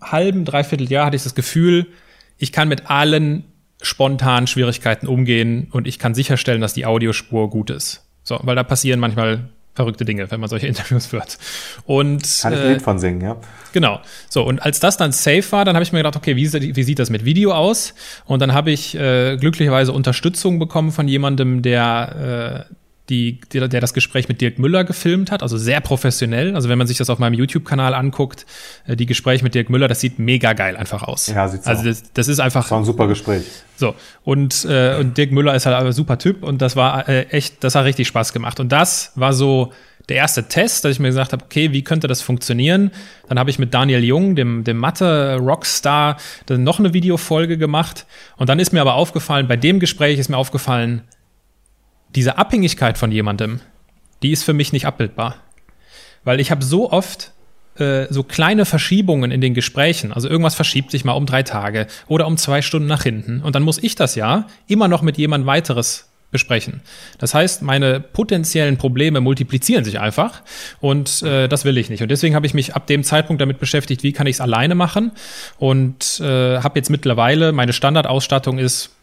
halben, 0.00 0.46
dreiviertel 0.46 0.90
Jahr 0.90 1.04
hatte 1.04 1.16
ich 1.16 1.22
das 1.22 1.34
Gefühl, 1.34 1.88
ich 2.38 2.52
kann 2.52 2.68
mit 2.68 2.90
allen 2.90 3.44
spontanen 3.82 4.46
Schwierigkeiten 4.46 5.06
umgehen 5.06 5.68
und 5.72 5.86
ich 5.86 5.98
kann 5.98 6.14
sicherstellen, 6.14 6.62
dass 6.62 6.72
die 6.72 6.86
Audiospur 6.86 7.50
gut 7.50 7.68
ist. 7.68 8.08
So, 8.22 8.40
weil 8.44 8.56
da 8.56 8.62
passieren 8.62 8.98
manchmal 8.98 9.50
verrückte 9.76 10.04
Dinge, 10.04 10.28
wenn 10.30 10.40
man 10.40 10.48
solche 10.48 10.66
Interviews 10.72 11.06
führt. 11.06 11.38
Und 11.84 12.22
kann 12.42 12.52
ich 12.52 12.58
ein 12.58 12.72
Lied 12.72 12.82
von 12.82 12.98
singen, 12.98 13.20
ja. 13.20 13.36
Genau. 13.72 14.00
So 14.28 14.42
und 14.42 14.60
als 14.60 14.80
das 14.80 14.96
dann 14.96 15.12
safe 15.12 15.44
war, 15.50 15.64
dann 15.64 15.76
habe 15.76 15.84
ich 15.84 15.92
mir 15.92 16.00
gedacht, 16.00 16.16
okay, 16.16 16.34
wie, 16.34 16.52
wie, 16.76 16.82
sieht 16.82 16.98
das 16.98 17.10
mit 17.10 17.24
Video 17.24 17.52
aus? 17.52 17.94
Und 18.24 18.40
dann 18.40 18.54
habe 18.54 18.70
ich 18.70 18.96
äh, 18.96 19.36
glücklicherweise 19.36 19.92
Unterstützung 19.92 20.58
bekommen 20.58 20.90
von 20.90 21.06
jemandem, 21.06 21.62
der 21.62 22.66
äh, 22.68 22.74
die, 23.08 23.40
der, 23.52 23.68
der 23.68 23.80
das 23.80 23.94
Gespräch 23.94 24.28
mit 24.28 24.40
Dirk 24.40 24.58
Müller 24.58 24.84
gefilmt 24.84 25.30
hat, 25.30 25.42
also 25.42 25.56
sehr 25.56 25.80
professionell. 25.80 26.54
Also 26.54 26.68
wenn 26.68 26.78
man 26.78 26.86
sich 26.86 26.98
das 26.98 27.08
auf 27.10 27.18
meinem 27.18 27.34
YouTube-Kanal 27.34 27.94
anguckt, 27.94 28.46
äh, 28.86 28.96
die 28.96 29.06
Gespräche 29.06 29.44
mit 29.44 29.54
Dirk 29.54 29.70
Müller, 29.70 29.88
das 29.88 30.00
sieht 30.00 30.18
mega 30.18 30.52
geil 30.52 30.76
einfach 30.76 31.02
aus. 31.02 31.28
Ja, 31.28 31.48
sieht's 31.48 31.66
Also 31.66 31.84
das, 31.84 32.12
das 32.12 32.28
ist 32.28 32.40
einfach. 32.40 32.62
Das 32.62 32.70
war 32.70 32.78
ein 32.78 32.84
super 32.84 33.06
Gespräch. 33.06 33.44
So 33.76 33.94
und 34.24 34.64
äh, 34.64 34.96
und 34.98 35.16
Dirk 35.16 35.32
Müller 35.32 35.54
ist 35.54 35.66
halt 35.66 35.76
ein 35.76 35.92
super 35.92 36.18
Typ 36.18 36.42
und 36.42 36.62
das 36.62 36.76
war 36.76 37.08
äh, 37.08 37.26
echt, 37.26 37.62
das 37.62 37.74
hat 37.74 37.84
richtig 37.84 38.08
Spaß 38.08 38.32
gemacht. 38.32 38.58
Und 38.60 38.72
das 38.72 39.12
war 39.14 39.32
so 39.32 39.72
der 40.08 40.16
erste 40.16 40.44
Test, 40.44 40.84
dass 40.84 40.92
ich 40.92 41.00
mir 41.00 41.08
gesagt 41.08 41.32
habe, 41.32 41.44
okay, 41.44 41.72
wie 41.72 41.82
könnte 41.82 42.06
das 42.06 42.22
funktionieren? 42.22 42.92
Dann 43.28 43.38
habe 43.38 43.50
ich 43.50 43.58
mit 43.58 43.74
Daniel 43.74 44.04
Jung, 44.04 44.36
dem, 44.36 44.62
dem 44.62 44.78
Mathe-Rockstar, 44.78 46.16
dann 46.46 46.62
noch 46.62 46.78
eine 46.78 46.92
Videofolge 46.92 47.58
gemacht. 47.58 48.06
Und 48.36 48.48
dann 48.48 48.60
ist 48.60 48.72
mir 48.72 48.80
aber 48.80 48.94
aufgefallen, 48.94 49.48
bei 49.48 49.56
dem 49.56 49.80
Gespräch 49.80 50.18
ist 50.18 50.28
mir 50.28 50.36
aufgefallen, 50.36 51.02
diese 52.14 52.38
Abhängigkeit 52.38 52.98
von 52.98 53.12
jemandem, 53.12 53.60
die 54.22 54.32
ist 54.32 54.44
für 54.44 54.54
mich 54.54 54.72
nicht 54.72 54.86
abbildbar. 54.86 55.36
Weil 56.24 56.40
ich 56.40 56.50
habe 56.50 56.64
so 56.64 56.90
oft 56.90 57.32
äh, 57.78 58.06
so 58.10 58.22
kleine 58.22 58.64
Verschiebungen 58.64 59.30
in 59.30 59.40
den 59.40 59.54
Gesprächen. 59.54 60.12
Also 60.12 60.28
irgendwas 60.28 60.54
verschiebt 60.54 60.90
sich 60.90 61.04
mal 61.04 61.12
um 61.12 61.26
drei 61.26 61.42
Tage 61.42 61.86
oder 62.08 62.26
um 62.26 62.36
zwei 62.36 62.62
Stunden 62.62 62.88
nach 62.88 63.02
hinten. 63.02 63.42
Und 63.42 63.54
dann 63.54 63.62
muss 63.62 63.82
ich 63.82 63.94
das 63.94 64.14
ja 64.14 64.46
immer 64.66 64.88
noch 64.88 65.02
mit 65.02 65.18
jemand 65.18 65.46
weiteres 65.46 66.08
besprechen. 66.30 66.80
Das 67.18 67.34
heißt, 67.34 67.62
meine 67.62 68.00
potenziellen 68.00 68.78
Probleme 68.78 69.20
multiplizieren 69.20 69.84
sich 69.84 70.00
einfach 70.00 70.42
und 70.80 71.22
äh, 71.22 71.48
das 71.48 71.64
will 71.64 71.78
ich 71.78 71.88
nicht. 71.88 72.02
Und 72.02 72.10
deswegen 72.10 72.34
habe 72.34 72.46
ich 72.46 72.54
mich 72.54 72.74
ab 72.74 72.86
dem 72.86 73.04
Zeitpunkt 73.04 73.40
damit 73.40 73.60
beschäftigt, 73.60 74.02
wie 74.02 74.12
kann 74.12 74.26
ich 74.26 74.36
es 74.36 74.40
alleine 74.40 74.74
machen 74.74 75.12
und 75.58 76.20
äh, 76.20 76.58
habe 76.58 76.78
jetzt 76.78 76.90
mittlerweile, 76.90 77.52
meine 77.52 77.72
Standardausstattung 77.72 78.58
ist 78.58 78.95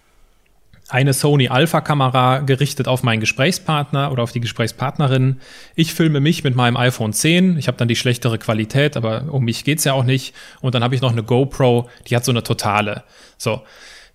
eine 0.89 1.13
Sony 1.13 1.48
Alpha-Kamera 1.48 2.39
gerichtet 2.39 2.88
auf 2.88 3.04
meinen 3.04 3.19
Gesprächspartner 3.19 4.12
oder 4.12 4.24
auf 4.24 4.32
die 4.32 4.41
Gesprächspartnerin. 4.41 5.39
Ich 5.76 5.93
filme 5.93 6.19
mich 6.19 6.43
mit 6.43 6.56
meinem 6.56 6.78
iPhone 6.78 7.13
10. 7.13 7.58
Ich 7.58 7.67
habe 7.67 7.78
dann 7.78 7.88
die 7.88 7.96
schlechtere 7.96 8.38
Qualität, 8.38 8.98
aber 8.98 9.26
um 9.32 9.46
mich 9.46 9.63
geht's 9.63 9.86
ja 9.86 9.93
auch 9.93 10.04
nicht. 10.04 10.36
Und 10.62 10.76
dann 10.76 10.84
habe 10.84 10.96
ich 10.96 11.02
noch 11.02 11.12
eine 11.12 11.24
GoPro, 11.24 11.89
die 12.08 12.15
hat 12.15 12.26
so 12.26 12.32
eine 12.32 12.43
totale. 12.43 13.04
So. 13.38 13.62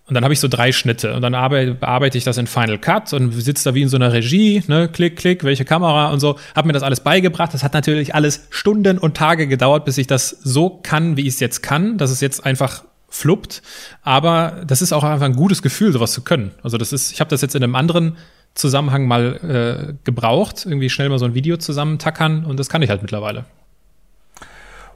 Und 0.09 0.15
dann 0.15 0.25
habe 0.25 0.33
ich 0.33 0.41
so 0.41 0.49
drei 0.49 0.73
Schnitte 0.73 1.15
und 1.15 1.21
dann 1.21 1.35
arbeite, 1.35 1.75
bearbeite 1.75 2.17
ich 2.17 2.25
das 2.25 2.39
in 2.39 2.47
Final 2.47 2.79
Cut 2.79 3.13
und 3.13 3.31
sitze 3.33 3.65
da 3.65 3.75
wie 3.75 3.83
in 3.83 3.91
so 3.91 3.97
einer 3.97 4.11
Regie, 4.11 4.63
ne, 4.67 4.89
klick, 4.89 5.17
klick, 5.17 5.45
welche 5.45 5.67
Kamera 5.67 6.11
und 6.11 6.21
so, 6.21 6.39
habe 6.57 6.67
mir 6.67 6.73
das 6.73 6.83
alles 6.83 7.01
beigebracht. 7.01 7.53
Das 7.53 7.63
hat 7.63 7.75
natürlich 7.75 8.15
alles 8.15 8.47
Stunden 8.49 8.97
und 8.97 9.19
Tage 9.19 9.47
gedauert, 9.47 9.85
bis 9.85 9.99
ich 9.99 10.07
das 10.07 10.31
so 10.31 10.71
kann, 10.83 11.19
wie 11.19 11.23
ich 11.23 11.35
es 11.35 11.41
jetzt 11.41 11.63
kann, 11.63 11.99
dass 11.99 12.11
es 12.11 12.23
jetzt 12.23 12.47
einfach 12.47 12.85
fluppt. 13.09 13.63
Aber 14.03 14.63
das 14.67 14.83
ist 14.83 14.93
auch 14.93 15.05
einfach 15.05 15.27
ein 15.27 15.37
gutes 15.37 15.63
Gefühl, 15.63 15.93
sowas 15.93 16.13
zu 16.13 16.23
können. 16.23 16.53
Also 16.63 16.79
das 16.79 16.93
ist, 16.93 17.13
ich 17.13 17.21
habe 17.21 17.31
das 17.31 17.41
jetzt 17.41 17.55
in 17.55 17.63
einem 17.63 17.75
anderen 17.75 18.17
Zusammenhang 18.55 19.07
mal 19.07 19.89
äh, 19.91 19.95
gebraucht, 20.05 20.67
irgendwie 20.67 20.91
schnell 20.91 21.09
mal 21.09 21.19
so 21.19 21.25
ein 21.25 21.35
Video 21.35 21.57
zusammentackern 21.57 22.45
und 22.45 22.59
das 22.59 22.69
kann 22.69 22.83
ich 22.83 22.91
halt 22.91 23.03
mittlerweile. 23.03 23.45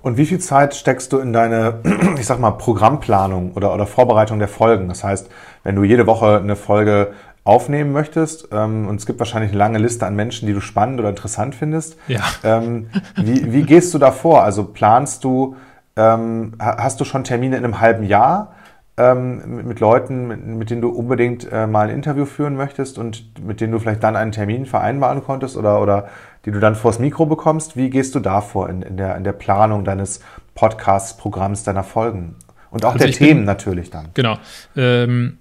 Und 0.02 0.16
wie 0.16 0.26
viel 0.26 0.40
Zeit 0.40 0.74
steckst 0.74 1.12
du 1.12 1.18
in 1.18 1.32
deine, 1.32 1.80
ich 2.18 2.26
sag 2.26 2.40
mal, 2.40 2.50
Programmplanung 2.52 3.52
oder, 3.52 3.72
oder 3.72 3.86
Vorbereitung 3.86 4.40
der 4.40 4.48
Folgen? 4.48 4.88
Das 4.88 5.04
heißt, 5.04 5.30
wenn 5.62 5.76
du 5.76 5.84
jede 5.84 6.06
Woche 6.06 6.38
eine 6.38 6.56
Folge 6.56 7.12
aufnehmen 7.44 7.92
möchtest, 7.92 8.48
ähm, 8.52 8.88
und 8.88 8.96
es 8.96 9.06
gibt 9.06 9.18
wahrscheinlich 9.20 9.50
eine 9.50 9.58
lange 9.58 9.78
Liste 9.78 10.06
an 10.06 10.14
Menschen, 10.14 10.46
die 10.46 10.54
du 10.54 10.60
spannend 10.60 11.00
oder 11.00 11.08
interessant 11.08 11.54
findest, 11.54 11.96
ja. 12.08 12.20
ähm, 12.42 12.88
wie, 13.16 13.52
wie 13.52 13.62
gehst 13.62 13.94
du 13.94 13.98
da 13.98 14.10
vor? 14.10 14.42
Also 14.42 14.64
planst 14.64 15.24
du 15.24 15.56
ähm, 15.96 16.54
hast 16.58 17.00
du 17.00 17.04
schon 17.04 17.24
Termine 17.24 17.56
in 17.56 17.64
einem 17.64 17.80
halben 17.80 18.04
Jahr 18.04 18.54
ähm, 18.96 19.64
mit 19.64 19.80
Leuten, 19.80 20.28
mit, 20.28 20.46
mit, 20.46 20.70
denen 20.70 20.82
du 20.82 20.88
unbedingt 20.90 21.50
äh, 21.50 21.66
mal 21.66 21.88
ein 21.88 21.94
Interview 21.94 22.26
führen 22.26 22.56
möchtest 22.56 22.98
und 22.98 23.44
mit 23.44 23.60
denen 23.60 23.72
du 23.72 23.78
vielleicht 23.78 24.02
dann 24.02 24.16
einen 24.16 24.32
Termin 24.32 24.66
vereinbaren 24.66 25.24
konntest 25.24 25.56
oder, 25.56 25.80
oder 25.80 26.08
die 26.44 26.50
du 26.50 26.60
dann 26.60 26.74
vors 26.74 26.98
Mikro 26.98 27.26
bekommst? 27.26 27.76
Wie 27.76 27.90
gehst 27.90 28.14
du 28.14 28.20
da 28.20 28.40
vor 28.40 28.68
in, 28.68 28.82
in, 28.82 28.96
der, 28.96 29.16
in 29.16 29.24
der 29.24 29.32
Planung 29.32 29.84
deines 29.84 30.20
Podcasts, 30.54 31.16
Programms, 31.16 31.64
deiner 31.64 31.84
Folgen? 31.84 32.36
Und 32.70 32.84
auch 32.84 32.94
also 32.94 33.04
der 33.04 33.14
Themen 33.14 33.40
bin, 33.40 33.44
natürlich 33.44 33.90
dann. 33.90 34.08
Genau. 34.14 34.38
Ähm, 34.76 35.38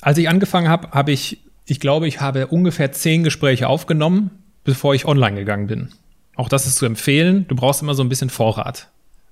als 0.00 0.18
ich 0.18 0.28
angefangen 0.28 0.68
habe, 0.68 0.90
habe 0.90 1.12
ich, 1.12 1.42
ich 1.64 1.80
glaube, 1.80 2.06
ich 2.06 2.20
habe 2.20 2.48
ungefähr 2.48 2.92
zehn 2.92 3.24
Gespräche 3.24 3.68
aufgenommen, 3.68 4.30
bevor 4.64 4.94
ich 4.94 5.06
online 5.06 5.36
gegangen 5.36 5.66
bin. 5.66 5.88
Auch 6.36 6.48
das 6.48 6.66
ist 6.66 6.76
zu 6.76 6.86
empfehlen. 6.86 7.46
Du 7.48 7.56
brauchst 7.56 7.82
immer 7.82 7.94
so 7.94 8.02
ein 8.02 8.08
bisschen 8.08 8.30
Vorrat. 8.30 8.88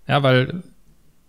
Ja, 0.06 0.22
weil 0.22 0.62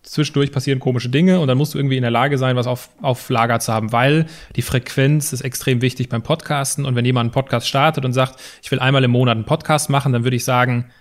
zwischendurch 0.04 0.52
passieren 0.52 0.80
komische 0.80 1.10
Dinge 1.10 1.40
und 1.40 1.48
dann 1.48 1.58
musst 1.58 1.74
du 1.74 1.78
irgendwie 1.78 1.96
in 1.96 2.02
der 2.02 2.12
Lage 2.12 2.38
sein, 2.38 2.56
was 2.56 2.68
auf, 2.68 2.90
auf 3.02 3.30
Lager 3.30 3.60
zu 3.60 3.74
haben, 3.74 3.92
weil 3.92 4.26
die 4.56 4.62
Frequenz 4.62 5.32
ist 5.34 5.42
extrem 5.42 5.82
wichtig 5.82 6.10
beim 6.10 6.22
Podcasten 6.22 6.86
und 6.86 6.96
wenn 6.96 7.06
jemand 7.06 7.28
einen 7.28 7.34
Podcast 7.34 7.68
startet 7.68 8.04
und 8.04 8.14
sagt, 8.14 8.40
ich 8.62 8.70
will 8.70 8.80
einmal 8.80 9.04
im 9.04 9.12
Monat 9.12 9.36
einen 9.36 9.46
Podcast 9.46 9.90
machen, 9.90 10.12
dann 10.12 10.24
würde 10.26 10.36
ich 10.36 10.44
sagen, 10.44 10.92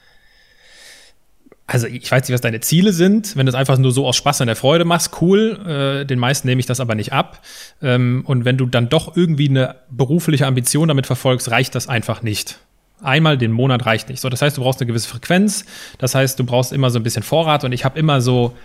also 1.67 1.87
ich 1.87 2.11
weiß 2.11 2.23
nicht, 2.23 2.35
was 2.35 2.41
deine 2.41 2.61
Ziele 2.61 2.93
sind. 2.93 3.35
Wenn 3.37 3.47
du 3.47 3.51
es 3.51 3.55
einfach 3.55 3.79
nur 3.79 3.93
so 3.93 4.07
aus 4.07 4.17
Spaß 4.17 4.43
und 4.43 4.49
der 4.49 4.57
Freude 4.57 4.85
machst, 4.85 5.23
cool. 5.23 6.03
Äh, 6.03 6.05
den 6.05 6.19
meisten 6.19 6.47
nehme 6.47 6.61
ich 6.61 6.67
das 6.67 6.81
aber 6.81 6.95
nicht 6.95 7.13
ab. 7.13 7.41
Ähm, 7.81 8.25
und 8.27 8.45
wenn 8.45 8.59
du 8.59 8.67
dann 8.67 8.89
doch 8.89 9.17
irgendwie 9.17 9.49
eine 9.49 9.77
berufliche 9.89 10.47
Ambition 10.47 10.89
damit 10.89 11.07
verfolgst, 11.07 11.51
reicht 11.51 11.75
das 11.75 11.89
einfach 11.89 12.23
nicht 12.23 12.59
einmal 13.03 13.39
den 13.39 13.53
Monat 13.53 13.87
reicht 13.87 14.09
nicht. 14.09 14.21
So, 14.21 14.29
das 14.29 14.43
heißt, 14.43 14.57
du 14.57 14.63
brauchst 14.63 14.81
eine 14.81 14.87
gewisse 14.87 15.09
Frequenz. 15.09 15.65
Das 15.99 16.15
heißt, 16.15 16.39
du 16.39 16.45
brauchst 16.45 16.73
immer 16.73 16.91
so 16.91 16.99
ein 16.99 17.03
bisschen 17.03 17.23
Vorrat. 17.23 17.65
Und 17.65 17.73
ich 17.73 17.85
habe 17.85 17.99
immer 17.99 18.21
so 18.21 18.57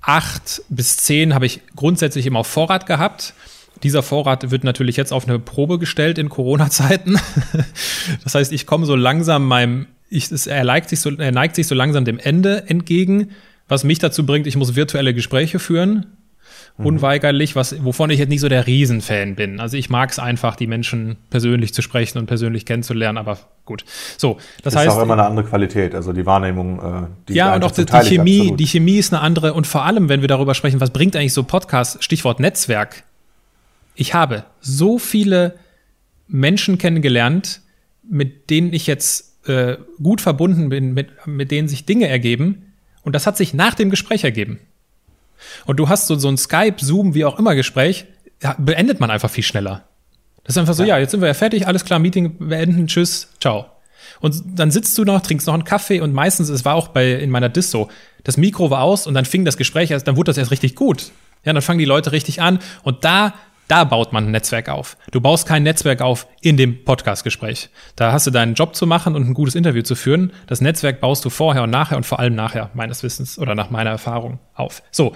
acht 0.00 0.62
bis 0.68 0.96
zehn 0.96 1.34
habe 1.34 1.46
ich 1.46 1.60
grundsätzlich 1.76 2.26
immer 2.26 2.40
auf 2.40 2.46
Vorrat 2.46 2.86
gehabt. 2.86 3.34
Dieser 3.82 4.02
Vorrat 4.02 4.50
wird 4.50 4.64
natürlich 4.64 4.96
jetzt 4.96 5.12
auf 5.12 5.26
eine 5.26 5.38
Probe 5.38 5.78
gestellt 5.78 6.18
in 6.18 6.28
Corona-Zeiten. 6.28 7.18
das 8.24 8.34
heißt, 8.34 8.52
ich 8.52 8.66
komme 8.66 8.86
so 8.86 8.94
langsam 8.94 9.46
meinem, 9.46 9.86
ich, 10.08 10.30
es, 10.30 10.44
sich 10.44 11.00
so, 11.00 11.10
er 11.10 11.32
neigt 11.32 11.56
sich 11.56 11.66
so 11.66 11.74
langsam 11.74 12.04
dem 12.04 12.18
Ende 12.18 12.68
entgegen, 12.68 13.30
was 13.68 13.84
mich 13.84 13.98
dazu 13.98 14.26
bringt, 14.26 14.46
ich 14.46 14.56
muss 14.56 14.74
virtuelle 14.74 15.14
Gespräche 15.14 15.58
führen 15.58 16.06
mhm. 16.76 16.86
unweigerlich, 16.86 17.56
was, 17.56 17.84
wovon 17.84 18.10
ich 18.10 18.18
jetzt 18.18 18.28
nicht 18.28 18.40
so 18.40 18.48
der 18.48 18.66
Riesenfan 18.66 19.34
bin. 19.34 19.60
Also 19.60 19.76
ich 19.76 19.90
mag 19.90 20.10
es 20.10 20.18
einfach, 20.18 20.56
die 20.56 20.66
Menschen 20.66 21.16
persönlich 21.30 21.74
zu 21.74 21.82
sprechen 21.82 22.18
und 22.18 22.26
persönlich 22.26 22.66
kennenzulernen, 22.66 23.18
aber 23.18 23.38
gut. 23.64 23.84
So, 24.16 24.38
das, 24.62 24.74
das 24.74 24.76
heißt. 24.76 24.88
Ist 24.88 24.94
auch 24.94 25.02
immer 25.02 25.14
eine 25.14 25.24
andere 25.24 25.46
Qualität, 25.46 25.94
also 25.94 26.12
die 26.12 26.26
Wahrnehmung, 26.26 26.78
äh, 26.78 27.06
die 27.28 27.34
Ja, 27.34 27.54
und 27.54 27.64
auch 27.64 27.70
die, 27.70 27.84
die 27.84 27.92
Chemie, 27.92 28.40
absolut. 28.40 28.60
die 28.60 28.66
Chemie 28.66 28.98
ist 28.98 29.12
eine 29.12 29.22
andere 29.22 29.54
und 29.54 29.66
vor 29.66 29.84
allem, 29.84 30.08
wenn 30.08 30.20
wir 30.20 30.28
darüber 30.28 30.54
sprechen, 30.54 30.80
was 30.80 30.90
bringt 30.90 31.16
eigentlich 31.16 31.34
so 31.34 31.42
Podcast, 31.44 32.02
Stichwort 32.02 32.40
Netzwerk. 32.40 33.04
Ich 33.94 34.14
habe 34.14 34.44
so 34.60 34.98
viele 34.98 35.54
Menschen 36.26 36.78
kennengelernt, 36.78 37.60
mit 38.08 38.50
denen 38.50 38.72
ich 38.72 38.86
jetzt 38.86 39.30
äh, 39.46 39.76
gut 40.02 40.20
verbunden 40.20 40.68
bin, 40.68 40.94
mit, 40.94 41.26
mit 41.26 41.50
denen 41.50 41.68
sich 41.68 41.86
Dinge 41.86 42.08
ergeben. 42.08 42.72
Und 43.02 43.14
das 43.14 43.26
hat 43.26 43.36
sich 43.36 43.54
nach 43.54 43.74
dem 43.74 43.90
Gespräch 43.90 44.24
ergeben. 44.24 44.58
Und 45.66 45.76
du 45.76 45.88
hast 45.88 46.06
so, 46.06 46.16
so 46.16 46.28
ein 46.28 46.36
Skype, 46.36 46.76
Zoom, 46.78 47.14
wie 47.14 47.24
auch 47.24 47.38
immer 47.38 47.54
Gespräch, 47.54 48.06
beendet 48.58 49.00
man 49.00 49.10
einfach 49.10 49.30
viel 49.30 49.44
schneller. 49.44 49.84
Das 50.44 50.54
ist 50.54 50.58
einfach 50.58 50.74
so, 50.74 50.82
ja. 50.82 50.96
ja, 50.96 50.98
jetzt 50.98 51.10
sind 51.10 51.20
wir 51.20 51.28
ja 51.28 51.34
fertig, 51.34 51.66
alles 51.66 51.84
klar, 51.84 51.98
Meeting 51.98 52.36
beenden, 52.38 52.86
tschüss, 52.86 53.28
ciao. 53.40 53.66
Und 54.20 54.42
dann 54.46 54.70
sitzt 54.70 54.96
du 54.98 55.04
noch, 55.04 55.20
trinkst 55.20 55.46
noch 55.46 55.54
einen 55.54 55.64
Kaffee 55.64 56.00
und 56.00 56.12
meistens, 56.12 56.48
es 56.48 56.64
war 56.64 56.74
auch 56.74 56.88
bei, 56.88 57.12
in 57.12 57.30
meiner 57.30 57.48
Dis 57.48 57.70
so, 57.70 57.88
das 58.24 58.36
Mikro 58.36 58.70
war 58.70 58.82
aus 58.82 59.06
und 59.06 59.14
dann 59.14 59.24
fing 59.24 59.44
das 59.44 59.56
Gespräch 59.56 59.90
erst, 59.90 60.08
dann 60.08 60.16
wurde 60.16 60.30
das 60.30 60.38
erst 60.38 60.50
richtig 60.50 60.74
gut. 60.74 61.12
Ja, 61.44 61.52
dann 61.52 61.62
fangen 61.62 61.78
die 61.78 61.86
Leute 61.86 62.12
richtig 62.12 62.42
an 62.42 62.58
und 62.82 63.04
da 63.04 63.34
da 63.70 63.84
baut 63.84 64.12
man 64.12 64.24
ein 64.26 64.30
Netzwerk 64.32 64.68
auf. 64.68 64.96
Du 65.12 65.20
baust 65.20 65.46
kein 65.46 65.62
Netzwerk 65.62 66.02
auf 66.02 66.26
in 66.40 66.56
dem 66.56 66.84
Podcastgespräch. 66.84 67.68
Da 67.94 68.10
hast 68.10 68.26
du 68.26 68.32
deinen 68.32 68.54
Job 68.54 68.74
zu 68.74 68.86
machen 68.86 69.14
und 69.14 69.28
ein 69.28 69.34
gutes 69.34 69.54
Interview 69.54 69.82
zu 69.82 69.94
führen. 69.94 70.32
Das 70.48 70.60
Netzwerk 70.60 71.00
baust 71.00 71.24
du 71.24 71.30
vorher 71.30 71.62
und 71.62 71.70
nachher 71.70 71.96
und 71.96 72.04
vor 72.04 72.18
allem 72.18 72.34
nachher, 72.34 72.70
meines 72.74 73.04
Wissens 73.04 73.38
oder 73.38 73.54
nach 73.54 73.70
meiner 73.70 73.90
Erfahrung 73.90 74.40
auf. 74.54 74.82
So, 74.90 75.14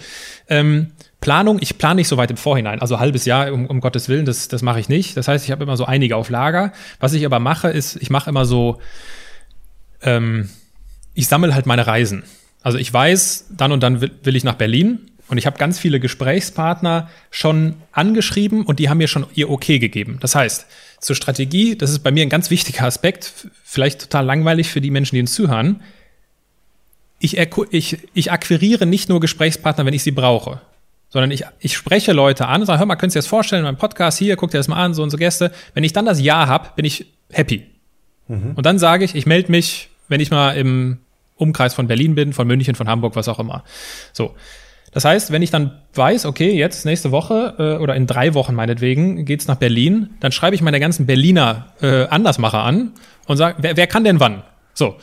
ähm, 0.49 0.93
Planung, 1.21 1.59
ich 1.61 1.79
plane 1.79 1.97
nicht 1.97 2.09
so 2.09 2.17
weit 2.17 2.31
im 2.31 2.37
Vorhinein, 2.37 2.81
also 2.81 3.01
halbes 3.01 3.25
Jahr, 3.25 3.53
um, 3.53 3.67
um 3.67 3.81
Gottes 3.81 4.09
Willen, 4.09 4.25
das, 4.25 4.47
das 4.47 4.63
mache 4.63 4.79
ich 4.79 4.89
nicht. 4.89 5.17
Das 5.17 5.27
heißt, 5.27 5.45
ich 5.45 5.51
habe 5.51 5.65
immer 5.65 5.77
so 5.77 5.87
einige 5.87 6.17
auf 6.17 6.31
Lager. 6.31 6.73
Was 7.01 7.13
ich 7.13 7.27
aber 7.27 7.41
mache, 7.41 7.71
ist, 7.71 7.97
ich 7.97 8.11
mache 8.11 8.31
immer 8.31 8.45
so, 8.45 8.79
ähm, 10.03 10.49
ich 11.15 11.27
sammle 11.27 11.55
halt 11.55 11.67
meine 11.67 11.87
Reisen. 11.87 12.23
Also 12.63 12.79
ich 12.79 12.93
weiß, 12.93 13.47
dann 13.51 13.73
und 13.73 13.83
dann 13.83 14.01
will, 14.01 14.13
will 14.23 14.37
ich 14.37 14.45
nach 14.45 14.55
Berlin 14.55 15.11
und 15.29 15.39
ich 15.39 15.47
habe 15.47 15.57
ganz 15.57 15.79
viele 15.79 16.01
Gesprächspartner 16.01 17.09
schon 17.31 17.77
angeschrieben 17.93 18.65
und 18.65 18.79
die 18.79 18.89
haben 18.89 18.99
mir 18.99 19.09
schon 19.09 19.27
ihr 19.35 19.51
Okay 19.51 19.79
gegeben. 19.79 20.19
Das 20.21 20.35
heißt, 20.35 20.67
zur 21.01 21.17
Strategie, 21.17 21.77
das 21.77 21.91
ist 21.91 22.01
bei 22.01 22.11
mir 22.11 22.23
ein 22.23 22.29
ganz 22.29 22.51
wichtiger 22.51 22.85
Aspekt, 22.85 23.49
vielleicht 23.65 24.03
total 24.03 24.27
langweilig 24.27 24.69
für 24.69 24.81
die 24.81 24.91
Menschen, 24.91 25.15
die 25.17 25.21
uns 25.23 25.35
zuhören. 25.35 25.83
Ich, 27.19 27.39
ich, 27.39 27.99
ich 28.13 28.33
akquiriere 28.33 28.85
nicht 28.87 29.09
nur 29.09 29.21
Gesprächspartner, 29.21 29.87
wenn 29.87 29.95
ich 29.95 30.03
sie 30.03 30.11
brauche, 30.11 30.61
sondern 31.09 31.31
ich, 31.31 31.45
ich 31.59 31.75
spreche 31.75 32.13
Leute 32.13 32.47
an 32.47 32.61
und 32.61 32.67
sage, 32.67 32.81
hör 32.81 32.87
mal, 32.87 32.97
könnt 32.97 33.15
ihr 33.15 33.19
das 33.19 33.27
vorstellen 33.27 33.61
in 33.61 33.65
meinem 33.65 33.79
Podcast 33.79 34.19
hier, 34.19 34.37
guckt 34.37 34.53
ihr 34.53 34.59
das 34.59 34.69
mal 34.69 34.83
an, 34.83 34.93
so 34.93 35.03
unsere 35.03 35.21
Gäste. 35.21 35.53
Wenn 35.73 35.85
ich 35.85 35.95
dann 35.95 36.05
das 36.05 36.21
Ja 36.21 36.49
habe, 36.49 36.71
bin 36.77 36.85
ich 36.85 37.07
happy. 37.31 37.67
Mhm. 38.29 38.53
Und 38.57 38.67
dann 38.67 38.79
sage 38.79 39.05
ich, 39.05 39.15
ich 39.15 39.25
melde 39.25 39.51
mich, 39.51 39.89
wenn 40.09 40.21
ich 40.21 40.31
mal 40.31 40.53
im 40.53 40.99
Umkreis 41.37 41.73
von 41.73 41.87
Berlin 41.87 42.15
bin, 42.15 42.33
von 42.33 42.47
München, 42.47 42.75
von 42.75 42.89
Hamburg, 42.89 43.17
was 43.17 43.29
auch 43.29 43.39
immer. 43.39 43.65
So. 44.13 44.35
Das 44.95 45.05
heißt, 45.05 45.33
wenn 45.33 45.43
ich 45.43 45.51
dann 45.51 45.73
weiß, 45.95 46.25
okay, 46.25 46.57
jetzt 46.57 46.87
nächste 46.87 47.11
Woche 47.11 47.55
äh, 47.59 47.83
oder 47.83 47.97
in 47.97 48.07
drei 48.07 48.33
Wochen 48.35 48.55
meinetwegen 48.55 49.25
geht's 49.25 49.49
nach 49.49 49.57
Berlin, 49.57 50.11
dann 50.21 50.31
schreibe 50.31 50.55
ich 50.55 50.63
meine 50.63 50.79
ganzen 50.79 51.05
Berliner 51.05 51.73
äh, 51.83 52.05
Andersmacher 52.05 52.63
an 52.63 52.93
und 53.27 53.37
sage, 53.37 53.57
wer, 53.59 53.77
wer 53.77 53.89
kann 53.89 54.05
denn 54.05 54.21
wann? 54.21 54.45
So. 54.73 54.97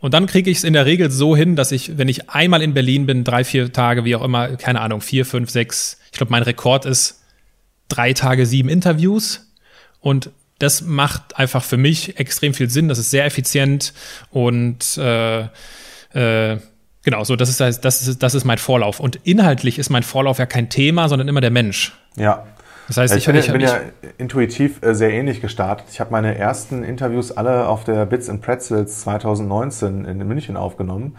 Und 0.00 0.12
dann 0.12 0.26
kriege 0.26 0.50
ich 0.50 0.58
es 0.58 0.64
in 0.64 0.74
der 0.74 0.84
Regel 0.84 1.10
so 1.10 1.34
hin, 1.34 1.56
dass 1.56 1.72
ich, 1.72 1.96
wenn 1.96 2.08
ich 2.08 2.28
einmal 2.28 2.62
in 2.62 2.74
Berlin 2.74 3.06
bin, 3.06 3.24
drei, 3.24 3.42
vier 3.42 3.72
Tage, 3.72 4.04
wie 4.04 4.14
auch 4.14 4.22
immer, 4.22 4.56
keine 4.56 4.82
Ahnung, 4.82 5.00
vier, 5.00 5.24
fünf, 5.24 5.48
sechs, 5.48 5.98
ich 6.12 6.18
glaube, 6.18 6.30
mein 6.30 6.42
Rekord 6.42 6.84
ist 6.84 7.22
drei 7.88 8.12
Tage, 8.12 8.44
sieben 8.44 8.68
Interviews. 8.68 9.50
Und 10.00 10.30
das 10.58 10.82
macht 10.82 11.38
einfach 11.38 11.64
für 11.64 11.78
mich 11.78 12.18
extrem 12.18 12.52
viel 12.52 12.68
Sinn. 12.68 12.88
Das 12.88 12.98
ist 12.98 13.10
sehr 13.10 13.24
effizient 13.24 13.94
und 14.30 14.98
äh, 14.98 15.48
äh, 16.12 16.58
Genau, 17.08 17.24
so 17.24 17.36
das 17.36 17.48
ist 17.48 17.58
das 17.58 18.06
ist 18.06 18.22
das 18.22 18.34
ist 18.34 18.44
mein 18.44 18.58
Vorlauf 18.58 19.00
und 19.00 19.16
inhaltlich 19.24 19.78
ist 19.78 19.88
mein 19.88 20.02
Vorlauf 20.02 20.36
ja 20.36 20.44
kein 20.44 20.68
Thema, 20.68 21.08
sondern 21.08 21.26
immer 21.26 21.40
der 21.40 21.50
Mensch. 21.50 21.98
Ja. 22.16 22.44
Das 22.86 22.98
heißt, 22.98 23.16
ich, 23.16 23.26
ich, 23.26 23.32
bin, 23.32 23.36
ich, 23.36 23.50
bin 23.50 23.60
ja 23.62 23.78
intuitiv 24.18 24.82
äh, 24.82 24.94
sehr 24.94 25.10
ähnlich 25.10 25.40
gestartet. 25.40 25.86
Ich 25.90 26.00
habe 26.00 26.10
meine 26.10 26.36
ersten 26.36 26.84
Interviews 26.84 27.32
alle 27.32 27.66
auf 27.66 27.84
der 27.84 28.04
Bits 28.04 28.28
and 28.28 28.42
Pretzels 28.42 29.00
2019 29.00 30.04
in 30.04 30.18
München 30.28 30.58
aufgenommen, 30.58 31.16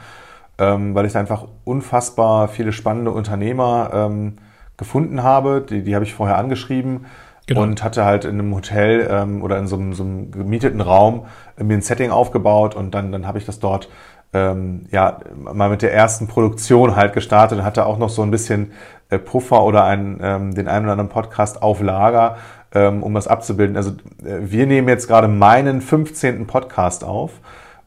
ähm, 0.60 0.94
weil 0.94 1.08
ich 1.08 1.14
da 1.14 1.22
einfach 1.22 1.48
unfassbar 1.64 2.50
viele 2.50 2.72
spannende 2.72 3.10
Unternehmer 3.10 3.90
ähm, 3.92 4.38
gefunden 4.78 5.24
habe. 5.24 5.66
Die, 5.68 5.82
die 5.82 5.96
habe 5.96 6.06
ich 6.06 6.14
vorher 6.14 6.38
angeschrieben. 6.38 7.08
Genau. 7.48 7.64
und 7.64 7.84
hatte 7.84 8.06
halt 8.06 8.26
in 8.26 8.38
einem 8.38 8.54
Hotel 8.54 9.08
ähm, 9.10 9.42
oder 9.42 9.58
in 9.58 9.66
so 9.66 9.76
einem, 9.76 9.96
so 9.96 10.04
einem 10.04 10.30
gemieteten 10.30 10.82
Raum 10.82 11.26
mir 11.58 11.74
ein 11.74 11.82
Setting 11.82 12.12
aufgebaut 12.12 12.76
und 12.76 12.94
dann, 12.94 13.12
dann 13.12 13.26
habe 13.26 13.40
ich 13.40 13.46
das 13.46 13.60
dort 13.60 13.90
ähm, 14.34 14.86
ja, 14.92 15.20
mal 15.36 15.70
mit 15.70 15.82
der 15.82 15.94
ersten 15.94 16.28
Produktion 16.28 16.96
halt 16.96 17.14
gestartet 17.14 17.60
und 17.60 17.66
hatte 17.66 17.86
auch 17.86 17.98
noch 17.98 18.10
so 18.10 18.22
ein 18.22 18.32
bisschen 18.32 18.72
äh, 19.10 19.18
Puffer 19.18 19.64
oder 19.64 19.86
einen, 19.86 20.20
ähm, 20.22 20.54
den 20.54 20.68
einen 20.68 20.86
oder 20.86 20.94
anderen 20.94 21.10
Podcast 21.10 21.64
auf 21.64 21.82
Lager, 21.82 22.38
ähm, 22.74 23.02
um 23.02 23.14
das 23.14 23.28
abzubilden. 23.28 23.76
Also 23.76 23.92
äh, 24.24 24.40
wir 24.42 24.68
nehmen 24.68 24.88
jetzt 24.88 25.08
gerade 25.08 25.28
meinen 25.28 25.82
15. 25.82 26.46
Podcast 26.46 27.04
auf 27.04 27.32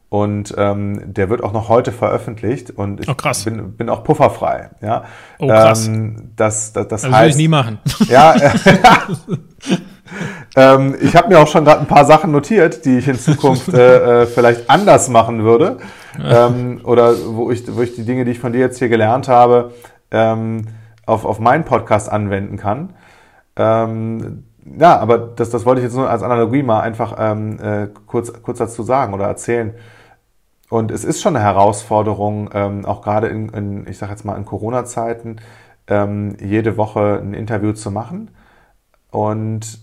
und 0.09 0.53
ähm, 0.57 1.13
der 1.13 1.29
wird 1.29 1.43
auch 1.43 1.53
noch 1.53 1.69
heute 1.69 1.91
veröffentlicht 1.91 2.71
und 2.71 2.99
ich 2.99 3.09
oh, 3.09 3.15
bin, 3.45 3.73
bin 3.77 3.89
auch 3.89 4.03
pufferfrei. 4.03 4.69
Ja, 4.81 5.05
oh, 5.39 5.47
krass. 5.47 5.87
Ähm, 5.87 6.31
das, 6.35 6.73
das, 6.73 6.87
das 6.89 7.03
also 7.05 7.15
heißt, 7.15 7.23
will 7.23 7.29
ich 7.31 7.37
nie 7.37 7.47
machen. 7.47 7.79
Ja, 8.09 8.35
äh, 8.35 8.51
ähm, 10.55 10.95
ich 11.01 11.15
habe 11.15 11.29
mir 11.29 11.39
auch 11.39 11.47
schon 11.47 11.65
gerade 11.65 11.81
ein 11.81 11.87
paar 11.87 12.05
Sachen 12.05 12.31
notiert, 12.31 12.85
die 12.85 12.97
ich 12.97 13.07
in 13.07 13.17
Zukunft 13.17 13.73
äh, 13.73 14.21
äh, 14.21 14.25
vielleicht 14.27 14.69
anders 14.69 15.09
machen 15.09 15.43
würde. 15.43 15.77
Ähm, 16.23 16.81
oder 16.83 17.15
wo 17.25 17.49
ich, 17.49 17.63
wo 17.75 17.81
ich 17.81 17.95
die 17.95 18.05
Dinge, 18.05 18.23
die 18.23 18.31
ich 18.31 18.39
von 18.39 18.53
dir 18.53 18.59
jetzt 18.59 18.77
hier 18.77 18.89
gelernt 18.89 19.27
habe, 19.27 19.73
ähm, 20.11 20.67
auf, 21.07 21.25
auf 21.25 21.39
meinen 21.39 21.65
Podcast 21.65 22.11
anwenden 22.11 22.57
kann. 22.57 22.93
Ähm, 23.55 24.45
ja, 24.79 24.97
aber 24.99 25.17
das, 25.17 25.49
das 25.49 25.65
wollte 25.65 25.81
ich 25.81 25.85
jetzt 25.85 25.95
nur 25.95 26.09
als 26.09 26.21
Analogie 26.21 26.61
mal 26.61 26.81
einfach 26.81 27.15
ähm, 27.17 27.59
äh, 27.59 27.87
kurz, 28.05 28.31
kurz 28.43 28.59
dazu 28.59 28.83
sagen 28.83 29.13
oder 29.13 29.25
erzählen. 29.25 29.73
Und 30.69 30.91
es 30.91 31.03
ist 31.03 31.21
schon 31.21 31.35
eine 31.35 31.43
Herausforderung, 31.43 32.49
ähm, 32.53 32.85
auch 32.85 33.01
gerade 33.01 33.27
in, 33.27 33.49
in, 33.49 33.87
ich 33.87 33.97
sage 33.97 34.11
jetzt 34.11 34.23
mal 34.23 34.37
in 34.37 34.45
Corona-Zeiten, 34.45 35.37
jede 36.39 36.77
Woche 36.77 37.19
ein 37.21 37.33
Interview 37.33 37.73
zu 37.73 37.91
machen. 37.91 38.31
Und 39.11 39.82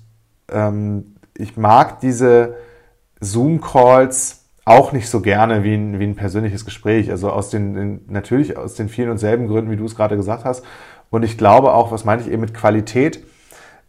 ähm, 0.52 1.16
ich 1.36 1.56
mag 1.56 2.00
diese 2.00 2.56
Zoom-Calls 3.20 4.44
auch 4.64 4.92
nicht 4.92 5.08
so 5.08 5.20
gerne 5.20 5.64
wie 5.64 5.74
ein, 5.74 5.98
wie 5.98 6.04
ein 6.04 6.14
persönliches 6.14 6.64
Gespräch. 6.64 7.10
Also 7.10 7.30
aus 7.30 7.50
den, 7.50 8.02
natürlich 8.08 8.56
aus 8.56 8.74
den 8.74 8.88
vielen 8.88 9.10
und 9.10 9.18
selben 9.18 9.48
Gründen, 9.48 9.70
wie 9.70 9.76
du 9.76 9.84
es 9.84 9.96
gerade 9.96 10.16
gesagt 10.16 10.44
hast. 10.44 10.64
Und 11.10 11.24
ich 11.24 11.36
glaube 11.36 11.72
auch, 11.72 11.90
was 11.90 12.04
meine 12.04 12.22
ich 12.22 12.28
eben 12.28 12.40
mit 12.40 12.54
Qualität? 12.54 13.24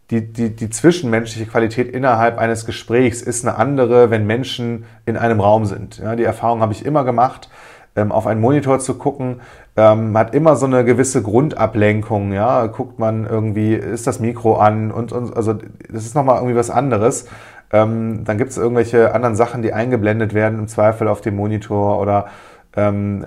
Die, 0.10 0.34
die, 0.34 0.54
die 0.56 0.70
zwischenmenschliche 0.70 1.50
Qualität 1.50 1.88
innerhalb 1.88 2.38
eines 2.38 2.66
Gesprächs 2.66 3.22
ist 3.22 3.46
eine 3.46 3.58
andere, 3.58 4.10
wenn 4.10 4.26
Menschen 4.26 4.86
in 5.06 5.16
einem 5.16 5.40
Raum 5.40 5.66
sind. 5.66 6.00
Ja, 6.00 6.16
die 6.16 6.24
Erfahrung 6.24 6.62
habe 6.62 6.74
ich 6.74 6.86
immer 6.86 7.06
gemacht, 7.06 7.50
ähm, 7.96 8.12
auf 8.12 8.28
einen 8.28 8.42
Monitor 8.42 8.80
zu 8.80 8.96
gucken, 8.96 9.42
ähm, 9.76 10.18
hat 10.18 10.34
immer 10.34 10.56
so 10.56 10.66
eine 10.66 10.84
gewisse 10.86 11.22
Grundablenkung. 11.22 12.34
Ja, 12.34 12.68
guckt 12.68 13.00
man 13.00 13.26
irgendwie, 13.26 13.74
ist 13.74 14.08
das 14.08 14.20
Mikro 14.20 14.58
an 14.58 14.92
und, 14.92 15.12
und 15.12 15.36
also 15.36 15.54
das 15.54 16.06
ist 16.06 16.16
nochmal 16.16 16.38
irgendwie 16.38 16.56
was 16.56 16.70
anderes. 16.70 17.26
Ähm, 17.74 18.24
dann 18.26 18.38
gibt 18.38 18.52
es 18.52 18.58
irgendwelche 18.58 19.14
anderen 19.16 19.36
Sachen, 19.36 19.62
die 19.62 19.74
eingeblendet 19.74 20.34
werden, 20.34 20.60
im 20.60 20.68
Zweifel 20.68 21.08
auf 21.08 21.22
dem 21.22 21.36
Monitor 21.36 22.00
oder 22.00 22.28
ähm, 22.76 23.26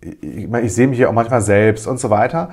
ich, 0.00 0.52
ich 0.52 0.74
sehe 0.74 0.88
mich 0.88 0.98
ja 0.98 1.08
auch 1.08 1.12
manchmal 1.12 1.42
selbst 1.42 1.86
und 1.86 2.00
so 2.00 2.10
weiter. 2.10 2.50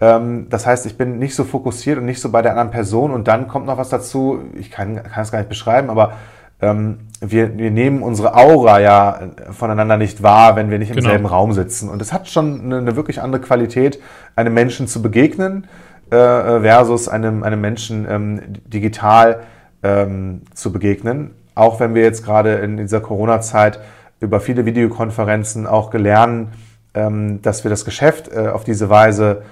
Ähm, 0.00 0.48
das 0.50 0.66
heißt, 0.66 0.86
ich 0.86 0.98
bin 0.98 1.18
nicht 1.18 1.34
so 1.34 1.44
fokussiert 1.44 1.98
und 1.98 2.04
nicht 2.04 2.20
so 2.20 2.30
bei 2.30 2.42
der 2.42 2.52
anderen 2.52 2.70
Person 2.70 3.10
und 3.10 3.28
dann 3.28 3.48
kommt 3.48 3.66
noch 3.66 3.78
was 3.78 3.88
dazu, 3.88 4.40
ich 4.54 4.70
kann, 4.70 5.02
kann 5.02 5.22
es 5.22 5.32
gar 5.32 5.38
nicht 5.38 5.48
beschreiben, 5.48 5.90
aber 5.90 6.14
ähm, 6.62 6.98
wir, 7.20 7.56
wir 7.58 7.70
nehmen 7.70 8.02
unsere 8.02 8.34
Aura 8.34 8.80
ja 8.80 9.20
voneinander 9.50 9.96
nicht 9.96 10.22
wahr, 10.22 10.56
wenn 10.56 10.70
wir 10.70 10.78
nicht 10.78 10.90
im 10.90 10.96
genau. 10.96 11.10
selben 11.10 11.26
Raum 11.26 11.52
sitzen. 11.52 11.88
Und 11.88 12.02
es 12.02 12.12
hat 12.12 12.28
schon 12.28 12.60
eine, 12.62 12.78
eine, 12.78 12.96
wirklich 12.96 13.20
andere 13.20 13.40
Qualität, 13.42 14.00
einem 14.34 14.54
Menschen 14.54 14.88
zu 14.88 15.02
begegnen 15.02 15.66
äh, 16.10 16.16
versus 16.16 17.08
einem, 17.08 17.42
einem 17.42 17.60
Menschen 17.60 18.06
ähm, 18.08 18.40
digital 18.66 19.40
ähm, 19.82 20.42
zu 20.54 20.72
begegnen. 20.72 21.32
Auch 21.54 21.80
wenn 21.80 21.94
wir 21.94 22.02
jetzt 22.02 22.24
gerade 22.24 22.54
in 22.54 22.76
dieser 22.76 23.00
Corona-Zeit 23.00 23.78
über 24.20 24.40
viele 24.40 24.64
Videokonferenzen 24.64 25.66
auch 25.66 25.90
gelernt, 25.90 26.48
ähm, 26.94 27.40
dass 27.42 27.64
wir 27.64 27.70
das 27.70 27.84
Geschäft 27.84 28.32
äh, 28.32 28.48
auf 28.48 28.64
diese 28.64 28.88
Weise 28.88 29.42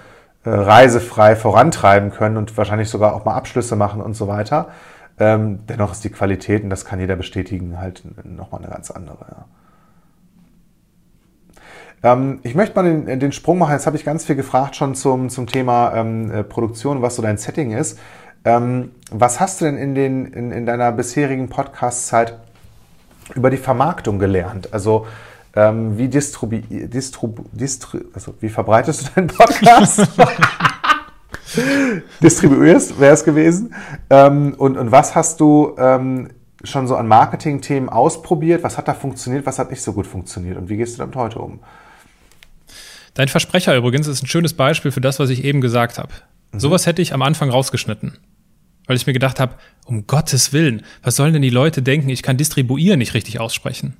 äh, 0.44 0.50
reisefrei 0.50 1.36
vorantreiben 1.36 2.10
können 2.10 2.36
und 2.36 2.56
wahrscheinlich 2.56 2.88
sogar 2.88 3.14
auch 3.14 3.24
mal 3.24 3.34
Abschlüsse 3.34 3.76
machen 3.76 4.00
und 4.00 4.14
so 4.14 4.26
weiter. 4.26 4.68
Ähm, 5.20 5.60
dennoch 5.68 5.92
ist 5.92 6.02
die 6.02 6.10
Qualität, 6.10 6.64
und 6.64 6.70
das 6.70 6.84
kann 6.84 6.98
jeder 6.98 7.14
bestätigen, 7.14 7.78
halt 7.78 8.02
nochmal 8.24 8.62
eine 8.62 8.70
ganz 8.70 8.90
andere. 8.90 9.46
Ja. 12.02 12.12
Ähm, 12.12 12.40
ich 12.42 12.54
möchte 12.54 12.74
mal 12.74 12.84
den, 12.84 13.20
den, 13.20 13.32
Sprung 13.32 13.58
machen. 13.58 13.72
Jetzt 13.72 13.86
habe 13.86 13.98
ich 13.98 14.04
ganz 14.04 14.24
viel 14.24 14.36
gefragt 14.36 14.76
schon 14.76 14.94
zum, 14.94 15.28
zum 15.28 15.46
Thema 15.46 15.94
ähm, 15.94 16.30
äh, 16.30 16.42
Produktion, 16.42 17.02
was 17.02 17.16
so 17.16 17.22
dein 17.22 17.36
Setting 17.36 17.72
ist. 17.72 17.98
Ähm, 18.44 18.92
was 19.10 19.38
hast 19.40 19.60
du 19.60 19.66
denn 19.66 19.76
in, 19.76 19.94
den, 19.94 20.24
in, 20.26 20.52
in 20.52 20.64
deiner 20.64 20.92
bisherigen 20.92 21.50
Podcast-Zeit 21.50 22.38
über 23.34 23.50
die 23.50 23.58
Vermarktung 23.58 24.18
gelernt? 24.18 24.72
Also 24.72 25.06
ähm, 25.54 25.98
wie, 25.98 26.08
distribu 26.08 26.60
distribu 26.68 27.44
distri 27.52 28.00
also, 28.14 28.34
wie 28.40 28.48
verbreitest 28.48 29.08
du 29.08 29.10
deinen 29.16 29.26
Podcast? 29.26 30.08
Distribuierst, 32.22 33.00
wäre 33.00 33.14
es 33.14 33.24
gewesen. 33.24 33.74
Ähm, 34.08 34.54
und, 34.58 34.76
und 34.76 34.92
was 34.92 35.14
hast 35.14 35.40
du 35.40 35.74
ähm, 35.78 36.28
schon 36.62 36.86
so 36.86 36.96
an 36.96 37.08
Marketing-Themen 37.08 37.88
ausprobiert? 37.88 38.62
Was 38.62 38.78
hat 38.78 38.88
da 38.88 38.94
funktioniert? 38.94 39.46
Was 39.46 39.58
hat 39.58 39.70
nicht 39.70 39.82
so 39.82 39.92
gut 39.92 40.06
funktioniert? 40.06 40.56
Und 40.56 40.68
wie 40.68 40.76
gehst 40.76 40.94
du 40.94 40.98
damit 40.98 41.16
heute 41.16 41.38
um? 41.38 41.60
Dein 43.14 43.28
Versprecher 43.28 43.76
übrigens 43.76 44.06
ist 44.06 44.22
ein 44.22 44.26
schönes 44.26 44.54
Beispiel 44.54 44.92
für 44.92 45.00
das, 45.00 45.18
was 45.18 45.30
ich 45.30 45.44
eben 45.44 45.60
gesagt 45.60 45.98
habe. 45.98 46.12
Mhm. 46.52 46.60
Sowas 46.60 46.86
hätte 46.86 47.02
ich 47.02 47.12
am 47.12 47.22
Anfang 47.22 47.50
rausgeschnitten. 47.50 48.18
Weil 48.86 48.96
ich 48.96 49.06
mir 49.06 49.12
gedacht 49.12 49.38
habe, 49.38 49.54
um 49.84 50.06
Gottes 50.06 50.52
Willen, 50.52 50.82
was 51.02 51.16
sollen 51.16 51.32
denn 51.32 51.42
die 51.42 51.50
Leute 51.50 51.80
denken, 51.80 52.08
ich 52.08 52.22
kann 52.22 52.36
distribuieren 52.36 52.98
nicht 52.98 53.14
richtig 53.14 53.38
aussprechen? 53.38 53.96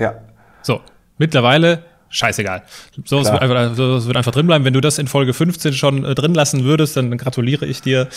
Ja. 0.00 0.14
So, 0.62 0.80
mittlerweile 1.16 1.84
scheißegal. 2.10 2.62
So, 3.04 3.20
es 3.20 3.32
wird, 3.32 3.40
einfach, 3.40 3.74
so 3.74 3.96
es 3.96 4.06
wird 4.06 4.16
einfach 4.16 4.32
drin 4.32 4.46
bleiben. 4.46 4.64
Wenn 4.64 4.74
du 4.74 4.80
das 4.80 4.98
in 4.98 5.06
Folge 5.06 5.32
15 5.32 5.72
schon 5.72 6.04
äh, 6.04 6.14
drin 6.14 6.34
lassen 6.34 6.64
würdest, 6.64 6.96
dann 6.96 7.16
gratuliere 7.16 7.64
ich 7.64 7.80
dir. 7.80 8.08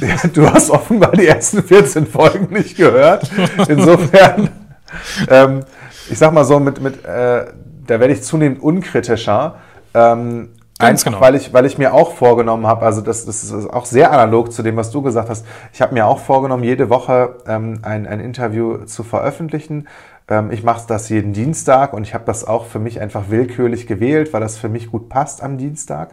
ja, 0.00 0.16
du 0.32 0.46
hast 0.48 0.70
offenbar 0.70 1.12
die 1.12 1.26
ersten 1.26 1.62
14 1.62 2.06
Folgen 2.06 2.52
nicht 2.54 2.76
gehört. 2.76 3.30
Insofern, 3.68 4.50
ähm, 5.28 5.64
ich 6.08 6.18
sag 6.18 6.32
mal 6.32 6.44
so, 6.44 6.60
mit, 6.60 6.80
mit 6.80 7.04
äh, 7.04 7.46
da 7.86 7.98
werde 8.00 8.12
ich 8.12 8.22
zunehmend 8.22 8.62
unkritischer. 8.62 9.56
Ähm, 9.94 10.50
Ganz 10.80 11.02
Einfach, 11.02 11.18
genau. 11.18 11.20
weil 11.20 11.34
ich, 11.34 11.52
weil 11.52 11.66
ich 11.66 11.76
mir 11.76 11.92
auch 11.92 12.14
vorgenommen 12.14 12.66
habe, 12.66 12.86
also 12.86 13.02
das, 13.02 13.26
das 13.26 13.44
ist 13.44 13.66
auch 13.66 13.84
sehr 13.84 14.12
analog 14.12 14.50
zu 14.50 14.62
dem, 14.62 14.76
was 14.76 14.90
du 14.90 15.02
gesagt 15.02 15.28
hast. 15.28 15.44
Ich 15.74 15.82
habe 15.82 15.92
mir 15.92 16.06
auch 16.06 16.18
vorgenommen, 16.18 16.64
jede 16.64 16.88
Woche 16.88 17.36
ähm, 17.46 17.80
ein, 17.82 18.06
ein 18.06 18.18
Interview 18.18 18.78
zu 18.86 19.02
veröffentlichen. 19.02 19.88
Ähm, 20.30 20.50
ich 20.50 20.62
mache 20.62 20.84
das 20.86 21.08
jeden 21.08 21.32
Dienstag 21.32 21.92
und 21.92 22.04
ich 22.04 22.14
habe 22.14 22.24
das 22.24 22.46
auch 22.46 22.66
für 22.66 22.78
mich 22.78 23.00
einfach 23.00 23.24
willkürlich 23.28 23.86
gewählt, 23.86 24.32
weil 24.32 24.40
das 24.40 24.56
für 24.56 24.68
mich 24.68 24.90
gut 24.90 25.08
passt 25.08 25.42
am 25.42 25.58
Dienstag. 25.58 26.12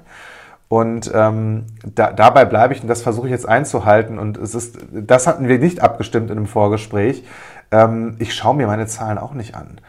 Und 0.70 1.09
ähm, 1.15 1.65
da, 1.95 2.11
dabei 2.11 2.43
bleibe 2.43 2.74
ich 2.74 2.82
und 2.82 2.89
das 2.89 3.01
versuche 3.01 3.28
ich 3.28 3.32
jetzt 3.32 3.47
einzuhalten. 3.47 4.20
Und 4.20 4.38
es 4.38 4.53
ist, 4.53 4.78
das 4.91 5.26
hatten 5.26 5.47
wir 5.47 5.59
nicht 5.59 5.82
abgestimmt 5.82 6.30
in 6.30 6.38
einem 6.38 6.47
Vorgespräch. 6.47 7.24
Ähm, 7.72 8.18
ich 8.20 8.34
schaue 8.34 8.55
mir 8.55 8.68
meine 8.68 8.88
Zahlen 8.88 9.18
auch 9.18 9.34
nicht 9.34 9.55
an. 9.55 9.80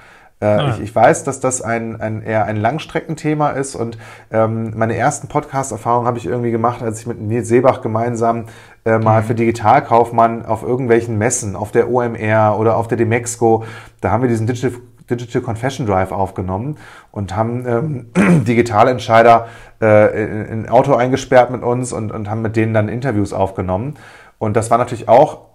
Äh, 0.41 0.47
ah. 0.47 0.71
ich, 0.71 0.81
ich, 0.81 0.95
weiß, 0.95 1.25
dass 1.25 1.41
das 1.41 1.63
ein, 1.63 2.01
ein 2.01 2.23
eher 2.23 2.45
ein 2.45 2.57
Langstreckenthema 2.57 3.51
ist 3.51 3.75
und 3.75 3.99
ähm, 4.31 4.73
meine 4.77 4.97
ersten 4.97 5.27
Podcast-Erfahrungen 5.27 6.07
habe 6.07 6.19
ich 6.19 6.27
irgendwie 6.27 6.53
gemacht, 6.53 6.81
als 6.81 7.01
ich 7.01 7.09
mit 7.09 7.21
Nils 7.21 7.49
Seebach 7.49 7.81
gemeinsam 7.83 8.45
äh, 8.89 8.99
mal 8.99 9.23
mhm. 9.23 9.27
für 9.27 9.35
Digitalkaufmann 9.35 10.47
auf 10.47 10.63
irgendwelchen 10.63 11.19
Messen, 11.19 11.57
auf 11.57 11.73
der 11.73 11.91
OMR 11.91 12.57
oder 12.59 12.77
auf 12.77 12.89
der 12.89 12.97
Demexco, 12.97 13.65
da 14.01 14.11
haben 14.11 14.23
wir 14.23 14.29
diesen 14.29 14.47
Digital 14.47 14.73
Digital 15.11 15.41
Confession 15.41 15.87
Drive 15.87 16.13
aufgenommen 16.13 16.77
und 17.13 17.35
haben 17.35 17.67
ähm, 17.67 18.45
Digitalentscheider 18.45 19.49
äh, 19.81 20.25
in 20.25 20.65
ein 20.65 20.69
Auto 20.69 20.95
eingesperrt 20.95 21.51
mit 21.51 21.63
uns 21.63 21.95
und, 21.95 22.13
und 22.13 22.29
haben 22.29 22.43
mit 22.43 22.57
denen 22.57 22.75
dann 22.75 22.91
Interviews 22.91 23.33
aufgenommen. 23.33 23.95
Und 24.39 24.55
das 24.55 24.71
war 24.71 24.77
natürlich 24.77 25.09
auch 25.09 25.47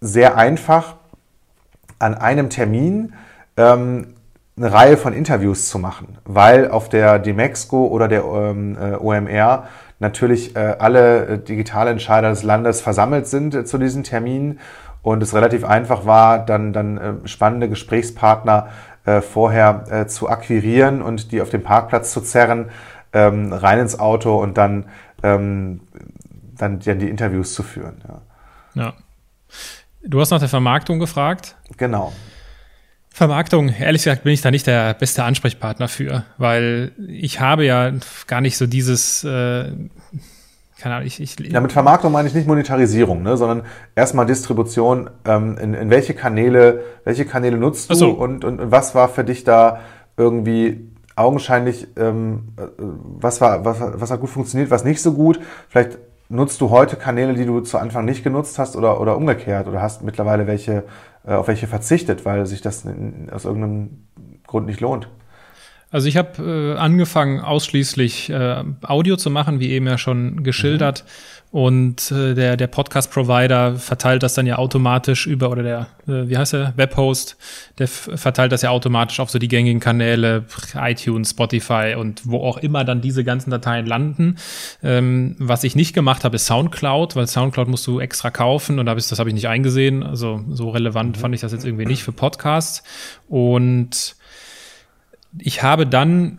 sehr 0.00 0.36
einfach, 0.36 0.96
an 1.98 2.14
einem 2.14 2.50
Termin 2.50 3.14
ähm, 3.56 4.14
eine 4.56 4.72
Reihe 4.72 4.96
von 4.96 5.12
Interviews 5.12 5.68
zu 5.68 5.78
machen, 5.78 6.18
weil 6.24 6.70
auf 6.70 6.88
der 6.88 7.18
Demexco 7.18 7.86
oder 7.86 8.08
der 8.08 8.24
ähm, 8.24 8.76
äh, 8.78 8.96
OMR 8.96 9.64
natürlich 10.00 10.56
äh, 10.56 10.76
alle 10.78 11.26
äh, 11.26 11.38
Digitalentscheider 11.38 12.30
des 12.30 12.42
Landes 12.42 12.80
versammelt 12.80 13.28
sind 13.28 13.54
äh, 13.54 13.64
zu 13.64 13.78
diesen 13.78 14.02
Terminen 14.02 14.58
und 15.02 15.22
es 15.22 15.34
relativ 15.34 15.64
einfach 15.64 16.04
war, 16.04 16.44
dann, 16.44 16.72
dann 16.72 16.98
äh, 16.98 17.28
spannende 17.28 17.68
Gesprächspartner 17.68 18.68
äh, 19.04 19.20
vorher 19.20 19.84
äh, 19.90 20.06
zu 20.06 20.28
akquirieren 20.28 21.00
und 21.00 21.32
die 21.32 21.40
auf 21.40 21.50
den 21.50 21.62
Parkplatz 21.62 22.12
zu 22.12 22.20
zerren, 22.20 22.70
ähm, 23.12 23.52
rein 23.52 23.78
ins 23.78 23.98
Auto 23.98 24.36
und 24.36 24.58
dann, 24.58 24.86
ähm, 25.22 25.80
dann, 26.56 26.80
dann 26.80 26.98
die 26.98 27.08
Interviews 27.08 27.54
zu 27.54 27.62
führen. 27.62 28.02
Ja. 28.74 28.82
ja. 28.82 28.92
Du 30.02 30.20
hast 30.20 30.30
nach 30.30 30.38
der 30.38 30.48
Vermarktung 30.48 30.98
gefragt. 30.98 31.56
Genau. 31.76 32.12
Vermarktung, 33.12 33.68
ehrlich 33.68 34.04
gesagt, 34.04 34.22
bin 34.22 34.32
ich 34.32 34.40
da 34.40 34.50
nicht 34.50 34.66
der 34.66 34.94
beste 34.94 35.24
Ansprechpartner 35.24 35.88
für, 35.88 36.24
weil 36.38 36.92
ich 37.08 37.40
habe 37.40 37.64
ja 37.64 37.92
gar 38.26 38.40
nicht 38.40 38.56
so 38.56 38.66
dieses, 38.66 39.24
äh, 39.24 39.72
keine 40.78 40.94
Ahnung, 40.94 41.06
ich, 41.06 41.20
ich 41.20 41.38
Ja, 41.40 41.60
mit 41.60 41.72
Vermarktung 41.72 42.12
meine 42.12 42.28
ich 42.28 42.34
nicht 42.34 42.46
Monetarisierung, 42.46 43.22
ne, 43.22 43.36
sondern 43.36 43.62
erstmal 43.94 44.26
Distribution, 44.26 45.10
ähm, 45.26 45.58
in, 45.58 45.74
in 45.74 45.90
welche 45.90 46.14
Kanäle, 46.14 46.84
welche 47.04 47.24
Kanäle 47.24 47.56
nutzt 47.58 47.90
du 47.90 47.94
so. 47.94 48.10
und, 48.10 48.44
und, 48.44 48.60
und 48.60 48.70
was 48.70 48.94
war 48.94 49.08
für 49.08 49.24
dich 49.24 49.44
da 49.44 49.80
irgendwie 50.16 50.88
augenscheinlich, 51.16 51.88
ähm, 51.96 52.54
äh, 52.56 52.62
was 52.78 53.40
war, 53.40 53.64
was, 53.64 53.78
was 53.80 54.10
hat 54.10 54.20
gut 54.20 54.30
funktioniert, 54.30 54.70
was 54.70 54.84
nicht 54.84 55.02
so 55.02 55.12
gut? 55.12 55.40
Vielleicht 55.68 55.98
nutzt 56.30 56.60
du 56.60 56.70
heute 56.70 56.96
Kanäle, 56.96 57.34
die 57.34 57.44
du 57.44 57.60
zu 57.60 57.78
Anfang 57.78 58.04
nicht 58.04 58.22
genutzt 58.22 58.58
hast 58.58 58.76
oder, 58.76 59.00
oder 59.00 59.16
umgekehrt 59.16 59.66
oder 59.66 59.82
hast 59.82 60.02
mittlerweile 60.02 60.46
welche, 60.46 60.84
auf 61.24 61.48
welche 61.48 61.66
verzichtet, 61.66 62.24
weil 62.24 62.46
sich 62.46 62.60
das 62.60 62.86
aus 63.30 63.44
irgendeinem 63.44 64.06
Grund 64.46 64.66
nicht 64.66 64.80
lohnt? 64.80 65.08
Also 65.90 66.06
ich 66.06 66.16
habe 66.16 66.74
äh, 66.76 66.78
angefangen, 66.78 67.40
ausschließlich 67.40 68.30
äh, 68.30 68.62
Audio 68.82 69.16
zu 69.16 69.28
machen, 69.28 69.58
wie 69.58 69.70
eben 69.70 69.86
ja 69.86 69.98
schon 69.98 70.44
geschildert. 70.44 71.04
Mhm. 71.04 71.40
Und 71.52 72.12
äh, 72.12 72.34
der, 72.34 72.56
der 72.56 72.68
Podcast-Provider 72.68 73.74
verteilt 73.74 74.22
das 74.22 74.34
dann 74.34 74.46
ja 74.46 74.58
automatisch 74.58 75.26
über, 75.26 75.50
oder 75.50 75.64
der, 75.64 75.86
äh, 76.06 76.28
wie 76.28 76.38
heißt 76.38 76.52
der, 76.52 76.74
Webhost, 76.76 77.36
der 77.78 77.88
verteilt 77.88 78.52
das 78.52 78.62
ja 78.62 78.70
automatisch 78.70 79.18
auf 79.18 79.30
so 79.30 79.40
die 79.40 79.48
gängigen 79.48 79.80
Kanäle, 79.80 80.44
iTunes, 80.76 81.30
Spotify 81.30 81.96
und 81.98 82.22
wo 82.24 82.38
auch 82.38 82.58
immer 82.58 82.84
dann 82.84 83.00
diese 83.00 83.24
ganzen 83.24 83.50
Dateien 83.50 83.86
landen. 83.86 84.36
Ähm, 84.84 85.34
was 85.40 85.64
ich 85.64 85.74
nicht 85.74 85.92
gemacht 85.92 86.22
habe, 86.22 86.36
ist 86.36 86.46
Soundcloud, 86.46 87.16
weil 87.16 87.26
Soundcloud 87.26 87.66
musst 87.66 87.84
du 87.88 87.98
extra 87.98 88.30
kaufen 88.30 88.78
und 88.78 88.88
hab 88.88 88.96
ich, 88.96 89.08
das 89.08 89.18
habe 89.18 89.28
ich 89.28 89.34
nicht 89.34 89.48
eingesehen. 89.48 90.04
Also 90.04 90.44
so 90.50 90.70
relevant 90.70 91.16
mhm. 91.16 91.20
fand 91.20 91.34
ich 91.34 91.40
das 91.40 91.50
jetzt 91.50 91.64
irgendwie 91.64 91.86
nicht 91.86 92.04
für 92.04 92.12
Podcasts. 92.12 92.84
Und 93.28 94.14
ich 95.38 95.62
habe 95.62 95.86
dann, 95.86 96.38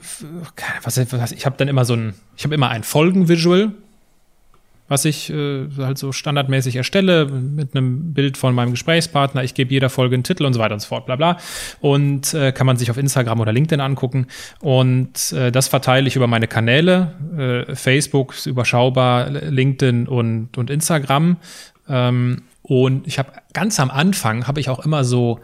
was, 0.84 0.98
was 1.12 1.32
ich 1.32 1.46
habe 1.46 1.56
dann 1.58 1.68
immer 1.68 1.86
so 1.86 1.94
ein, 1.96 2.14
ich 2.36 2.44
habe 2.44 2.56
immer 2.56 2.70
ein 2.70 2.84
Folgenvisual, 2.84 3.72
was 4.92 5.06
ich 5.06 5.30
äh, 5.30 5.70
halt 5.78 5.98
so 5.98 6.12
standardmäßig 6.12 6.76
erstelle 6.76 7.26
mit 7.26 7.74
einem 7.74 8.14
Bild 8.14 8.36
von 8.36 8.54
meinem 8.54 8.72
Gesprächspartner. 8.72 9.42
Ich 9.42 9.54
gebe 9.54 9.72
jeder 9.72 9.90
Folge 9.90 10.16
einen 10.16 10.26
Titel 10.26 10.44
und 10.44 10.52
so 10.52 10.60
weiter 10.60 10.74
und 10.74 10.82
so 10.82 10.90
fort, 10.90 11.06
bla 11.06 11.16
bla. 11.16 11.38
Und 11.80 12.34
äh, 12.34 12.52
kann 12.52 12.68
man 12.68 12.76
sich 12.76 12.92
auf 12.92 12.98
Instagram 12.98 13.40
oder 13.40 13.54
LinkedIn 13.54 13.80
angucken. 13.80 14.28
Und 14.60 15.32
äh, 15.32 15.50
das 15.50 15.70
verteile 15.70 16.10
ich 16.10 16.18
über 16.18 16.28
meine 16.28 16.50
Kanäle. 16.50 17.14
Äh, 17.70 17.74
Facebook 17.74 18.34
ist 18.34 18.48
überschaubar, 18.48 19.30
LinkedIn 19.30 20.10
und, 20.10 20.58
und 20.58 20.70
Instagram. 20.70 21.38
Ähm, 21.88 22.42
und 22.62 23.08
ich 23.08 23.18
habe 23.18 23.32
ganz 23.54 23.80
am 23.80 23.90
Anfang 23.90 24.46
habe 24.46 24.60
ich 24.60 24.68
auch 24.68 24.84
immer 24.86 25.06
so 25.06 25.40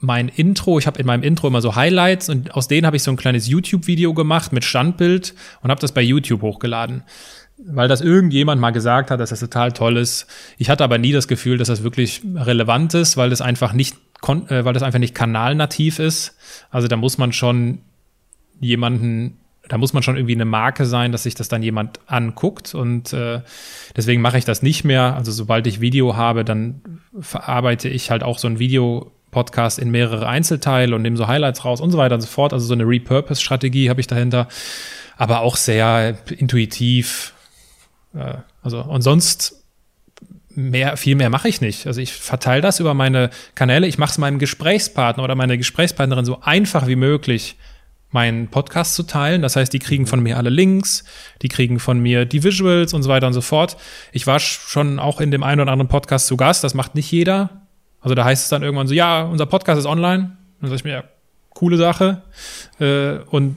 mein 0.00 0.28
Intro, 0.28 0.78
ich 0.78 0.86
habe 0.86 0.98
in 0.98 1.06
meinem 1.06 1.22
Intro 1.22 1.48
immer 1.48 1.60
so 1.60 1.76
Highlights 1.76 2.28
und 2.28 2.54
aus 2.54 2.68
denen 2.68 2.86
habe 2.86 2.96
ich 2.96 3.02
so 3.02 3.10
ein 3.10 3.16
kleines 3.16 3.48
YouTube-Video 3.48 4.14
gemacht 4.14 4.52
mit 4.52 4.64
Standbild 4.64 5.34
und 5.62 5.70
habe 5.70 5.80
das 5.80 5.92
bei 5.92 6.02
YouTube 6.02 6.42
hochgeladen. 6.42 7.02
Weil 7.56 7.88
das 7.88 8.00
irgendjemand 8.00 8.60
mal 8.60 8.70
gesagt 8.70 9.10
hat, 9.10 9.20
dass 9.20 9.30
das 9.30 9.40
total 9.40 9.72
toll 9.72 9.96
ist. 9.96 10.26
Ich 10.58 10.68
hatte 10.68 10.82
aber 10.82 10.98
nie 10.98 11.12
das 11.12 11.28
Gefühl, 11.28 11.56
dass 11.56 11.68
das 11.68 11.84
wirklich 11.84 12.22
relevant 12.34 12.94
ist, 12.94 13.16
weil 13.16 13.30
das 13.30 13.40
einfach 13.40 13.72
nicht, 13.72 13.96
äh, 14.26 14.64
weil 14.64 14.72
das 14.72 14.82
einfach 14.82 14.98
nicht 14.98 15.14
kanalnativ 15.14 16.00
ist. 16.00 16.36
Also 16.70 16.88
da 16.88 16.96
muss 16.96 17.16
man 17.16 17.32
schon 17.32 17.78
jemanden 18.60 19.38
da 19.68 19.78
muss 19.78 19.92
man 19.92 20.02
schon 20.02 20.16
irgendwie 20.16 20.34
eine 20.34 20.44
Marke 20.44 20.84
sein, 20.84 21.12
dass 21.12 21.22
sich 21.22 21.34
das 21.34 21.48
dann 21.48 21.62
jemand 21.62 22.00
anguckt. 22.06 22.74
Und 22.74 23.12
äh, 23.12 23.40
deswegen 23.96 24.20
mache 24.20 24.36
ich 24.38 24.44
das 24.44 24.62
nicht 24.62 24.84
mehr. 24.84 25.16
Also 25.16 25.32
sobald 25.32 25.66
ich 25.66 25.80
Video 25.80 26.16
habe, 26.16 26.44
dann 26.44 27.00
verarbeite 27.18 27.88
ich 27.88 28.10
halt 28.10 28.22
auch 28.22 28.38
so 28.38 28.46
ein 28.46 28.58
Video 28.58 29.13
Podcast 29.34 29.78
in 29.78 29.90
mehrere 29.90 30.26
Einzelteile 30.26 30.94
und 30.94 31.02
nehme 31.02 31.16
so 31.16 31.26
Highlights 31.26 31.64
raus 31.64 31.80
und 31.80 31.90
so 31.90 31.98
weiter 31.98 32.14
und 32.14 32.22
so 32.22 32.28
fort. 32.28 32.52
Also 32.52 32.64
so 32.66 32.72
eine 32.72 32.84
Repurpose-Strategie 32.84 33.90
habe 33.90 34.00
ich 34.00 34.06
dahinter, 34.06 34.48
aber 35.16 35.40
auch 35.40 35.56
sehr 35.56 36.16
intuitiv. 36.38 37.34
Äh, 38.14 38.38
also 38.62 38.80
und 38.80 39.02
sonst 39.02 39.62
mehr, 40.50 40.96
viel 40.96 41.16
mehr 41.16 41.30
mache 41.30 41.48
ich 41.48 41.60
nicht. 41.60 41.86
Also 41.86 42.00
ich 42.00 42.12
verteile 42.12 42.62
das 42.62 42.80
über 42.80 42.94
meine 42.94 43.30
Kanäle. 43.54 43.86
Ich 43.86 43.98
mache 43.98 44.12
es 44.12 44.18
meinem 44.18 44.38
Gesprächspartner 44.38 45.22
oder 45.22 45.34
meiner 45.34 45.56
Gesprächspartnerin 45.56 46.24
so 46.24 46.40
einfach 46.40 46.86
wie 46.86 46.96
möglich, 46.96 47.56
meinen 48.10 48.48
Podcast 48.48 48.94
zu 48.94 49.02
teilen. 49.02 49.42
Das 49.42 49.56
heißt, 49.56 49.72
die 49.72 49.80
kriegen 49.80 50.06
von 50.06 50.22
mir 50.22 50.36
alle 50.36 50.50
Links, 50.50 51.04
die 51.42 51.48
kriegen 51.48 51.80
von 51.80 51.98
mir 51.98 52.24
die 52.24 52.44
Visuals 52.44 52.94
und 52.94 53.02
so 53.02 53.10
weiter 53.10 53.26
und 53.26 53.32
so 53.32 53.40
fort. 53.40 53.76
Ich 54.12 54.26
war 54.26 54.38
schon 54.38 55.00
auch 55.00 55.20
in 55.20 55.32
dem 55.32 55.42
einen 55.42 55.60
oder 55.60 55.72
anderen 55.72 55.88
Podcast 55.88 56.28
zu 56.28 56.36
Gast. 56.36 56.62
Das 56.62 56.74
macht 56.74 56.94
nicht 56.94 57.10
jeder. 57.10 57.63
Also 58.04 58.14
da 58.14 58.24
heißt 58.24 58.44
es 58.44 58.48
dann 58.50 58.62
irgendwann 58.62 58.86
so, 58.86 58.94
ja, 58.94 59.22
unser 59.22 59.46
Podcast 59.46 59.80
ist 59.80 59.86
online. 59.86 60.36
Dann 60.60 60.68
sage 60.68 60.76
ich 60.76 60.84
mir, 60.84 60.92
ja, 60.92 61.04
coole 61.54 61.78
Sache. 61.78 62.22
Äh, 62.78 63.18
und 63.30 63.56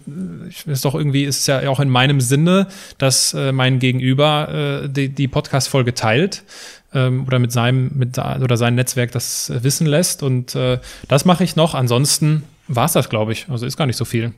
ist 0.66 0.86
doch 0.86 0.95
irgendwie, 0.95 1.26
ist 1.26 1.41
es 1.41 1.48
ja 1.48 1.70
auch 1.70 1.82
in 1.82 1.89
meinem 1.89 2.22
Sinne, 2.22 2.68
dass 2.98 3.34
äh, 3.34 3.52
mein 3.52 3.80
Gegenüber 3.80 4.84
äh, 4.86 4.89
die, 4.89 5.10
die 5.10 5.28
Podcast-Folge 5.28 5.93
teilt 5.93 6.43
ähm, 6.93 7.26
oder 7.28 7.39
mit 7.39 7.52
seinem, 7.52 7.91
mit 7.93 8.18
oder 8.18 8.56
sein 8.56 8.76
Netzwerk 8.76 9.12
das 9.12 9.52
wissen 9.54 9.86
lässt. 9.86 10.24
Und 10.24 10.56
äh, 10.56 10.80
das 11.10 11.26
mache 11.26 11.43
ich 11.43 11.58
noch. 11.58 11.76
Ansonsten 11.76 12.43
war 12.70 12.86
es 12.86 12.93
das, 12.93 13.10
glaube 13.10 13.34
ich. 13.34 13.50
Also 13.50 13.66
ist 13.66 13.76
gar 13.76 13.86
nicht 13.86 13.98
so 13.98 14.06
viel. 14.06 14.34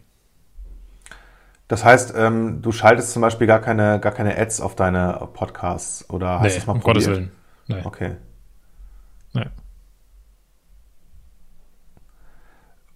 Das 1.68 1.86
heißt, 1.86 2.16
ähm, 2.18 2.64
du 2.64 2.72
schaltest 2.72 3.12
zum 3.12 3.22
Beispiel 3.22 3.46
gar 3.46 3.62
keine, 3.62 4.00
gar 4.00 4.12
keine 4.12 4.36
Ads 4.36 4.60
auf 4.60 4.76
deine 4.76 5.30
Podcasts 5.34 6.10
oder 6.10 6.40
hast 6.40 6.54
nee, 6.54 6.58
es 6.58 6.66
mal 6.66 6.74
um 6.74 6.80
probiert? 6.80 7.06
Gottes 7.06 7.16
Willen. 7.16 7.32
Nee. 7.68 7.82
Okay. 7.84 8.16
Nee. 9.34 9.46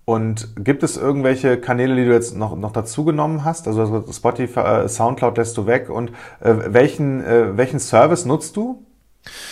Und 0.06 0.50
gibt 0.58 0.84
es 0.84 0.98
irgendwelche 0.98 1.58
Kanäle, 1.58 1.96
die 1.96 2.06
du 2.06 2.12
jetzt 2.12 2.36
noch, 2.36 2.58
noch 2.58 2.74
dazu 2.74 3.06
genommen 3.06 3.46
hast? 3.46 3.68
Also 3.68 4.04
Spotify, 4.12 4.60
äh, 4.60 4.90
Soundcloud 4.90 5.38
lässt 5.38 5.58
du 5.58 5.66
weg. 5.66 5.90
Und 5.90 6.10
äh, 6.42 6.56
welchen, 6.68 7.24
äh, 7.24 7.56
welchen 7.56 7.80
Service 7.80 8.26
nutzt 8.26 8.58
du? 8.58 8.86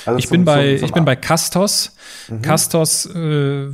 Also 0.05 0.19
ich, 0.19 0.27
zum, 0.27 0.37
bin 0.37 0.45
bei, 0.45 0.71
zum, 0.71 0.79
zum 0.79 0.85
ich 0.87 0.93
bin 0.93 1.05
bei 1.05 1.15
Castos. 1.15 1.95
Mhm. 2.27 2.41
Castos 2.41 3.05
äh, 3.05 3.67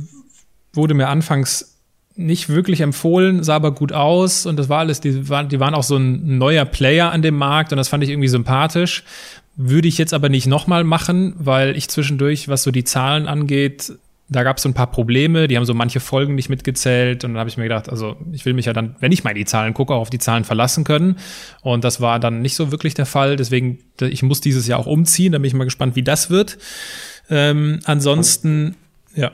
wurde 0.72 0.94
mir 0.94 1.08
anfangs 1.08 1.74
nicht 2.14 2.48
wirklich 2.48 2.80
empfohlen, 2.80 3.44
sah 3.44 3.56
aber 3.56 3.72
gut 3.72 3.92
aus 3.92 4.44
und 4.44 4.58
das 4.58 4.68
war 4.68 4.80
alles, 4.80 5.00
die 5.00 5.28
waren, 5.28 5.48
die 5.48 5.60
waren 5.60 5.74
auch 5.74 5.84
so 5.84 5.96
ein 5.96 6.36
neuer 6.38 6.64
Player 6.64 7.12
an 7.12 7.22
dem 7.22 7.36
Markt 7.36 7.72
und 7.72 7.76
das 7.76 7.88
fand 7.88 8.02
ich 8.02 8.10
irgendwie 8.10 8.28
sympathisch. 8.28 9.04
Würde 9.54 9.88
ich 9.88 9.98
jetzt 9.98 10.12
aber 10.12 10.28
nicht 10.28 10.46
nochmal 10.46 10.84
machen, 10.84 11.34
weil 11.38 11.76
ich 11.76 11.88
zwischendurch, 11.88 12.48
was 12.48 12.64
so 12.64 12.70
die 12.70 12.84
Zahlen 12.84 13.28
angeht, 13.28 13.92
da 14.28 14.42
gab 14.42 14.58
es 14.58 14.62
so 14.62 14.68
ein 14.68 14.74
paar 14.74 14.90
Probleme, 14.90 15.48
die 15.48 15.56
haben 15.56 15.64
so 15.64 15.74
manche 15.74 16.00
Folgen 16.00 16.34
nicht 16.34 16.48
mitgezählt 16.48 17.24
und 17.24 17.32
dann 17.32 17.40
habe 17.40 17.48
ich 17.48 17.56
mir 17.56 17.64
gedacht, 17.64 17.88
also 17.88 18.16
ich 18.32 18.44
will 18.44 18.52
mich 18.52 18.66
ja 18.66 18.72
dann, 18.72 18.96
wenn 19.00 19.12
ich 19.12 19.24
mal 19.24 19.34
die 19.34 19.44
Zahlen 19.44 19.74
gucke, 19.74 19.94
auch 19.94 20.02
auf 20.02 20.10
die 20.10 20.18
Zahlen 20.18 20.44
verlassen 20.44 20.84
können 20.84 21.16
und 21.62 21.84
das 21.84 22.00
war 22.00 22.20
dann 22.20 22.42
nicht 22.42 22.54
so 22.54 22.70
wirklich 22.70 22.94
der 22.94 23.06
Fall, 23.06 23.36
deswegen, 23.36 23.78
ich 24.00 24.22
muss 24.22 24.40
dieses 24.40 24.66
Jahr 24.66 24.78
auch 24.78 24.86
umziehen, 24.86 25.32
da 25.32 25.38
bin 25.38 25.46
ich 25.46 25.54
mal 25.54 25.64
gespannt, 25.64 25.96
wie 25.96 26.02
das 26.02 26.30
wird. 26.30 26.58
Ähm, 27.30 27.80
ansonsten, 27.84 28.76
ja. 29.14 29.30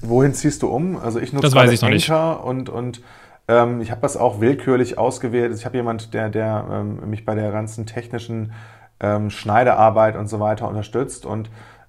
Wohin 0.00 0.32
ziehst 0.32 0.62
du 0.62 0.68
um? 0.68 0.96
Also 0.96 1.18
ich 1.18 1.32
nutze 1.32 1.46
das 1.46 1.54
weiß 1.54 1.72
ich 1.72 1.82
noch 1.82 1.88
nicht. 1.90 2.10
und, 2.10 2.68
und 2.68 3.00
Ähm, 3.48 3.80
ich 3.80 3.90
habe 3.90 4.02
das 4.02 4.16
auch 4.16 4.40
willkürlich 4.40 4.98
ausgewählt. 4.98 5.54
Ich 5.56 5.64
habe 5.64 5.76
jemand, 5.76 6.12
der, 6.12 6.28
der 6.28 6.66
ähm, 6.70 7.08
mich 7.08 7.24
bei 7.24 7.34
der 7.34 7.50
ganzen 7.50 7.86
technischen 7.86 8.52
ähm, 9.00 9.30
Schneidearbeit 9.30 10.16
und 10.16 10.28
so 10.28 10.38
weiter 10.38 10.68
unterstützt 10.68 11.24
und 11.24 11.48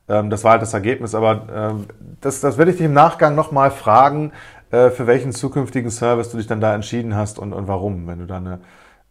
das 0.10 0.44
war 0.44 0.52
halt 0.52 0.62
das 0.62 0.74
Ergebnis. 0.74 1.16
Aber 1.16 1.48
ähm, 1.54 1.86
das, 2.22 2.42
das 2.42 2.58
werde 2.58 2.72
ich 2.72 2.78
dich 2.78 2.86
im 2.86 2.94
Nachgang 2.94 3.36
nochmal 3.36 3.72
fragen, 3.72 4.32
äh, 4.72 4.90
für 4.90 5.08
welchen 5.08 5.32
zukünftigen 5.32 5.92
Service 5.92 6.30
du 6.32 6.38
dich 6.38 6.48
dann 6.48 6.62
da 6.62 6.74
entschieden 6.76 7.16
hast 7.16 7.40
und, 7.40 7.54
und 7.54 7.68
warum, 7.68 8.08
wenn 8.08 8.20
du 8.20 8.26
da 8.26 8.38
eine 8.38 8.60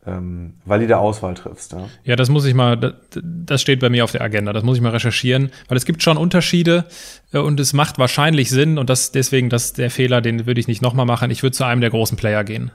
ähm, 0.06 0.54
valide 0.64 0.98
Auswahl 0.98 1.34
triffst. 1.34 1.72
Ja? 1.72 1.88
ja, 2.04 2.16
das 2.16 2.28
muss 2.28 2.44
ich 2.44 2.54
mal, 2.54 2.96
das, 3.10 3.60
steht 3.60 3.80
bei 3.80 3.90
mir 3.90 4.04
auf 4.04 4.12
der 4.12 4.22
Agenda, 4.22 4.52
das 4.52 4.62
muss 4.62 4.76
ich 4.76 4.82
mal 4.82 4.92
recherchieren, 4.92 5.50
weil 5.68 5.76
es 5.76 5.84
gibt 5.84 6.02
schon 6.02 6.16
Unterschiede 6.16 6.84
äh, 7.32 7.38
und 7.38 7.60
es 7.60 7.72
macht 7.72 7.98
wahrscheinlich 7.98 8.50
Sinn 8.50 8.78
und 8.78 8.88
das 8.90 9.12
deswegen, 9.12 9.50
das 9.50 9.72
der 9.72 9.90
Fehler, 9.90 10.20
den 10.20 10.46
würde 10.46 10.60
ich 10.60 10.68
nicht 10.68 10.82
nochmal 10.82 11.06
machen. 11.06 11.30
Ich 11.30 11.42
würde 11.42 11.56
zu 11.56 11.64
einem 11.64 11.80
der 11.80 11.90
großen 11.90 12.16
Player 12.16 12.44
gehen. 12.44 12.70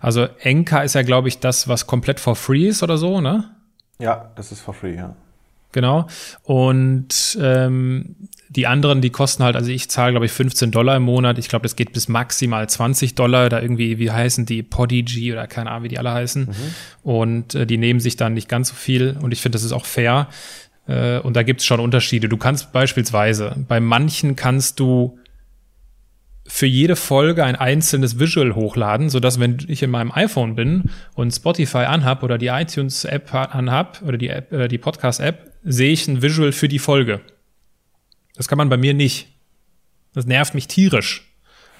Also 0.00 0.26
Enka 0.40 0.82
ist 0.82 0.94
ja, 0.94 1.02
glaube 1.02 1.28
ich, 1.28 1.38
das, 1.38 1.68
was 1.68 1.86
komplett 1.86 2.20
for 2.20 2.36
free 2.36 2.68
ist 2.68 2.82
oder 2.82 2.96
so, 2.96 3.20
ne? 3.20 3.44
Ja, 3.98 4.30
das 4.36 4.52
ist 4.52 4.60
for 4.60 4.74
free, 4.74 4.96
ja. 4.96 5.14
Genau. 5.76 6.06
Und 6.42 7.36
ähm, 7.38 8.16
die 8.48 8.66
anderen, 8.66 9.02
die 9.02 9.10
kosten 9.10 9.44
halt, 9.44 9.56
also 9.56 9.70
ich 9.70 9.90
zahle, 9.90 10.12
glaube 10.12 10.24
ich, 10.24 10.32
15 10.32 10.70
Dollar 10.70 10.96
im 10.96 11.02
Monat. 11.02 11.36
Ich 11.36 11.50
glaube, 11.50 11.64
das 11.64 11.76
geht 11.76 11.92
bis 11.92 12.08
maximal 12.08 12.66
20 12.66 13.14
Dollar. 13.14 13.50
Da 13.50 13.60
irgendwie, 13.60 13.98
wie 13.98 14.10
heißen 14.10 14.46
die, 14.46 14.62
Podigy 14.62 15.34
oder 15.34 15.46
keine 15.46 15.70
Ahnung, 15.70 15.84
wie 15.84 15.88
die 15.88 15.98
alle 15.98 16.12
heißen. 16.12 16.46
Mhm. 16.46 16.54
Und 17.02 17.54
äh, 17.54 17.66
die 17.66 17.76
nehmen 17.76 18.00
sich 18.00 18.16
dann 18.16 18.32
nicht 18.32 18.48
ganz 18.48 18.70
so 18.70 18.74
viel. 18.74 19.18
Und 19.20 19.32
ich 19.32 19.42
finde, 19.42 19.56
das 19.56 19.64
ist 19.64 19.72
auch 19.72 19.84
fair. 19.84 20.28
Äh, 20.88 21.18
und 21.18 21.36
da 21.36 21.42
gibt 21.42 21.60
es 21.60 21.66
schon 21.66 21.78
Unterschiede. 21.78 22.30
Du 22.30 22.38
kannst 22.38 22.72
beispielsweise, 22.72 23.54
bei 23.68 23.78
manchen 23.78 24.34
kannst 24.34 24.80
du 24.80 25.18
für 26.48 26.66
jede 26.66 26.96
Folge 26.96 27.44
ein 27.44 27.56
einzelnes 27.56 28.18
Visual 28.18 28.54
hochladen, 28.54 29.10
so 29.10 29.20
dass 29.20 29.40
wenn 29.40 29.58
ich 29.68 29.82
in 29.82 29.90
meinem 29.90 30.12
iPhone 30.12 30.54
bin 30.54 30.90
und 31.14 31.32
Spotify 31.32 31.78
anhab 31.78 32.22
oder 32.22 32.38
die 32.38 32.48
iTunes 32.48 33.04
App 33.04 33.34
anhab 33.34 34.02
oder 34.02 34.18
die 34.18 34.28
App, 34.28 34.52
äh, 34.52 34.68
die 34.68 34.78
Podcast 34.78 35.20
App, 35.20 35.52
sehe 35.64 35.92
ich 35.92 36.06
ein 36.08 36.22
Visual 36.22 36.52
für 36.52 36.68
die 36.68 36.78
Folge. 36.78 37.20
Das 38.36 38.48
kann 38.48 38.58
man 38.58 38.68
bei 38.68 38.76
mir 38.76 38.94
nicht. 38.94 39.28
Das 40.14 40.26
nervt 40.26 40.54
mich 40.54 40.68
tierisch. 40.68 41.22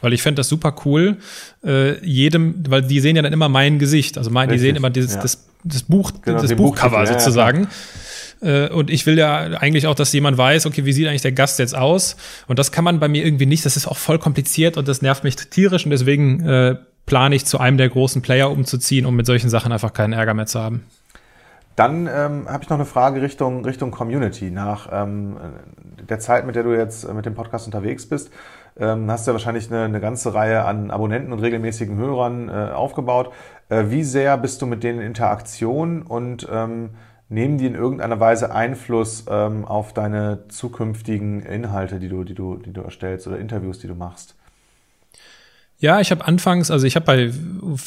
Weil 0.03 0.13
ich 0.13 0.21
fände 0.21 0.41
das 0.41 0.49
super 0.49 0.77
cool, 0.85 1.17
äh, 1.65 2.05
jedem, 2.05 2.63
weil 2.69 2.83
die 2.83 3.01
sehen 3.01 3.17
ja 3.17 3.23
dann 3.23 3.33
immer 3.33 3.49
mein 3.49 3.79
Gesicht. 3.79 4.19
Also 4.19 4.31
mein, 4.31 4.51
die 4.51 4.59
sehen 4.59 4.77
immer 4.77 4.91
dieses, 4.91 5.15
ja. 5.15 5.23
das, 5.23 5.49
das 5.65 5.85
Buch, 5.85 6.13
genau, 6.21 6.43
das 6.43 6.55
Buchcover 6.55 7.01
Buch 7.01 7.07
sozusagen. 7.07 7.63
Ja, 7.63 7.69
äh, 8.41 8.69
und 8.69 8.91
ich 8.91 9.07
will 9.07 9.19
ja 9.19 9.39
eigentlich 9.39 9.87
auch, 9.87 9.95
dass 9.95 10.13
jemand 10.13 10.39
weiß, 10.39 10.67
okay, 10.67 10.85
wie 10.85 10.93
sieht 10.93 11.07
eigentlich 11.07 11.23
der 11.23 11.33
Gast 11.33 11.59
jetzt 11.59 11.77
aus? 11.77 12.17
Und 12.47 12.59
das 12.59 12.73
kann 12.73 12.85
man 12.85 13.01
bei 13.01 13.09
mir 13.09 13.25
irgendwie 13.25 13.47
nicht. 13.47 13.65
Das 13.65 13.77
ist 13.77 13.87
auch 13.87 13.97
voll 13.97 14.19
kompliziert 14.19 14.77
und 14.77 14.89
das 14.89 15.03
nervt 15.03 15.25
mich 15.25 15.37
tierisch 15.37 15.85
und 15.85 15.91
deswegen 15.91 16.47
äh, 16.47 16.77
plane 17.07 17.35
ich 17.35 17.47
zu 17.47 17.59
einem 17.59 17.79
der 17.79 17.89
großen 17.89 18.23
Player 18.23 18.51
umzuziehen, 18.51 19.07
um 19.07 19.17
mit 19.17 19.27
solchen 19.27 19.49
Sachen 19.49 19.73
einfach 19.73 19.93
keinen 19.93 20.13
Ärger 20.13 20.35
mehr 20.35 20.47
zu 20.47 20.61
haben. 20.61 20.85
Dann 21.77 22.09
ähm, 22.11 22.49
habe 22.49 22.63
ich 22.63 22.71
noch 22.71 22.79
eine 22.79 22.87
Frage 22.87 23.21
Richtung, 23.21 23.65
Richtung 23.65 23.91
Community. 23.91 24.51
Nach 24.51 24.89
ähm, 24.91 25.37
der 26.09 26.19
Zeit, 26.19 26.47
mit 26.47 26.57
der 26.57 26.63
du 26.63 26.73
jetzt 26.75 27.13
mit 27.13 27.27
dem 27.27 27.35
Podcast 27.35 27.67
unterwegs 27.67 28.07
bist, 28.07 28.31
ähm, 28.79 29.11
hast 29.11 29.27
du 29.27 29.31
ja 29.31 29.35
wahrscheinlich 29.35 29.71
eine, 29.71 29.85
eine 29.85 30.01
ganze 30.01 30.35
Reihe 30.35 30.65
an 30.65 30.91
Abonnenten 30.91 31.33
und 31.33 31.41
regelmäßigen 31.41 31.97
Hörern 31.97 32.49
äh, 32.49 32.73
aufgebaut. 32.73 33.33
Äh, 33.69 33.85
wie 33.89 34.03
sehr 34.05 34.39
bist 34.39 34.63
du 34.63 34.67
mit 34.67 34.83
denen 34.83 35.01
in 35.01 35.07
Interaktion 35.09 36.03
und 36.03 36.49
ähm, 36.51 36.91
nehmen 37.29 37.59
die 37.59 37.67
in 37.67 37.75
irgendeiner 37.75 38.21
Weise 38.21 38.55
Einfluss 38.55 39.25
ähm, 39.29 39.65
auf 39.65 39.93
deine 39.93 40.45
zukünftigen 40.49 41.43
Inhalte, 41.43 41.99
die 41.99 42.09
du, 42.09 42.25
die, 42.25 42.35
du, 42.35 42.57
die 42.57 42.73
du 42.73 42.83
erstellst 42.83 43.27
oder 43.27 43.39
Interviews, 43.39 43.79
die 43.79 43.89
du 43.89 43.95
machst? 43.95 44.35
Ja, 45.79 46.01
ich 46.01 46.11
habe 46.11 46.25
anfangs, 46.25 46.71
also 46.71 46.87
ich 46.87 46.97
habe 46.97 47.05
bei 47.05 47.31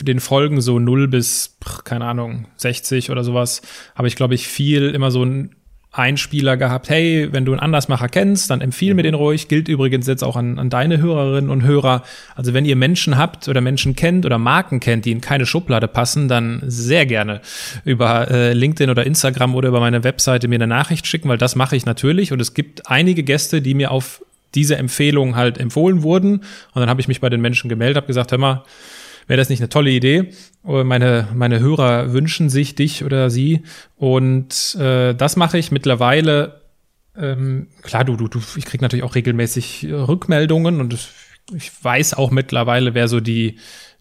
den 0.04 0.20
Folgen 0.20 0.62
so 0.62 0.78
0 0.78 1.08
bis, 1.08 1.58
keine 1.86 2.06
Ahnung, 2.06 2.46
60 2.58 3.10
oder 3.10 3.24
sowas, 3.24 3.62
habe 3.96 4.08
ich, 4.08 4.16
glaube 4.16 4.36
ich, 4.36 4.48
viel 4.48 4.94
immer 4.94 5.10
so 5.10 5.24
ein 5.24 5.56
Einspieler 5.92 6.56
gehabt, 6.56 6.90
hey, 6.90 7.30
wenn 7.32 7.46
du 7.46 7.52
einen 7.52 7.62
Andersmacher 7.62 8.10
kennst, 8.10 8.52
dann 8.52 8.62
empfiehl 8.62 8.94
mir 8.94 9.02
den 9.02 9.16
ruhig. 9.16 9.48
Gilt 9.48 9.68
übrigens 9.68 10.06
jetzt 10.06 10.24
auch 10.24 10.36
an, 10.36 10.60
an 10.60 10.70
deine 10.70 11.00
Hörerinnen 11.00 11.50
und 11.50 11.64
Hörer. 11.64 12.04
Also 12.36 12.54
wenn 12.54 12.64
ihr 12.66 12.76
Menschen 12.76 13.18
habt 13.18 13.48
oder 13.48 13.60
Menschen 13.60 13.96
kennt 13.96 14.24
oder 14.26 14.38
Marken 14.38 14.80
kennt, 14.80 15.06
die 15.06 15.12
in 15.12 15.20
keine 15.20 15.48
Schublade 15.48 15.88
passen, 15.88 16.28
dann 16.28 16.62
sehr 16.68 17.08
gerne 17.08 17.42
über 17.86 18.30
äh, 18.30 18.54
LinkedIn 18.54 18.92
oder 18.92 19.04
Instagram 19.06 19.56
oder 19.56 19.70
über 19.70 19.80
meine 19.80 20.04
Webseite 20.04 20.48
mir 20.48 20.56
eine 20.56 20.68
Nachricht 20.68 21.08
schicken, 21.08 21.28
weil 21.28 21.40
das 21.40 21.56
mache 21.56 21.76
ich 21.76 21.88
natürlich. 21.88 22.32
Und 22.32 22.40
es 22.40 22.54
gibt 22.54 22.88
einige 22.88 23.24
Gäste, 23.24 23.64
die 23.64 23.74
mir 23.74 23.90
auf 23.90 24.24
diese 24.54 24.78
Empfehlung 24.78 25.36
halt 25.36 25.58
empfohlen 25.58 26.04
wurden. 26.04 26.38
Und 26.74 26.82
dann 26.82 26.90
habe 26.90 27.02
ich 27.02 27.08
mich 27.08 27.20
bei 27.20 27.30
den 27.30 27.42
Menschen 27.42 27.68
gemeldet, 27.68 27.98
habe 27.98 28.08
gesagt, 28.08 28.32
hör 28.32 28.38
mal, 28.38 28.64
Wäre 29.30 29.38
das 29.38 29.50
nicht 29.50 29.62
eine 29.62 29.70
tolle 29.70 29.92
Idee? 29.92 30.32
Meine, 30.64 31.28
meine 31.36 31.60
Hörer 31.60 32.14
wünschen 32.14 32.50
sich 32.50 32.74
dich 32.74 33.04
oder 33.04 33.30
sie. 33.30 33.62
Und 33.96 34.76
äh, 34.80 35.14
das 35.14 35.36
mache 35.36 35.60
ich 35.60 35.72
mittlerweile. 35.72 36.62
Ähm, 37.16 37.68
klar, 37.84 38.04
du, 38.06 38.16
du, 38.16 38.28
du, 38.28 38.40
ich 38.56 38.66
krieg 38.66 38.82
natürlich 38.82 39.04
auch 39.04 39.14
regelmäßig 39.14 39.86
Rückmeldungen 39.88 40.82
und 40.82 40.98
ich 41.56 41.72
weiß 41.80 42.16
auch 42.16 42.32
mittlerweile, 42.32 42.96
wer 42.96 43.08
so 43.08 43.20
die 43.20 43.60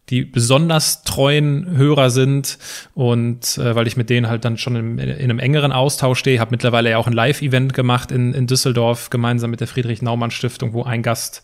die 0.09 0.25
besonders 0.25 1.03
treuen 1.03 1.77
Hörer 1.77 2.09
sind 2.09 2.59
und 2.95 3.59
äh, 3.59 3.75
weil 3.75 3.87
ich 3.87 3.99
mit 3.99 4.09
denen 4.09 4.29
halt 4.29 4.45
dann 4.47 4.57
schon 4.57 4.75
in, 4.75 4.99
in 4.99 5.25
einem 5.25 5.39
engeren 5.39 5.71
Austausch 5.71 6.19
stehe, 6.19 6.41
habe 6.41 6.53
mittlerweile 6.53 6.89
ja 6.89 6.97
auch 6.97 7.07
ein 7.07 7.13
Live-Event 7.13 7.75
gemacht 7.75 8.11
in, 8.11 8.33
in 8.33 8.47
Düsseldorf 8.47 9.11
gemeinsam 9.11 9.51
mit 9.51 9.61
der 9.61 9.69
Friedrich-Naumann-Stiftung, 9.69 10.73
wo 10.73 10.85
ein 10.85 11.03
Gast 11.03 11.43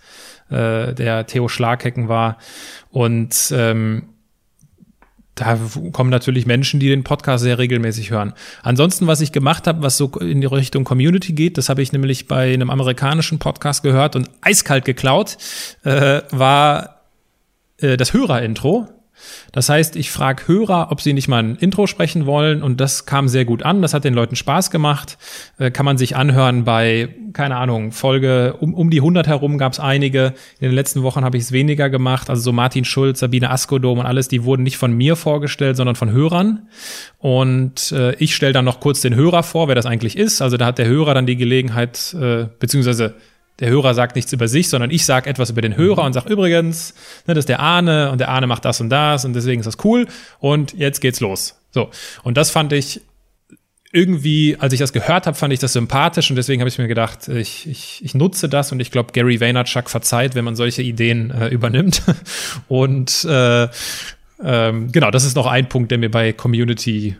äh, 0.50 0.94
der 0.94 1.26
Theo 1.26 1.48
Schlaghecken 1.48 2.08
war. 2.08 2.38
Und 2.90 3.52
ähm, 3.56 4.14
da 5.34 5.58
kommen 5.92 6.10
natürlich 6.10 6.46
Menschen, 6.46 6.78
die 6.78 6.88
den 6.88 7.02
Podcast 7.02 7.42
sehr 7.42 7.58
regelmäßig 7.58 8.10
hören. 8.10 8.34
Ansonsten, 8.62 9.06
was 9.06 9.20
ich 9.20 9.32
gemacht 9.32 9.66
habe, 9.66 9.82
was 9.82 9.96
so 9.96 10.06
in 10.20 10.40
die 10.40 10.46
Richtung 10.46 10.84
Community 10.84 11.32
geht, 11.32 11.58
das 11.58 11.68
habe 11.68 11.82
ich 11.82 11.92
nämlich 11.92 12.28
bei 12.28 12.54
einem 12.54 12.70
amerikanischen 12.70 13.38
Podcast 13.40 13.82
gehört 13.82 14.14
und 14.14 14.30
eiskalt 14.42 14.84
geklaut, 14.84 15.36
äh, 15.82 16.22
war 16.30 17.00
äh, 17.78 17.96
das 17.96 18.12
Hörerintro. 18.12 18.88
Das 19.52 19.68
heißt, 19.68 19.96
ich 19.96 20.10
frage 20.10 20.48
Hörer, 20.48 20.88
ob 20.90 21.00
sie 21.00 21.12
nicht 21.12 21.28
mal 21.28 21.42
ein 21.42 21.56
Intro 21.56 21.86
sprechen 21.86 22.26
wollen 22.26 22.62
und 22.62 22.80
das 22.80 23.06
kam 23.06 23.28
sehr 23.28 23.44
gut 23.44 23.62
an. 23.62 23.82
Das 23.82 23.94
hat 23.94 24.04
den 24.04 24.14
Leuten 24.14 24.36
Spaß 24.36 24.70
gemacht. 24.70 25.18
Äh, 25.58 25.70
kann 25.70 25.84
man 25.84 25.98
sich 25.98 26.16
anhören 26.16 26.64
bei, 26.64 27.08
keine 27.32 27.56
Ahnung, 27.56 27.92
Folge 27.92 28.56
um, 28.60 28.74
um 28.74 28.90
die 28.90 28.98
100 28.98 29.26
herum 29.26 29.58
gab 29.58 29.72
es 29.72 29.80
einige. 29.80 30.34
In 30.60 30.68
den 30.68 30.74
letzten 30.74 31.02
Wochen 31.02 31.24
habe 31.24 31.36
ich 31.36 31.44
es 31.44 31.52
weniger 31.52 31.90
gemacht. 31.90 32.30
Also 32.30 32.42
so 32.42 32.52
Martin 32.52 32.84
Schulz, 32.84 33.20
Sabine 33.20 33.50
Askodom 33.50 33.98
und 33.98 34.06
alles, 34.06 34.28
die 34.28 34.44
wurden 34.44 34.62
nicht 34.62 34.76
von 34.76 34.92
mir 34.92 35.16
vorgestellt, 35.16 35.76
sondern 35.76 35.96
von 35.96 36.10
Hörern. 36.10 36.68
Und 37.18 37.92
äh, 37.92 38.14
ich 38.16 38.34
stelle 38.34 38.52
dann 38.52 38.64
noch 38.64 38.80
kurz 38.80 39.00
den 39.00 39.14
Hörer 39.14 39.42
vor, 39.42 39.68
wer 39.68 39.74
das 39.74 39.86
eigentlich 39.86 40.16
ist. 40.16 40.42
Also 40.42 40.56
da 40.56 40.66
hat 40.66 40.78
der 40.78 40.86
Hörer 40.86 41.14
dann 41.14 41.26
die 41.26 41.36
Gelegenheit, 41.36 42.14
äh, 42.20 42.46
beziehungsweise 42.58 43.14
der 43.60 43.70
Hörer 43.70 43.94
sagt 43.94 44.16
nichts 44.16 44.32
über 44.32 44.48
sich, 44.48 44.68
sondern 44.68 44.90
ich 44.90 45.04
sage 45.04 45.30
etwas 45.30 45.50
über 45.50 45.60
den 45.60 45.76
Hörer 45.76 46.04
und 46.04 46.12
sage 46.12 46.32
übrigens, 46.32 46.94
ne, 47.26 47.34
das 47.34 47.42
ist 47.42 47.48
der 47.48 47.60
Ahne 47.60 48.10
und 48.10 48.18
der 48.18 48.28
Ahne 48.28 48.46
macht 48.46 48.64
das 48.64 48.80
und 48.80 48.90
das 48.90 49.24
und 49.24 49.34
deswegen 49.34 49.60
ist 49.60 49.66
das 49.66 49.84
cool 49.84 50.06
und 50.40 50.72
jetzt 50.74 51.00
geht's 51.00 51.20
los. 51.20 51.56
So. 51.70 51.90
Und 52.22 52.36
das 52.36 52.50
fand 52.50 52.72
ich 52.72 53.00
irgendwie, 53.94 54.56
als 54.58 54.72
ich 54.72 54.80
das 54.80 54.92
gehört 54.92 55.28
habe, 55.28 55.36
fand 55.36 55.52
ich 55.52 55.60
das 55.60 55.72
sympathisch 55.72 56.28
und 56.28 56.34
deswegen 56.34 56.60
habe 56.60 56.68
ich 56.68 56.78
mir 56.78 56.88
gedacht, 56.88 57.28
ich, 57.28 57.68
ich, 57.68 58.04
ich 58.04 58.14
nutze 58.14 58.48
das 58.48 58.72
und 58.72 58.80
ich 58.80 58.90
glaube, 58.90 59.12
Gary 59.12 59.40
Vaynerchuk 59.40 59.88
verzeiht, 59.88 60.34
wenn 60.34 60.44
man 60.44 60.56
solche 60.56 60.82
Ideen 60.82 61.30
äh, 61.30 61.48
übernimmt. 61.48 62.02
Und 62.68 63.24
äh, 63.24 63.68
ähm, 64.42 64.90
genau, 64.90 65.12
das 65.12 65.24
ist 65.24 65.36
noch 65.36 65.46
ein 65.46 65.68
Punkt, 65.68 65.92
der 65.92 65.98
mir 65.98 66.10
bei 66.10 66.32
Community 66.32 67.16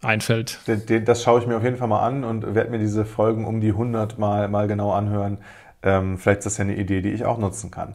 einfällt. 0.00 0.60
Das 1.04 1.22
schaue 1.22 1.40
ich 1.40 1.46
mir 1.46 1.58
auf 1.58 1.64
jeden 1.64 1.76
Fall 1.76 1.88
mal 1.88 2.06
an 2.06 2.24
und 2.24 2.54
werde 2.54 2.70
mir 2.70 2.78
diese 2.78 3.04
Folgen 3.04 3.46
um 3.46 3.60
die 3.60 3.70
100 3.70 4.18
mal, 4.18 4.48
mal 4.48 4.66
genau 4.66 4.92
anhören. 4.92 5.38
Ähm, 5.84 6.18
vielleicht 6.18 6.38
ist 6.38 6.46
das 6.46 6.58
ja 6.58 6.64
eine 6.64 6.74
Idee, 6.74 7.02
die 7.02 7.10
ich 7.10 7.24
auch 7.24 7.38
nutzen 7.38 7.70
kann. 7.70 7.94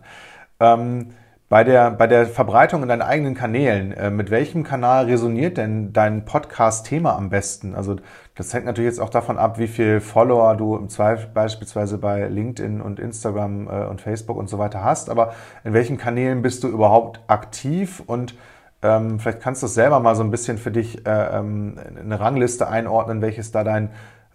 Ähm, 0.60 1.08
bei 1.50 1.64
der, 1.64 1.90
bei 1.90 2.06
der 2.06 2.28
Verbreitung 2.28 2.84
in 2.84 2.90
deinen 2.90 3.02
eigenen 3.02 3.34
Kanälen, 3.34 3.92
äh, 3.92 4.12
mit 4.12 4.30
welchem 4.30 4.64
Kanal 4.64 5.06
resoniert 5.06 5.58
denn 5.58 5.92
dein 5.94 6.24
Podcast-Thema 6.24 7.16
am 7.16 7.32
besten? 7.32 7.74
Also 7.74 7.96
das 8.36 8.54
hängt 8.54 8.68
natürlich 8.68 8.92
jetzt 8.92 9.00
auch 9.00 9.10
davon 9.10 9.40
ab, 9.40 9.58
wie 9.58 9.68
viel 9.68 10.00
Follower 10.00 10.56
du 10.56 10.76
im 10.78 10.90
Zweifel 10.90 11.28
beispielsweise 11.34 11.98
bei 11.98 12.28
LinkedIn 12.28 12.82
und 12.82 13.00
Instagram 13.00 13.68
äh, 13.68 13.86
und 13.86 14.00
Facebook 14.00 14.38
und 14.38 14.48
so 14.48 14.60
weiter 14.60 14.84
hast. 14.84 15.10
Aber 15.10 15.34
in 15.64 15.74
welchen 15.74 15.98
Kanälen 15.98 16.44
bist 16.44 16.64
du 16.64 16.68
überhaupt 16.68 17.20
aktiv? 17.26 18.04
Und 18.06 18.36
ähm, 18.84 19.20
vielleicht 19.20 19.42
kannst 19.42 19.64
du 19.64 19.66
es 19.66 19.74
selber 19.74 20.00
mal 20.00 20.16
so 20.16 20.24
ein 20.24 20.30
bisschen 20.30 20.60
für 20.60 20.72
dich 20.72 21.06
äh, 21.08 21.38
ähm, 21.38 21.80
eine 22.00 22.20
Rangliste 22.20 22.68
einordnen, 22.68 23.24
welches 23.24 23.52
da 23.52 23.64
dein 23.64 23.90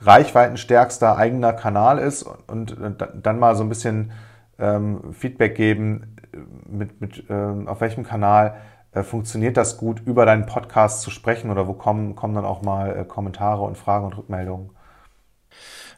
reichweitenstärkster 0.07 1.17
eigener 1.17 1.53
Kanal 1.53 1.99
ist 1.99 2.23
und 2.23 2.73
äh, 2.73 2.93
dann 3.23 3.39
mal 3.39 3.57
so 3.57 3.63
ein 3.63 3.69
bisschen 3.69 4.13
ähm, 4.59 5.13
Feedback 5.13 5.55
geben, 5.57 6.17
äh, 6.33 6.39
mit, 6.69 7.01
mit, 7.01 7.25
ähm, 7.29 7.69
auf 7.69 7.81
welchem 7.81 8.05
Kanal 8.05 8.57
äh, 8.93 9.03
funktioniert 9.03 9.57
das 9.57 9.77
gut, 9.77 10.01
über 10.07 10.25
deinen 10.27 10.47
Podcast 10.47 11.03
zu 11.03 11.11
sprechen 11.11 11.51
oder 11.51 11.67
wo 11.67 11.73
kommen, 11.73 12.15
kommen 12.15 12.35
dann 12.35 12.45
auch 12.45 12.63
mal 12.63 12.97
äh, 12.97 13.05
Kommentare 13.05 13.63
und 13.63 13.77
Fragen 13.77 14.07
und 14.07 14.17
Rückmeldungen? 14.17 14.71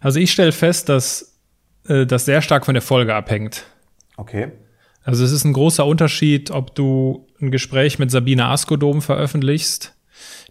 Also 0.01 0.19
ich 0.19 0.33
stelle 0.33 0.53
fest, 0.53 0.89
dass 0.89 1.39
äh, 1.89 2.07
das 2.07 2.25
sehr 2.25 2.43
stark 2.43 2.65
von 2.65 2.75
der 2.75 2.83
Folge 2.83 3.15
abhängt. 3.15 3.65
Okay. 4.17 4.53
Also 5.05 5.25
es 5.25 5.31
ist 5.31 5.45
ein 5.45 5.53
großer 5.53 5.87
Unterschied, 5.87 6.51
ob 6.51 6.75
du 6.75 7.27
ein 7.41 7.51
Gespräch 7.51 7.99
mit 7.99 8.11
Sabine 8.11 8.47
Askodom 8.47 9.03
veröffentlichst, 9.03 9.95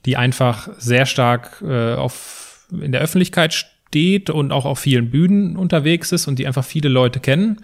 die 0.05 0.15
einfach 0.15 0.69
sehr 0.77 1.05
stark 1.05 1.61
äh, 1.61 1.95
auf, 1.95 2.44
in 2.71 2.91
der 2.91 3.01
Öffentlichkeit 3.01 3.53
steht 3.53 4.29
und 4.29 4.51
auch 4.51 4.65
auf 4.65 4.79
vielen 4.79 5.09
Bühnen 5.09 5.57
unterwegs 5.57 6.11
ist 6.11 6.27
und 6.27 6.39
die 6.39 6.47
einfach 6.47 6.65
viele 6.65 6.89
Leute 6.89 7.19
kennen 7.19 7.61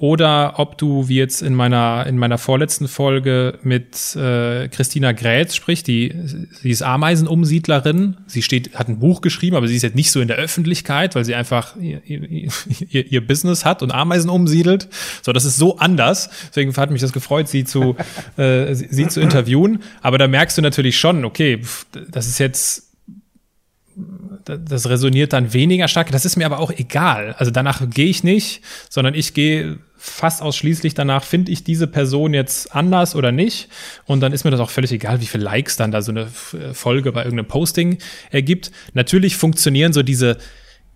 oder 0.00 0.54
ob 0.56 0.78
du, 0.78 1.08
wie 1.08 1.16
jetzt 1.16 1.42
in 1.42 1.54
meiner, 1.54 2.06
in 2.06 2.16
meiner 2.16 2.38
vorletzten 2.38 2.88
Folge 2.88 3.58
mit 3.62 4.16
äh, 4.16 4.66
Christina 4.68 5.12
Grätz 5.12 5.54
sprichst, 5.54 5.86
die, 5.86 6.14
sie 6.62 6.70
ist 6.70 6.80
Ameisenumsiedlerin. 6.80 8.16
Sie 8.26 8.40
steht, 8.40 8.74
hat 8.76 8.88
ein 8.88 8.98
Buch 8.98 9.20
geschrieben, 9.20 9.56
aber 9.56 9.68
sie 9.68 9.76
ist 9.76 9.82
jetzt 9.82 9.96
nicht 9.96 10.10
so 10.10 10.22
in 10.22 10.28
der 10.28 10.38
Öffentlichkeit, 10.38 11.14
weil 11.16 11.26
sie 11.26 11.34
einfach 11.34 11.76
ihr, 11.76 12.00
ihr, 12.06 13.12
ihr 13.12 13.26
Business 13.26 13.66
hat 13.66 13.82
und 13.82 13.92
Ameisen 13.92 14.30
umsiedelt. 14.30 14.88
So, 15.20 15.34
das 15.34 15.44
ist 15.44 15.58
so 15.58 15.76
anders. 15.76 16.30
Deswegen 16.48 16.74
hat 16.74 16.90
mich 16.90 17.02
das 17.02 17.12
gefreut, 17.12 17.48
sie 17.48 17.64
zu, 17.64 17.94
äh, 18.38 18.74
sie, 18.74 18.88
sie 18.90 19.08
zu 19.08 19.20
interviewen. 19.20 19.82
Aber 20.00 20.16
da 20.16 20.28
merkst 20.28 20.56
du 20.56 20.62
natürlich 20.62 20.98
schon, 20.98 21.26
okay, 21.26 21.60
das 22.08 22.26
ist 22.26 22.38
jetzt 22.38 22.90
das 24.58 24.88
resoniert 24.88 25.32
dann 25.32 25.52
weniger 25.52 25.88
stark. 25.88 26.10
Das 26.10 26.24
ist 26.24 26.36
mir 26.36 26.46
aber 26.46 26.58
auch 26.58 26.70
egal. 26.70 27.34
Also 27.38 27.50
danach 27.50 27.82
gehe 27.88 28.08
ich 28.08 28.24
nicht, 28.24 28.62
sondern 28.88 29.14
ich 29.14 29.34
gehe 29.34 29.78
fast 29.96 30.40
ausschließlich 30.40 30.94
danach, 30.94 31.24
finde 31.24 31.52
ich 31.52 31.62
diese 31.62 31.86
Person 31.86 32.32
jetzt 32.32 32.74
anders 32.74 33.14
oder 33.14 33.32
nicht. 33.32 33.68
Und 34.06 34.20
dann 34.20 34.32
ist 34.32 34.44
mir 34.44 34.50
das 34.50 34.60
auch 34.60 34.70
völlig 34.70 34.92
egal, 34.92 35.20
wie 35.20 35.26
viele 35.26 35.44
Likes 35.44 35.76
dann 35.76 35.90
da 35.90 36.00
so 36.00 36.10
eine 36.10 36.26
Folge 36.72 37.12
bei 37.12 37.22
irgendeinem 37.22 37.48
Posting 37.48 37.98
ergibt. 38.30 38.70
Natürlich 38.94 39.36
funktionieren 39.36 39.92
so 39.92 40.02
diese 40.02 40.38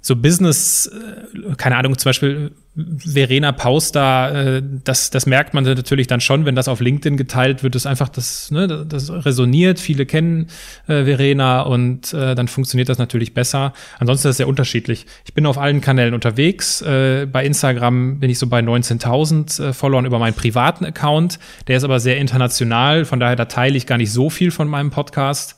so 0.05 0.17
Business, 0.17 0.87
äh, 0.87 1.55
keine 1.57 1.77
Ahnung, 1.77 1.97
zum 1.97 2.11
Beispiel 2.11 2.53
Verena 2.77 3.53
Pauster, 3.53 4.57
äh, 4.57 4.63
das, 4.85 5.09
das 5.09 5.25
merkt 5.25 5.55
man 5.55 5.65
natürlich 5.65 6.09
dann 6.09 6.21
schon, 6.21 6.45
wenn 6.45 6.55
das 6.55 6.69
auf 6.69 6.81
LinkedIn 6.81 7.17
geteilt 7.17 7.63
wird, 7.63 7.75
ist 7.75 7.87
einfach 7.87 8.11
das, 8.11 8.51
ne, 8.51 8.85
das 8.87 9.11
resoniert, 9.11 9.81
viele 9.81 10.05
kennen 10.05 10.49
äh, 10.89 11.05
Verena 11.05 11.63
und 11.63 12.13
äh, 12.13 12.35
dann 12.35 12.49
funktioniert 12.49 12.91
das 12.91 12.99
natürlich 12.99 13.33
besser. 13.33 13.73
Ansonsten 13.99 14.29
ist 14.29 14.33
es 14.33 14.37
sehr 14.37 14.49
unterschiedlich. 14.49 15.07
Ich 15.25 15.33
bin 15.33 15.47
auf 15.47 15.57
allen 15.57 15.81
Kanälen 15.81 16.13
unterwegs. 16.13 16.83
Äh, 16.83 17.27
bei 17.27 17.47
Instagram 17.47 18.21
bin 18.21 18.29
ich 18.29 18.39
so 18.39 18.47
bei 18.47 18.61
19.000 18.61 19.69
äh, 19.69 19.73
Followern 19.73 20.05
über 20.05 20.19
meinen 20.19 20.35
privaten 20.35 20.85
Account. 20.85 21.39
Der 21.67 21.79
ist 21.79 21.85
aber 21.85 21.99
sehr 21.99 22.19
international, 22.19 23.07
von 23.07 23.21
daher 23.21 23.37
da 23.37 23.47
teile 23.47 23.79
ich 23.79 23.87
gar 23.87 23.97
nicht 23.97 24.13
so 24.13 24.29
viel 24.29 24.51
von 24.51 24.69
meinem 24.69 24.91
Podcast. 24.91 25.57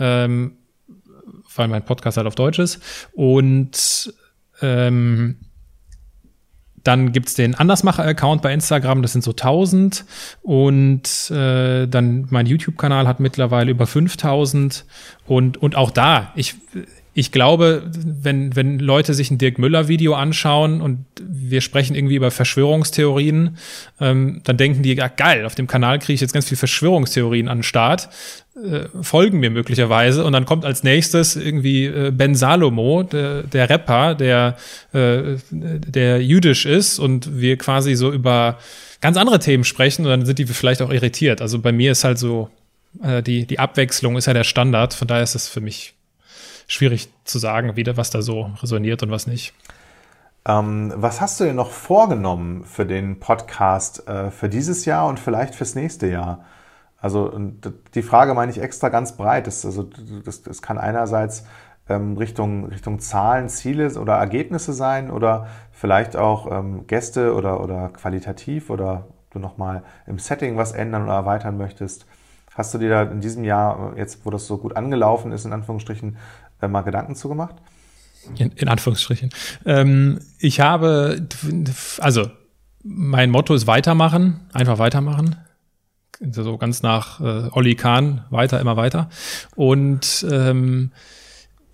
Ähm, 0.00 0.52
weil 1.56 1.68
mein 1.68 1.84
Podcast 1.84 2.16
halt 2.16 2.26
auf 2.26 2.34
Deutsch 2.34 2.58
ist. 2.58 2.80
Und 3.12 4.12
ähm, 4.62 5.36
dann 6.84 7.12
gibt's 7.12 7.34
den 7.34 7.54
Andersmacher-Account 7.54 8.42
bei 8.42 8.52
Instagram, 8.52 9.00
das 9.00 9.12
sind 9.12 9.24
so 9.24 9.30
1000. 9.30 10.04
Und 10.42 11.30
äh, 11.30 11.86
dann 11.86 12.26
mein 12.28 12.46
YouTube-Kanal 12.46 13.08
hat 13.08 13.20
mittlerweile 13.20 13.70
über 13.70 13.86
5000. 13.86 14.84
Und, 15.26 15.56
und 15.56 15.76
auch 15.76 15.90
da, 15.90 16.32
ich, 16.36 16.56
ich 17.14 17.32
glaube, 17.32 17.90
wenn, 17.94 18.54
wenn 18.54 18.78
Leute 18.78 19.14
sich 19.14 19.30
ein 19.30 19.38
Dirk 19.38 19.58
Müller-Video 19.58 20.14
anschauen 20.14 20.82
und 20.82 21.06
wir 21.22 21.62
sprechen 21.62 21.96
irgendwie 21.96 22.16
über 22.16 22.30
Verschwörungstheorien, 22.30 23.56
ähm, 24.00 24.42
dann 24.44 24.56
denken 24.58 24.82
die, 24.82 24.92
ja 24.92 25.08
geil, 25.08 25.46
auf 25.46 25.54
dem 25.54 25.66
Kanal 25.66 26.00
kriege 26.00 26.14
ich 26.14 26.20
jetzt 26.20 26.34
ganz 26.34 26.48
viel 26.48 26.58
Verschwörungstheorien 26.58 27.48
an 27.48 27.58
den 27.58 27.62
Start, 27.62 28.10
äh, 28.56 28.86
folgen 29.02 29.40
mir 29.40 29.50
möglicherweise 29.50 30.24
und 30.24 30.32
dann 30.32 30.44
kommt 30.44 30.64
als 30.64 30.84
nächstes 30.84 31.34
irgendwie 31.34 31.86
äh, 31.86 32.12
Ben 32.12 32.36
Salomo, 32.36 33.02
der, 33.02 33.42
der 33.42 33.68
Rapper, 33.68 34.14
der, 34.14 34.56
äh, 34.92 35.38
der 35.50 36.22
jüdisch 36.22 36.64
ist 36.64 37.00
und 37.00 37.40
wir 37.40 37.58
quasi 37.58 37.96
so 37.96 38.12
über 38.12 38.58
ganz 39.00 39.16
andere 39.16 39.40
Themen 39.40 39.64
sprechen 39.64 40.04
und 40.04 40.10
dann 40.12 40.24
sind 40.24 40.38
die 40.38 40.46
vielleicht 40.46 40.82
auch 40.82 40.92
irritiert. 40.92 41.42
Also 41.42 41.58
bei 41.58 41.72
mir 41.72 41.90
ist 41.90 42.04
halt 42.04 42.18
so, 42.18 42.48
die, 43.26 43.44
die 43.44 43.58
Abwechslung 43.58 44.16
ist 44.16 44.26
ja 44.26 44.34
der 44.34 44.44
Standard, 44.44 44.94
von 44.94 45.08
daher 45.08 45.24
ist 45.24 45.34
es 45.34 45.48
für 45.48 45.60
mich 45.60 45.94
schwierig 46.68 47.08
zu 47.24 47.40
sagen, 47.40 47.74
wieder, 47.74 47.96
was 47.96 48.10
da 48.10 48.22
so 48.22 48.52
resoniert 48.62 49.02
und 49.02 49.10
was 49.10 49.26
nicht. 49.26 49.52
Ähm, 50.46 50.92
was 50.94 51.20
hast 51.20 51.40
du 51.40 51.44
dir 51.44 51.54
noch 51.54 51.72
vorgenommen 51.72 52.64
für 52.64 52.86
den 52.86 53.18
Podcast 53.18 54.04
für 54.30 54.48
dieses 54.48 54.84
Jahr 54.84 55.08
und 55.08 55.18
vielleicht 55.18 55.56
fürs 55.56 55.74
nächste 55.74 56.06
Jahr? 56.06 56.44
Also 57.04 57.38
die 57.94 58.00
Frage 58.00 58.32
meine 58.32 58.50
ich 58.50 58.62
extra 58.62 58.88
ganz 58.88 59.14
breit. 59.14 59.46
Das, 59.46 59.66
also, 59.66 59.90
das, 60.24 60.40
das 60.40 60.62
kann 60.62 60.78
einerseits 60.78 61.44
ähm, 61.86 62.16
Richtung, 62.16 62.64
Richtung 62.64 62.98
Zahlen, 62.98 63.50
Ziele 63.50 64.00
oder 64.00 64.14
Ergebnisse 64.14 64.72
sein 64.72 65.10
oder 65.10 65.48
vielleicht 65.70 66.16
auch 66.16 66.50
ähm, 66.50 66.86
Gäste 66.86 67.34
oder, 67.34 67.62
oder 67.62 67.90
qualitativ 67.90 68.70
oder 68.70 69.04
du 69.28 69.38
nochmal 69.38 69.82
im 70.06 70.18
Setting 70.18 70.56
was 70.56 70.72
ändern 70.72 71.02
oder 71.02 71.12
erweitern 71.12 71.58
möchtest. 71.58 72.06
Hast 72.54 72.72
du 72.72 72.78
dir 72.78 72.88
da 72.88 73.02
in 73.02 73.20
diesem 73.20 73.44
Jahr, 73.44 73.92
jetzt 73.98 74.24
wo 74.24 74.30
das 74.30 74.46
so 74.46 74.56
gut 74.56 74.74
angelaufen 74.74 75.30
ist, 75.30 75.44
in 75.44 75.52
Anführungsstrichen, 75.52 76.16
äh, 76.62 76.68
mal 76.68 76.80
Gedanken 76.80 77.16
zugemacht? 77.16 77.56
In, 78.38 78.50
in 78.52 78.68
Anführungsstrichen. 78.68 79.28
Ähm, 79.66 80.20
ich 80.38 80.60
habe, 80.60 81.20
also 81.98 82.30
mein 82.82 83.28
Motto 83.28 83.52
ist 83.52 83.66
weitermachen, 83.66 84.48
einfach 84.54 84.78
weitermachen. 84.78 85.36
So 86.20 86.56
ganz 86.58 86.82
nach 86.82 87.20
äh, 87.20 87.48
Olli 87.52 87.74
Kahn, 87.74 88.24
weiter, 88.30 88.60
immer 88.60 88.76
weiter. 88.76 89.08
Und 89.56 90.26
ähm, 90.30 90.92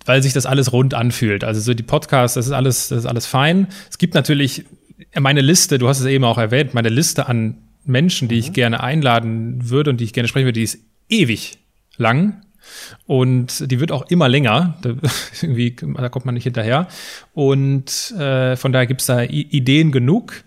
weil 0.05 0.23
sich 0.23 0.33
das 0.33 0.45
alles 0.45 0.73
rund 0.73 0.93
anfühlt. 0.93 1.43
Also 1.43 1.61
so 1.61 1.73
die 1.73 1.83
Podcasts, 1.83 2.35
das 2.35 2.47
ist 2.47 2.51
alles, 2.51 2.89
das 2.89 2.99
ist 2.99 3.05
alles 3.05 3.25
fein. 3.25 3.67
Es 3.89 3.97
gibt 3.97 4.15
natürlich 4.15 4.65
meine 5.19 5.41
Liste, 5.41 5.77
du 5.77 5.87
hast 5.87 5.99
es 5.99 6.05
eben 6.05 6.23
auch 6.23 6.37
erwähnt, 6.37 6.73
meine 6.73 6.89
Liste 6.89 7.27
an 7.27 7.57
Menschen, 7.85 8.27
die 8.27 8.35
mhm. 8.35 8.41
ich 8.41 8.53
gerne 8.53 8.81
einladen 8.81 9.69
würde 9.69 9.89
und 9.89 9.97
die 9.97 10.05
ich 10.05 10.13
gerne 10.13 10.27
sprechen 10.27 10.45
würde, 10.45 10.59
die 10.59 10.63
ist 10.63 10.79
ewig 11.09 11.57
lang. 11.97 12.41
Und 13.07 13.71
die 13.71 13.79
wird 13.79 13.91
auch 13.91 14.09
immer 14.09 14.29
länger. 14.29 14.77
Da, 14.81 14.93
irgendwie, 15.41 15.75
da 15.75 16.09
kommt 16.09 16.25
man 16.25 16.35
nicht 16.35 16.43
hinterher. 16.43 16.87
Und 17.33 18.11
äh, 18.11 18.55
von 18.55 18.71
daher 18.71 18.85
gibt 18.85 19.01
es 19.01 19.07
da 19.07 19.23
I 19.23 19.47
Ideen 19.49 19.91
genug. 19.91 20.43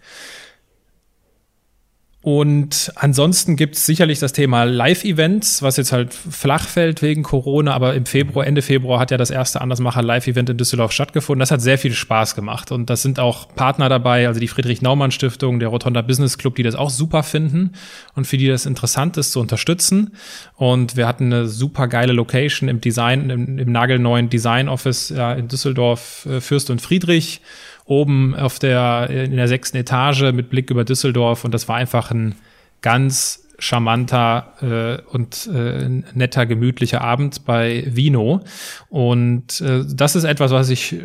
Und 2.24 2.90
ansonsten 2.94 3.54
gibt 3.54 3.76
es 3.76 3.84
sicherlich 3.84 4.18
das 4.18 4.32
Thema 4.32 4.64
Live-Events, 4.64 5.60
was 5.60 5.76
jetzt 5.76 5.92
halt 5.92 6.14
flach 6.14 6.66
fällt 6.66 7.02
wegen 7.02 7.22
Corona, 7.22 7.74
aber 7.74 7.92
im 7.92 8.06
Februar, 8.06 8.46
Ende 8.46 8.62
Februar 8.62 8.98
hat 8.98 9.10
ja 9.10 9.18
das 9.18 9.30
erste 9.30 9.60
Andersmacher 9.60 10.02
Live-Event 10.02 10.48
in 10.48 10.56
Düsseldorf 10.56 10.92
stattgefunden. 10.92 11.40
Das 11.40 11.50
hat 11.50 11.60
sehr 11.60 11.76
viel 11.76 11.92
Spaß 11.92 12.34
gemacht. 12.34 12.72
Und 12.72 12.88
das 12.88 13.02
sind 13.02 13.20
auch 13.20 13.54
Partner 13.54 13.90
dabei, 13.90 14.26
also 14.26 14.40
die 14.40 14.48
Friedrich-Naumann-Stiftung, 14.48 15.60
der 15.60 15.68
Rotonda 15.68 16.00
Business 16.00 16.38
Club, 16.38 16.54
die 16.54 16.62
das 16.62 16.76
auch 16.76 16.88
super 16.88 17.24
finden 17.24 17.72
und 18.14 18.26
für 18.26 18.38
die 18.38 18.48
das 18.48 18.64
interessant 18.64 19.18
ist 19.18 19.32
zu 19.32 19.40
unterstützen. 19.40 20.14
Und 20.56 20.96
wir 20.96 21.06
hatten 21.06 21.30
eine 21.30 21.46
super 21.46 21.88
geile 21.88 22.14
Location 22.14 22.70
im 22.70 22.80
Design, 22.80 23.28
im, 23.28 23.58
im 23.58 23.70
nagelneuen 23.70 24.30
Design 24.30 24.70
Office 24.70 25.10
ja, 25.10 25.34
in 25.34 25.48
Düsseldorf, 25.48 26.24
äh, 26.24 26.40
Fürst 26.40 26.70
und 26.70 26.80
Friedrich 26.80 27.42
oben 27.84 28.34
auf 28.34 28.58
der, 28.58 29.10
in 29.10 29.36
der 29.36 29.48
sechsten 29.48 29.76
Etage 29.76 30.32
mit 30.32 30.50
Blick 30.50 30.70
über 30.70 30.84
Düsseldorf 30.84 31.44
und 31.44 31.52
das 31.52 31.68
war 31.68 31.76
einfach 31.76 32.10
ein 32.10 32.34
ganz 32.80 33.44
charmanter 33.58 35.02
äh, 35.06 35.10
und 35.10 35.48
äh, 35.52 35.88
netter, 36.14 36.46
gemütlicher 36.46 37.00
Abend 37.00 37.44
bei 37.44 37.84
Vino. 37.86 38.40
Und 38.88 39.60
äh, 39.60 39.84
das 39.86 40.16
ist 40.16 40.24
etwas, 40.24 40.50
was 40.50 40.70
ich 40.70 40.96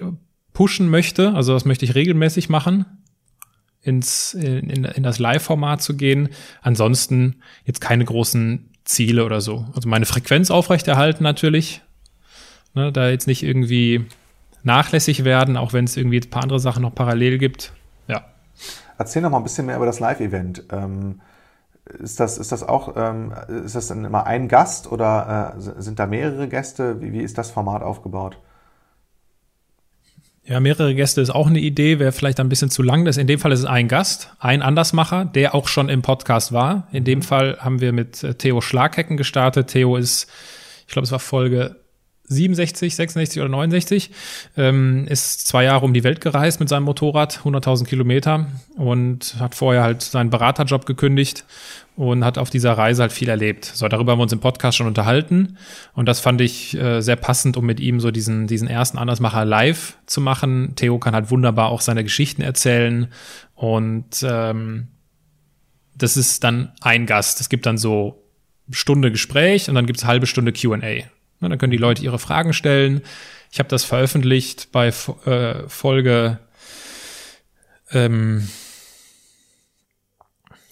pushen 0.53 0.89
möchte, 0.89 1.33
also 1.35 1.53
das 1.53 1.65
möchte 1.65 1.85
ich 1.85 1.95
regelmäßig 1.95 2.49
machen, 2.49 2.85
ins, 3.81 4.33
in, 4.33 4.83
in 4.83 5.03
das 5.03 5.19
Live-Format 5.19 5.81
zu 5.81 5.95
gehen. 5.95 6.29
Ansonsten 6.61 7.37
jetzt 7.65 7.81
keine 7.81 8.03
großen 8.03 8.69
Ziele 8.83 9.23
oder 9.23 9.41
so. 9.41 9.65
Also 9.73 9.87
meine 9.87 10.05
Frequenz 10.05 10.51
aufrechterhalten 10.51 11.23
natürlich. 11.23 11.81
Ne, 12.75 12.91
da 12.91 13.09
jetzt 13.09 13.25
nicht 13.25 13.41
irgendwie 13.41 14.05
nachlässig 14.63 15.23
werden, 15.23 15.57
auch 15.57 15.73
wenn 15.73 15.85
es 15.85 15.97
irgendwie 15.97 16.19
ein 16.19 16.29
paar 16.29 16.43
andere 16.43 16.59
Sachen 16.59 16.81
noch 16.81 16.93
parallel 16.93 17.37
gibt. 17.37 17.73
Ja. 18.07 18.25
Erzähl 18.97 19.21
noch 19.21 19.29
mal 19.29 19.37
ein 19.37 19.43
bisschen 19.43 19.65
mehr 19.65 19.77
über 19.77 19.85
das 19.85 19.99
Live-Event. 19.99 20.65
Ähm, 20.71 21.21
ist 21.97 22.19
das, 22.19 22.37
ist 22.37 22.51
das 22.51 22.63
auch, 22.63 22.95
ähm, 22.97 23.33
ist 23.65 23.75
das 23.75 23.87
dann 23.87 24.05
immer 24.05 24.27
ein 24.27 24.47
Gast 24.47 24.91
oder 24.91 25.55
äh, 25.57 25.81
sind 25.81 25.99
da 25.99 26.05
mehrere 26.05 26.47
Gäste? 26.47 27.01
Wie, 27.01 27.13
wie 27.13 27.21
ist 27.21 27.37
das 27.37 27.51
Format 27.51 27.81
aufgebaut? 27.81 28.37
Ja, 30.49 30.59
mehrere 30.59 30.95
Gäste 30.95 31.21
ist 31.21 31.29
auch 31.29 31.47
eine 31.47 31.59
Idee, 31.59 31.99
wäre 31.99 32.11
vielleicht 32.11 32.39
ein 32.39 32.49
bisschen 32.49 32.71
zu 32.71 32.81
lang. 32.81 33.05
Das 33.05 33.17
in 33.17 33.27
dem 33.27 33.39
Fall 33.39 33.51
ist 33.51 33.59
es 33.59 33.65
ein 33.65 33.87
Gast, 33.87 34.33
ein 34.39 34.63
Andersmacher, 34.63 35.25
der 35.25 35.53
auch 35.53 35.67
schon 35.67 35.89
im 35.89 36.01
Podcast 36.01 36.51
war. 36.51 36.87
In 36.91 37.03
dem 37.03 37.21
Fall 37.21 37.57
haben 37.59 37.81
wir 37.81 37.93
mit 37.93 38.23
äh, 38.23 38.33
Theo 38.33 38.61
Schlaghecken 38.61 39.15
gestartet. 39.15 39.67
Theo 39.67 39.95
ist, 39.95 40.27
ich 40.87 40.93
glaube, 40.93 41.05
es 41.05 41.11
war 41.11 41.19
Folge 41.19 41.75
67, 42.29 42.95
66 42.95 43.41
oder 43.41 43.49
69, 43.49 44.11
ähm, 44.55 45.05
ist 45.07 45.47
zwei 45.47 45.63
Jahre 45.63 45.83
um 45.83 45.93
die 45.93 46.03
Welt 46.03 46.21
gereist 46.21 46.59
mit 46.59 46.69
seinem 46.69 46.83
Motorrad, 46.83 47.41
100.000 47.43 47.85
Kilometer 47.85 48.47
und 48.77 49.35
hat 49.39 49.55
vorher 49.55 49.83
halt 49.83 50.01
seinen 50.03 50.29
Beraterjob 50.29 50.85
gekündigt 50.85 51.45
und 51.95 52.23
hat 52.23 52.37
auf 52.37 52.49
dieser 52.49 52.73
Reise 52.73 53.01
halt 53.01 53.11
viel 53.11 53.29
erlebt. 53.29 53.65
So, 53.65 53.87
darüber 53.87 54.13
haben 54.13 54.19
wir 54.19 54.23
uns 54.23 54.31
im 54.31 54.39
Podcast 54.39 54.77
schon 54.77 54.87
unterhalten 54.87 55.57
und 55.95 56.07
das 56.07 56.19
fand 56.19 56.39
ich 56.39 56.77
äh, 56.77 57.01
sehr 57.01 57.17
passend, 57.17 57.57
um 57.57 57.65
mit 57.65 57.79
ihm 57.79 57.99
so 57.99 58.11
diesen, 58.11 58.47
diesen 58.47 58.67
ersten 58.67 58.97
Andersmacher 58.97 59.43
live 59.43 59.97
zu 60.05 60.21
machen. 60.21 60.73
Theo 60.75 60.99
kann 60.99 61.15
halt 61.15 61.31
wunderbar 61.31 61.69
auch 61.69 61.81
seine 61.81 62.03
Geschichten 62.03 62.41
erzählen 62.41 63.07
und 63.55 64.23
ähm, 64.23 64.87
das 65.95 66.15
ist 66.15 66.43
dann 66.43 66.71
ein 66.81 67.05
Gast. 67.05 67.41
Es 67.41 67.49
gibt 67.49 67.65
dann 67.65 67.77
so 67.77 68.23
Stunde 68.71 69.11
Gespräch 69.11 69.67
und 69.67 69.75
dann 69.75 69.85
gibt 69.85 69.99
es 69.99 70.05
halbe 70.05 70.27
Stunde 70.27 70.53
QA. 70.53 71.03
Dann 71.39 71.57
können 71.57 71.71
die 71.71 71.77
Leute 71.77 72.03
ihre 72.03 72.19
Fragen 72.19 72.53
stellen. 72.53 73.01
Ich 73.51 73.59
habe 73.59 73.69
das 73.69 73.83
veröffentlicht 73.83 74.71
bei 74.71 74.87
äh, 74.87 75.67
Folge 75.67 76.39
ähm, 77.91 78.47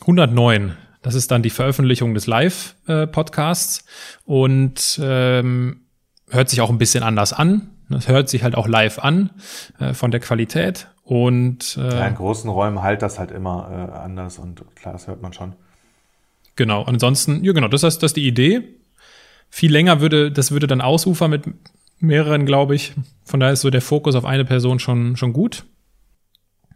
109. 0.01 0.77
Das 1.01 1.15
ist 1.15 1.31
dann 1.31 1.41
die 1.41 1.49
Veröffentlichung 1.49 2.13
des 2.13 2.27
Live-Podcasts 2.27 3.85
und 4.25 4.99
ähm, 5.01 5.81
hört 6.29 6.49
sich 6.49 6.61
auch 6.61 6.69
ein 6.69 6.77
bisschen 6.77 7.03
anders 7.03 7.33
an. 7.33 7.69
Es 7.89 8.07
hört 8.07 8.29
sich 8.29 8.43
halt 8.43 8.55
auch 8.55 8.67
live 8.67 8.99
an 8.99 9.29
äh, 9.79 9.93
von 9.93 10.11
der 10.11 10.19
Qualität 10.19 10.87
und 11.03 11.77
äh, 11.77 11.99
ja, 11.99 12.07
in 12.07 12.15
großen 12.15 12.49
Räumen 12.49 12.83
halt 12.83 13.01
das 13.01 13.17
halt 13.17 13.31
immer 13.31 13.89
äh, 13.93 13.97
anders 13.97 14.39
und 14.39 14.63
klar, 14.75 14.93
das 14.93 15.07
hört 15.07 15.21
man 15.21 15.31
schon. 15.31 15.53
Genau. 16.57 16.81
Und 16.81 16.95
ansonsten, 16.95 17.45
ja 17.45 17.53
genau, 17.53 17.69
das 17.69 17.83
ist 17.83 18.03
das 18.03 18.09
ist 18.09 18.17
die 18.17 18.27
Idee. 18.27 18.63
Viel 19.49 19.71
länger 19.71 20.01
würde, 20.01 20.31
das 20.31 20.51
würde 20.51 20.67
dann 20.67 20.81
ausufern 20.81 21.31
mit 21.31 21.43
mehreren, 21.99 22.45
glaube 22.45 22.75
ich. 22.75 22.93
Von 23.23 23.39
daher 23.39 23.53
ist 23.53 23.61
so 23.61 23.69
der 23.69 23.81
Fokus 23.81 24.15
auf 24.15 24.25
eine 24.25 24.45
Person 24.45 24.79
schon, 24.79 25.15
schon 25.17 25.33
gut. 25.33 25.65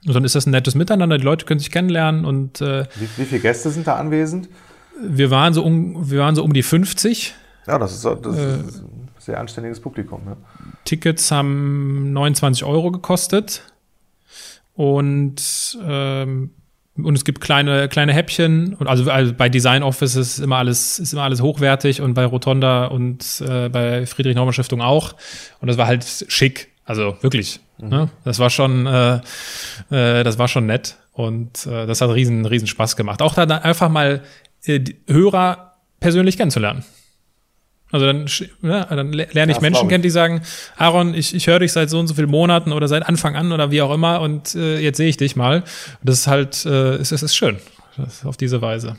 Und 0.07 0.15
dann 0.15 0.24
ist 0.24 0.34
das 0.34 0.47
ein 0.47 0.51
nettes 0.51 0.74
Miteinander, 0.74 1.17
die 1.17 1.24
Leute 1.24 1.45
können 1.45 1.59
sich 1.59 1.69
kennenlernen 1.69 2.26
und 2.26 2.59
äh, 2.59 2.86
wie, 2.95 3.07
wie 3.17 3.26
viele 3.26 3.41
Gäste 3.41 3.69
sind 3.69 3.86
da 3.86 3.97
anwesend? 3.97 4.49
Wir 4.99 5.30
waren 5.30 5.53
so 5.53 5.63
um, 5.63 6.09
wir 6.09 6.19
waren 6.19 6.36
so 6.36 6.43
um 6.43 6.53
die 6.53 6.63
50. 6.63 7.36
Ja, 7.67 7.78
das 7.78 7.93
ist, 7.93 8.03
das 8.03 8.38
äh, 8.38 8.59
ist 8.61 8.82
ein 8.82 9.09
sehr 9.19 9.39
anständiges 9.39 9.80
Publikum. 9.80 10.22
Ja. 10.26 10.38
Tickets 10.86 11.30
haben 11.30 12.13
29 12.13 12.63
Euro 12.63 12.91
gekostet. 12.91 13.63
Und 14.74 15.78
ähm, 15.84 16.51
und 16.98 17.16
es 17.16 17.24
gibt 17.24 17.42
kleine, 17.42 17.88
kleine 17.88 18.14
Häppchen. 18.14 18.74
Und 18.74 18.88
also, 18.88 19.10
also 19.10 19.34
bei 19.34 19.50
Design 19.50 19.84
Office 19.84 20.16
ist 20.16 20.39
immer 20.39 20.58
alles, 20.58 21.00
ist 21.00 21.14
immer 21.14 21.24
alles 21.24 21.42
hochwertig 21.42 22.02
und 22.02 22.14
bei 22.14 22.26
Rotonda 22.26 22.86
und 22.86 23.44
äh, 23.48 23.70
bei 23.70 24.06
Friedrich 24.06 24.36
Naumann 24.36 24.54
Stiftung 24.54 24.82
auch. 24.82 25.16
Und 25.62 25.68
das 25.68 25.78
war 25.78 25.88
halt 25.88 26.06
schick. 26.28 26.70
Also 26.84 27.16
wirklich. 27.22 27.60
Mhm. 27.78 27.89
Ne? 27.89 28.10
Das 28.24 28.39
war 28.39 28.50
schon, 28.50 28.86
äh, 28.88 29.16
äh, 29.89 30.24
das 30.24 30.38
war 30.38 30.48
schon 30.48 30.66
nett. 30.66 30.98
Und 31.14 31.66
äh, 31.66 31.86
das 31.86 32.02
hat 32.02 32.10
riesen, 32.10 32.46
riesen 32.46 32.68
Spaß 32.68 32.96
gemacht. 32.96 33.22
Auch 33.22 33.36
dann 33.36 33.52
einfach 33.52 33.89
mal 33.89 34.22
äh, 34.66 34.82
Hörer 35.08 35.74
persönlich 36.00 36.38
kennenzulernen. 36.38 36.84
Also 37.92 38.06
dann, 38.06 38.28
ja, 38.62 38.86
dann 38.86 39.12
lerne 39.12 39.52
ich 39.52 39.58
das 39.58 39.62
Menschen 39.62 39.88
kennen, 39.88 40.02
die 40.02 40.10
sagen, 40.10 40.42
Aaron, 40.78 41.14
ich, 41.14 41.36
ich 41.36 41.48
höre 41.48 41.60
dich 41.60 41.74
seit 41.74 41.89
so 41.89 42.00
und 42.00 42.08
so 42.08 42.14
vielen 42.14 42.30
Monaten 42.30 42.72
oder 42.72 42.88
seit 42.88 43.08
Anfang 43.08 43.36
an 43.36 43.52
oder 43.52 43.72
wie 43.72 43.82
auch 43.82 43.94
immer 43.94 44.22
und 44.22 44.56
äh, 44.56 44.80
jetzt 44.80 44.98
sehe 44.98 45.10
ich 45.10 45.18
dich 45.18 45.36
mal. 45.36 45.58
Und 45.58 45.66
das 46.04 46.20
ist 46.20 46.28
halt, 46.28 46.66
äh, 46.66 46.96
es, 46.96 47.12
es 47.12 47.24
ist 47.24 47.36
schön, 47.36 47.58
das, 47.98 48.26
auf 48.26 48.38
diese 48.38 48.62
Weise. 48.62 48.98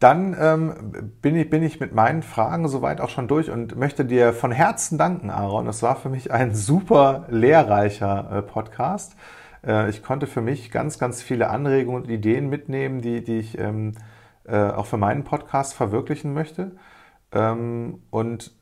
Dann 0.00 0.36
ähm, 0.38 1.10
bin, 1.22 1.34
ich, 1.34 1.50
bin 1.50 1.64
ich 1.64 1.80
mit 1.80 1.92
meinen 1.92 2.22
Fragen 2.22 2.68
soweit 2.68 3.00
auch 3.00 3.08
schon 3.08 3.26
durch 3.26 3.50
und 3.50 3.76
möchte 3.76 4.04
dir 4.04 4.32
von 4.32 4.52
Herzen 4.52 4.96
danken, 4.96 5.28
Aaron. 5.28 5.66
Es 5.66 5.82
war 5.82 5.96
für 5.96 6.08
mich 6.08 6.30
ein 6.30 6.54
super 6.54 7.26
lehrreicher 7.30 8.30
äh, 8.32 8.42
Podcast. 8.42 9.16
Äh, 9.66 9.90
ich 9.90 10.04
konnte 10.04 10.28
für 10.28 10.40
mich 10.40 10.70
ganz, 10.70 11.00
ganz 11.00 11.20
viele 11.20 11.50
Anregungen 11.50 12.04
und 12.04 12.10
Ideen 12.10 12.48
mitnehmen, 12.48 13.00
die, 13.00 13.24
die 13.24 13.38
ich 13.40 13.58
ähm, 13.58 13.94
äh, 14.46 14.56
auch 14.56 14.86
für 14.86 14.98
meinen 14.98 15.24
Podcast 15.24 15.74
verwirklichen 15.74 16.32
möchte. 16.32 16.72
Ähm, 17.32 18.02
und 18.10 18.52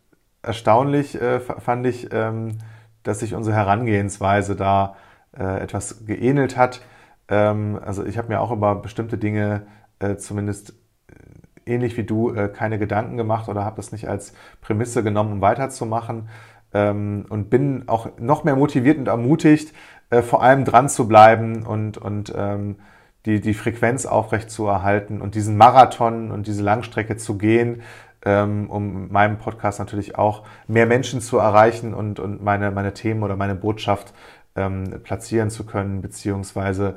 erstaunlich 0.43 1.21
äh, 1.21 1.41
fand 1.41 1.87
ich, 1.87 2.13
ähm, 2.13 2.59
dass 3.03 3.21
sich 3.21 3.35
unsere 3.35 3.57
Herangehensweise 3.57 4.57
da 4.57 4.97
äh, 5.37 5.61
etwas 5.61 6.07
geähnelt 6.07 6.57
hat. 6.57 6.81
Ähm, 7.29 7.79
also 7.85 8.05
ich 8.05 8.19
habe 8.19 8.29
mir 8.29 8.41
auch 8.41 8.51
über 8.51 8.75
bestimmte 8.77 9.19
Dinge 9.19 9.67
äh, 9.99 10.17
zumindest 10.17 10.75
äh, 11.09 11.73
ähnlich 11.75 11.97
wie 11.97 12.05
du 12.05 12.33
äh, 12.35 12.49
keine 12.49 12.79
Gedanken 12.79 13.17
gemacht 13.17 13.49
oder 13.49 13.65
habe 13.65 13.77
das 13.77 13.93
nicht 13.93 14.09
als 14.09 14.35
Prämisse 14.61 15.03
genommen, 15.03 15.35
um 15.35 15.41
weiterzumachen. 15.41 16.29
Ähm, 16.75 17.27
und 17.29 17.49
bin 17.49 17.85
auch 17.87 18.19
noch 18.19 18.45
mehr 18.45 18.57
motiviert 18.57 18.99
und 18.99 19.09
ermutigt, 19.09 19.73
äh, 20.11 20.23
vor 20.23 20.43
allem 20.43 20.65
dran 20.65 20.89
zu 20.89 21.07
bleiben 21.09 21.65
und, 21.65 21.99
und 21.99 22.33
ähm, 22.37 22.77
die, 23.25 23.41
die 23.41 23.55
Frequenz 23.55 24.07
aufrecht 24.07 24.51
zu 24.51 24.67
erhalten 24.67 25.21
und 25.21 25.35
diesen 25.35 25.57
Marathon 25.57 26.31
und 26.31 26.47
diese 26.47 26.63
Langstrecke 26.63 27.17
zu 27.17 27.39
gehen, 27.39 27.83
ähm, 28.27 28.69
um 28.69 29.11
meinem 29.11 29.39
Podcast 29.39 29.79
natürlich 29.79 30.19
auch 30.19 30.43
mehr 30.67 30.85
Menschen 30.85 31.21
zu 31.21 31.39
erreichen 31.39 31.95
und, 31.95 32.19
und 32.19 32.43
meine, 32.43 32.73
meine 32.73 32.93
Themen 32.93 33.23
oder 33.23 33.37
meine 33.37 33.55
Botschaft 33.55 34.13
ähm, 34.57 35.01
platzieren 35.05 35.49
zu 35.49 35.65
können, 35.65 36.03
beziehungsweise 36.03 36.97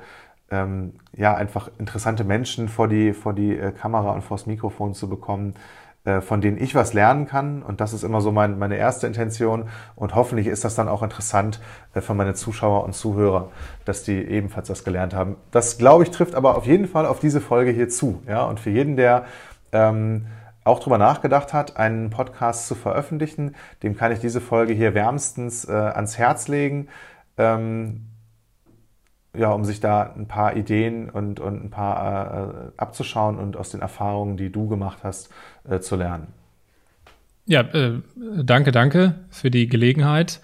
ähm, 0.49 0.93
ja, 1.15 1.35
einfach 1.35 1.69
interessante 1.77 2.23
Menschen 2.23 2.67
vor 2.67 2.87
die, 2.87 3.13
vor 3.13 3.33
die 3.33 3.55
äh, 3.55 3.71
Kamera 3.71 4.11
und 4.11 4.23
vors 4.23 4.47
Mikrofon 4.47 4.95
zu 4.95 5.07
bekommen, 5.07 5.53
äh, 6.03 6.21
von 6.21 6.41
denen 6.41 6.57
ich 6.59 6.73
was 6.73 6.93
lernen 6.93 7.27
kann. 7.27 7.61
Und 7.61 7.79
das 7.79 7.93
ist 7.93 8.03
immer 8.03 8.21
so 8.21 8.31
mein, 8.31 8.57
meine 8.57 8.77
erste 8.77 9.05
Intention. 9.05 9.69
Und 9.95 10.15
hoffentlich 10.15 10.47
ist 10.47 10.65
das 10.65 10.73
dann 10.73 10.87
auch 10.87 11.03
interessant 11.03 11.59
äh, 11.93 12.01
für 12.01 12.15
meine 12.15 12.33
Zuschauer 12.33 12.83
und 12.85 12.95
Zuhörer, 12.95 13.51
dass 13.85 14.01
die 14.01 14.17
ebenfalls 14.17 14.67
das 14.67 14.83
gelernt 14.83 15.13
haben. 15.13 15.35
Das, 15.51 15.77
glaube 15.77 16.05
ich, 16.05 16.09
trifft 16.09 16.33
aber 16.33 16.57
auf 16.57 16.65
jeden 16.65 16.87
Fall 16.87 17.05
auf 17.05 17.19
diese 17.19 17.39
Folge 17.39 17.69
hier 17.69 17.89
zu. 17.89 18.23
Ja? 18.27 18.45
Und 18.45 18.59
für 18.59 18.71
jeden, 18.71 18.95
der 18.95 19.25
ähm, 19.71 20.25
auch 20.69 20.79
darüber 20.79 20.97
nachgedacht 20.97 21.53
hat, 21.53 21.77
einen 21.77 22.09
Podcast 22.09 22.67
zu 22.67 22.75
veröffentlichen, 22.75 23.55
dem 23.83 23.95
kann 23.97 24.11
ich 24.11 24.19
diese 24.19 24.41
Folge 24.41 24.73
hier 24.73 24.93
wärmstens 24.93 25.65
äh, 25.65 25.71
ans 25.71 26.17
Herz 26.17 26.47
legen, 26.47 26.87
ähm, 27.37 28.05
ja, 29.35 29.51
um 29.51 29.63
sich 29.63 29.79
da 29.79 30.13
ein 30.15 30.27
paar 30.27 30.55
Ideen 30.55 31.09
und, 31.09 31.39
und 31.39 31.63
ein 31.63 31.69
paar 31.69 32.67
äh, 32.67 32.71
abzuschauen 32.77 33.37
und 33.37 33.57
aus 33.57 33.69
den 33.69 33.81
Erfahrungen, 33.81 34.37
die 34.37 34.51
du 34.51 34.67
gemacht 34.67 34.99
hast, 35.03 35.29
äh, 35.69 35.79
zu 35.79 35.95
lernen. 35.95 36.27
Ja, 37.45 37.61
äh, 37.61 38.01
danke, 38.43 38.71
danke 38.71 39.15
für 39.29 39.51
die 39.51 39.67
Gelegenheit. 39.67 40.39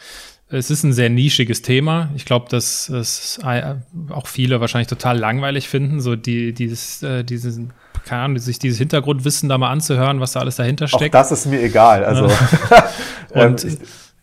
Es 0.48 0.70
ist 0.70 0.84
ein 0.84 0.94
sehr 0.94 1.10
nischiges 1.10 1.62
Thema. 1.64 2.10
Ich 2.16 2.26
glaube, 2.26 2.48
dass 2.50 2.90
es 2.90 3.40
äh, 3.44 3.76
auch 4.10 4.28
viele 4.28 4.62
wahrscheinlich 4.62 4.88
total 4.88 5.18
langweilig 5.18 5.68
finden, 5.68 6.00
so 6.02 6.16
die, 6.16 6.54
dieses, 6.54 7.02
äh, 7.02 7.24
diesen 7.24 7.74
keine 8.06 8.22
Ahnung, 8.22 8.38
sich 8.38 8.60
dieses 8.60 8.78
Hintergrundwissen 8.78 9.49
da 9.49 9.58
mal 9.58 9.70
anzuhören, 9.70 10.20
was 10.20 10.34
da 10.34 10.39
alles 10.39 10.56
dahinter 10.56 10.88
steckt. 10.88 11.16
Auch 11.16 11.20
das 11.20 11.32
ist 11.32 11.45
mir 11.47 11.62
egal. 11.62 12.06
Also 12.06 12.26
und 13.34 13.66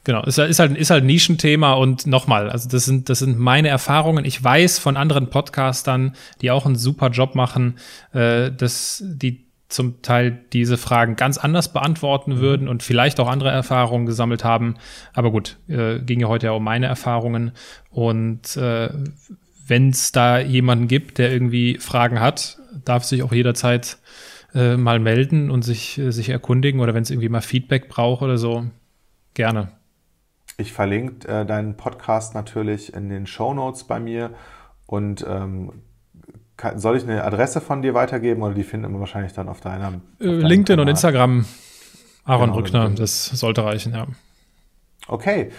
genau, 0.04 0.22
ist, 0.22 0.38
ist 0.38 0.58
halt 0.58 0.76
ist 0.76 0.90
halt 0.90 1.02
ein 1.02 1.06
Nischenthema 1.06 1.74
und 1.74 2.06
nochmal, 2.06 2.48
also 2.48 2.68
das 2.68 2.84
sind 2.84 3.08
das 3.08 3.18
sind 3.18 3.38
meine 3.38 3.68
Erfahrungen. 3.68 4.24
Ich 4.24 4.42
weiß 4.42 4.78
von 4.78 4.96
anderen 4.96 5.28
Podcastern, 5.28 6.14
die 6.40 6.50
auch 6.50 6.64
einen 6.64 6.76
super 6.76 7.10
Job 7.10 7.34
machen, 7.34 7.78
äh, 8.12 8.50
dass 8.50 9.02
die 9.04 9.44
zum 9.72 10.02
Teil 10.02 10.38
diese 10.52 10.76
Fragen 10.76 11.16
ganz 11.16 11.38
anders 11.38 11.72
beantworten 11.72 12.34
mhm. 12.34 12.40
würden 12.40 12.68
und 12.68 12.82
vielleicht 12.82 13.18
auch 13.20 13.28
andere 13.28 13.50
Erfahrungen 13.50 14.06
gesammelt 14.06 14.44
haben. 14.44 14.76
Aber 15.14 15.30
gut, 15.30 15.56
äh, 15.68 15.98
ging 15.98 16.20
ja 16.20 16.28
heute 16.28 16.46
ja 16.46 16.52
um 16.52 16.62
meine 16.62 16.86
Erfahrungen. 16.86 17.52
Und 17.90 18.56
äh, 18.56 18.90
wenn 19.66 19.90
es 19.90 20.12
da 20.12 20.38
jemanden 20.38 20.88
gibt, 20.88 21.18
der 21.18 21.32
irgendwie 21.32 21.78
Fragen 21.78 22.20
hat, 22.20 22.58
darf 22.84 23.04
sich 23.04 23.22
auch 23.22 23.32
jederzeit 23.32 23.98
äh, 24.54 24.76
mal 24.76 24.98
melden 24.98 25.50
und 25.50 25.62
sich, 25.62 25.98
äh, 25.98 26.10
sich 26.10 26.28
erkundigen 26.28 26.80
oder 26.80 26.94
wenn 26.94 27.02
es 27.02 27.10
irgendwie 27.10 27.28
mal 27.28 27.40
Feedback 27.40 27.88
braucht 27.88 28.22
oder 28.22 28.38
so, 28.38 28.64
gerne. 29.34 29.68
Ich 30.58 30.72
verlinke 30.72 31.26
äh, 31.28 31.46
deinen 31.46 31.76
Podcast 31.76 32.34
natürlich 32.34 32.92
in 32.94 33.08
den 33.08 33.26
Show 33.26 33.54
Notes 33.54 33.84
bei 33.84 33.98
mir 33.98 34.30
und 34.86 35.24
ähm, 35.26 35.72
kann, 36.56 36.78
soll 36.78 36.96
ich 36.96 37.04
eine 37.04 37.24
Adresse 37.24 37.60
von 37.60 37.82
dir 37.82 37.94
weitergeben 37.94 38.42
oder 38.42 38.54
die 38.54 38.62
finden 38.62 38.92
wir 38.92 39.00
wahrscheinlich 39.00 39.32
dann 39.32 39.48
auf 39.48 39.60
deinem 39.60 40.02
auf 40.20 40.20
äh, 40.20 40.26
LinkedIn 40.26 40.76
Kanal? 40.76 40.80
und 40.80 40.88
Instagram. 40.88 41.46
Aaron 42.24 42.50
genau, 42.50 42.58
Rückner, 42.58 42.90
das 42.90 43.26
sollte 43.26 43.64
reichen, 43.64 43.94
ja. 43.94 44.06
Okay. 45.08 45.50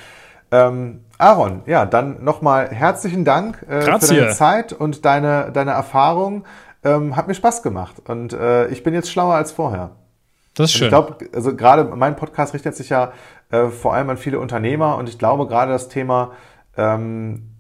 Ähm, 0.51 1.01
Aaron, 1.18 1.64
ja, 1.66 1.86
dann 1.86 2.24
nochmal 2.24 2.70
herzlichen 2.70 3.26
Dank 3.26 3.66
äh, 3.68 3.82
für 3.82 4.07
deine 4.07 4.30
Zeit 4.30 4.72
und 4.72 5.03
deine, 5.03 5.51
deine 5.51 5.72
Erfahrung. 5.72 6.45
Ähm, 6.84 7.15
hat 7.15 7.27
mir 7.27 7.34
Spaß 7.34 7.63
gemacht 7.63 8.01
und 8.07 8.34
äh, 8.34 8.67
ich 8.67 8.84
bin 8.84 8.93
jetzt 8.93 9.09
schlauer 9.09 9.36
als 9.36 9.51
vorher. 9.51 9.91
Das 10.55 10.69
ist 10.69 10.77
schön. 10.77 10.86
ich 10.86 10.89
glaube, 10.89 11.17
also 11.34 11.55
gerade 11.55 11.86
mein 11.86 12.15
Podcast 12.15 12.53
richtet 12.53 12.75
sich 12.75 12.89
ja 12.89 13.13
äh, 13.49 13.67
vor 13.67 13.93
allem 13.93 14.09
an 14.09 14.17
viele 14.17 14.39
Unternehmer 14.39 14.97
und 14.97 15.09
ich 15.09 15.17
glaube 15.17 15.47
gerade 15.47 15.71
das 15.71 15.88
Thema 15.89 16.31
ähm, 16.77 17.53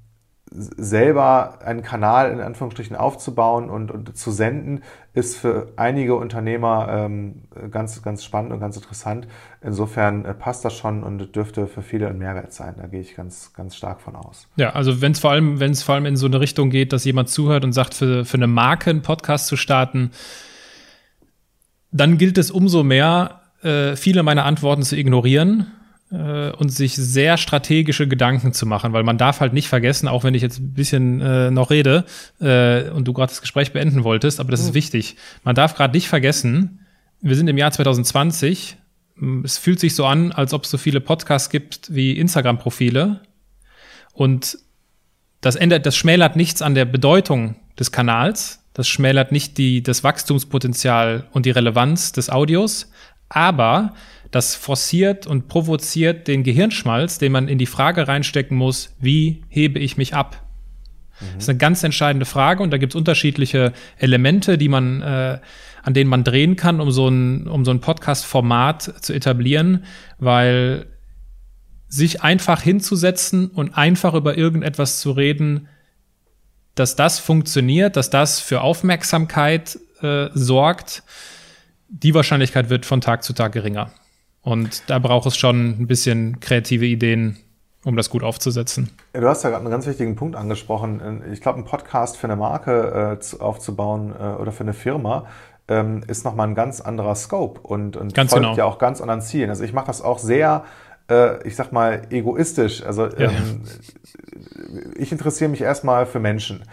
selber 0.55 1.59
einen 1.65 1.81
Kanal 1.81 2.31
in 2.31 2.39
Anführungsstrichen 2.39 2.95
aufzubauen 2.95 3.69
und, 3.69 3.89
und 3.89 4.15
zu 4.15 4.31
senden, 4.31 4.83
ist 5.13 5.35
für 5.35 5.73
einige 5.77 6.15
Unternehmer 6.15 6.87
ähm, 6.89 7.43
ganz, 7.71 8.01
ganz 8.03 8.23
spannend 8.23 8.51
und 8.51 8.59
ganz 8.59 8.75
interessant. 8.75 9.27
Insofern 9.61 10.25
äh, 10.25 10.33
passt 10.33 10.63
das 10.63 10.75
schon 10.75 11.03
und 11.03 11.35
dürfte 11.35 11.65
für 11.65 11.81
viele 11.81 12.07
ein 12.07 12.19
Mehrwert 12.19 12.53
sein. 12.53 12.75
Da 12.77 12.85
gehe 12.85 13.01
ich 13.01 13.15
ganz, 13.15 13.53
ganz 13.53 13.75
stark 13.75 13.99
von 14.01 14.15
aus. 14.15 14.47
Ja, 14.55 14.71
also 14.71 15.01
wenn 15.01 15.13
es 15.13 15.19
vor 15.19 15.31
allem, 15.31 15.59
wenn 15.59 15.71
es 15.71 15.81
vor 15.81 15.95
allem 15.95 16.05
in 16.05 16.17
so 16.17 16.27
eine 16.27 16.39
Richtung 16.39 16.69
geht, 16.69 16.93
dass 16.93 17.03
jemand 17.03 17.29
zuhört 17.29 17.63
und 17.63 17.73
sagt, 17.73 17.95
für, 17.95 18.23
für 18.23 18.37
eine 18.37 18.47
Marke 18.47 18.91
einen 18.91 19.01
Podcast 19.01 19.47
zu 19.47 19.55
starten, 19.55 20.11
dann 21.91 22.17
gilt 22.17 22.37
es 22.37 22.51
umso 22.51 22.83
mehr, 22.83 23.41
äh, 23.63 23.95
viele 23.95 24.21
meiner 24.21 24.45
Antworten 24.45 24.83
zu 24.83 24.95
ignorieren 24.95 25.67
äh, 26.13 26.51
und 26.51 26.69
sich 26.69 26.95
sehr 26.95 27.37
strategische 27.37 28.07
Gedanken 28.07 28.53
zu 28.53 28.65
machen, 28.65 28.93
weil 28.93 29.03
man 29.03 29.17
darf 29.17 29.39
halt 29.39 29.53
nicht 29.53 29.67
vergessen, 29.67 30.07
auch 30.07 30.23
wenn 30.23 30.35
ich 30.35 30.41
jetzt 30.41 30.59
ein 30.59 30.73
bisschen 30.73 31.21
äh, 31.21 31.51
noch 31.51 31.71
rede 31.71 32.05
äh, 32.39 32.89
und 32.89 33.07
du 33.07 33.13
gerade 33.13 33.31
das 33.31 33.41
Gespräch 33.41 33.73
beenden 33.73 34.03
wolltest, 34.03 34.39
aber 34.39 34.51
das 34.51 34.61
mhm. 34.61 34.69
ist 34.69 34.73
wichtig. 34.75 35.15
Man 35.43 35.55
darf 35.55 35.75
gerade 35.75 35.93
nicht 35.95 36.07
vergessen, 36.07 36.79
wir 37.21 37.35
sind 37.35 37.47
im 37.47 37.57
Jahr 37.57 37.71
2020. 37.71 38.77
Es 39.43 39.57
fühlt 39.57 39.79
sich 39.79 39.95
so 39.95 40.05
an, 40.05 40.31
als 40.31 40.53
ob 40.53 40.65
es 40.65 40.71
so 40.71 40.77
viele 40.77 40.99
Podcasts 40.99 41.49
gibt 41.49 41.93
wie 41.93 42.17
Instagram-Profile. 42.17 43.21
Und 44.11 44.57
das 45.39 45.55
ändert, 45.55 45.85
das 45.85 45.95
schmälert 45.95 46.35
nichts 46.35 46.61
an 46.61 46.75
der 46.75 46.85
Bedeutung 46.85 47.55
des 47.79 47.91
Kanals. 47.91 48.63
Das 48.73 48.87
schmälert 48.87 49.31
nicht 49.31 49.57
die, 49.57 49.83
das 49.83 50.03
Wachstumspotenzial 50.03 51.27
und 51.31 51.45
die 51.45 51.51
Relevanz 51.51 52.11
des 52.11 52.29
Audios. 52.29 52.91
Aber 53.29 53.93
das 54.33 54.55
forciert 54.55 55.27
und 55.27 55.47
provoziert 55.47 56.27
den 56.27 56.43
Gehirnschmalz, 56.43 57.19
den 57.19 57.31
man 57.31 57.47
in 57.47 57.59
die 57.59 57.67
Frage 57.67 58.07
reinstecken 58.07 58.57
muss, 58.57 58.95
wie 58.99 59.43
hebe 59.47 59.77
ich 59.79 59.95
mich 59.95 60.15
ab? 60.15 60.43
Mhm. 61.19 61.25
Das 61.35 61.43
ist 61.43 61.49
eine 61.49 61.59
ganz 61.59 61.83
entscheidende 61.83 62.25
Frage 62.25 62.63
und 62.63 62.71
da 62.71 62.77
gibt 62.77 62.93
es 62.93 62.95
unterschiedliche 62.95 63.73
Elemente, 63.97 64.57
die 64.57 64.69
man, 64.69 65.01
äh, 65.03 65.39
an 65.83 65.93
denen 65.93 66.09
man 66.09 66.23
drehen 66.23 66.55
kann, 66.55 66.81
um 66.81 66.89
so 66.91 67.07
ein, 67.07 67.47
um 67.47 67.63
so 67.63 67.69
ein 67.69 67.79
Podcast-Format 67.79 69.03
zu 69.03 69.13
etablieren, 69.13 69.85
weil 70.17 70.87
sich 71.87 72.23
einfach 72.23 72.59
hinzusetzen 72.59 73.51
und 73.51 73.77
einfach 73.77 74.15
über 74.15 74.35
irgendetwas 74.35 74.99
zu 74.99 75.11
reden, 75.11 75.67
dass 76.73 76.95
das 76.95 77.19
funktioniert, 77.19 77.97
dass 77.97 78.09
das 78.09 78.39
für 78.39 78.61
Aufmerksamkeit 78.61 79.77
äh, 80.01 80.29
sorgt, 80.33 81.03
die 81.87 82.15
Wahrscheinlichkeit 82.15 82.71
wird 82.71 82.87
von 82.87 82.99
Tag 82.99 83.23
zu 83.23 83.33
Tag 83.33 83.51
geringer. 83.51 83.91
Und 84.43 84.89
da 84.89 84.99
braucht 84.99 85.25
es 85.25 85.37
schon 85.37 85.81
ein 85.81 85.87
bisschen 85.87 86.39
kreative 86.41 86.85
Ideen, 86.85 87.37
um 87.85 87.95
das 87.95 88.09
gut 88.09 88.23
aufzusetzen. 88.23 88.91
Du 89.13 89.27
hast 89.27 89.43
ja 89.43 89.49
gerade 89.49 89.61
einen 89.61 89.71
ganz 89.71 89.87
wichtigen 89.87 90.15
Punkt 90.15 90.35
angesprochen. 90.35 91.23
Ich 91.31 91.41
glaube, 91.41 91.59
ein 91.59 91.65
Podcast 91.65 92.17
für 92.17 92.27
eine 92.27 92.35
Marke 92.35 93.19
äh, 93.19 93.41
aufzubauen 93.41 94.13
äh, 94.17 94.23
oder 94.41 94.51
für 94.51 94.63
eine 94.63 94.73
Firma 94.73 95.25
ähm, 95.67 96.03
ist 96.07 96.25
nochmal 96.25 96.49
ein 96.49 96.55
ganz 96.55 96.81
anderer 96.81 97.15
Scope 97.15 97.61
und, 97.61 97.95
und 97.95 98.13
ganz 98.13 98.31
folgt 98.31 98.45
genau. 98.45 98.57
ja 98.57 98.65
auch 98.65 98.77
ganz 98.77 99.01
anderen 99.01 99.21
Zielen. 99.21 99.49
Also 99.49 99.63
ich 99.63 99.73
mache 99.73 99.87
das 99.87 100.01
auch 100.01 100.19
sehr, 100.19 100.65
äh, 101.09 101.45
ich 101.47 101.55
sag 101.55 101.71
mal, 101.71 102.01
egoistisch. 102.09 102.83
Also 102.83 103.07
ja. 103.07 103.31
ähm, 103.31 103.63
ich 104.97 105.11
interessiere 105.11 105.49
mich 105.49 105.61
erstmal 105.61 106.05
für 106.05 106.19
Menschen. 106.19 106.63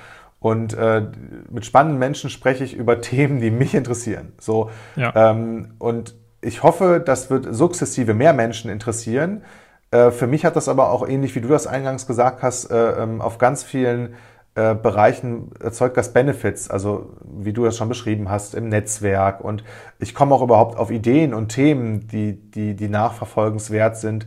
Und 0.40 0.72
äh, 0.72 1.06
mit 1.50 1.66
spannenden 1.66 1.98
Menschen 1.98 2.30
spreche 2.30 2.64
ich 2.64 2.74
über 2.74 3.00
Themen, 3.00 3.40
die 3.40 3.50
mich 3.50 3.74
interessieren. 3.74 4.32
So 4.40 4.70
ja. 4.96 5.30
ähm, 5.30 5.74
und 5.78 6.14
ich 6.42 6.62
hoffe, 6.62 7.02
das 7.04 7.30
wird 7.30 7.54
sukzessive 7.54 8.14
mehr 8.14 8.32
Menschen 8.32 8.70
interessieren. 8.70 9.42
Äh, 9.90 10.10
für 10.10 10.26
mich 10.26 10.44
hat 10.44 10.56
das 10.56 10.68
aber 10.68 10.90
auch 10.90 11.06
ähnlich, 11.06 11.34
wie 11.34 11.40
du 11.40 11.48
das 11.48 11.66
eingangs 11.66 12.06
gesagt 12.06 12.42
hast, 12.42 12.70
äh, 12.70 13.02
ähm, 13.02 13.20
auf 13.20 13.38
ganz 13.38 13.62
vielen 13.62 14.14
äh, 14.54 14.74
Bereichen 14.74 15.50
erzeugt 15.60 15.96
das 15.96 16.12
Benefits, 16.12 16.70
also 16.70 17.10
wie 17.24 17.52
du 17.52 17.64
das 17.64 17.76
schon 17.76 17.88
beschrieben 17.88 18.30
hast, 18.30 18.54
im 18.54 18.68
Netzwerk. 18.68 19.40
Und 19.40 19.64
ich 19.98 20.14
komme 20.14 20.34
auch 20.34 20.42
überhaupt 20.42 20.78
auf 20.78 20.90
Ideen 20.90 21.34
und 21.34 21.48
Themen, 21.48 22.08
die, 22.08 22.34
die, 22.50 22.74
die 22.74 22.88
nachverfolgenswert 22.88 23.96
sind, 23.96 24.26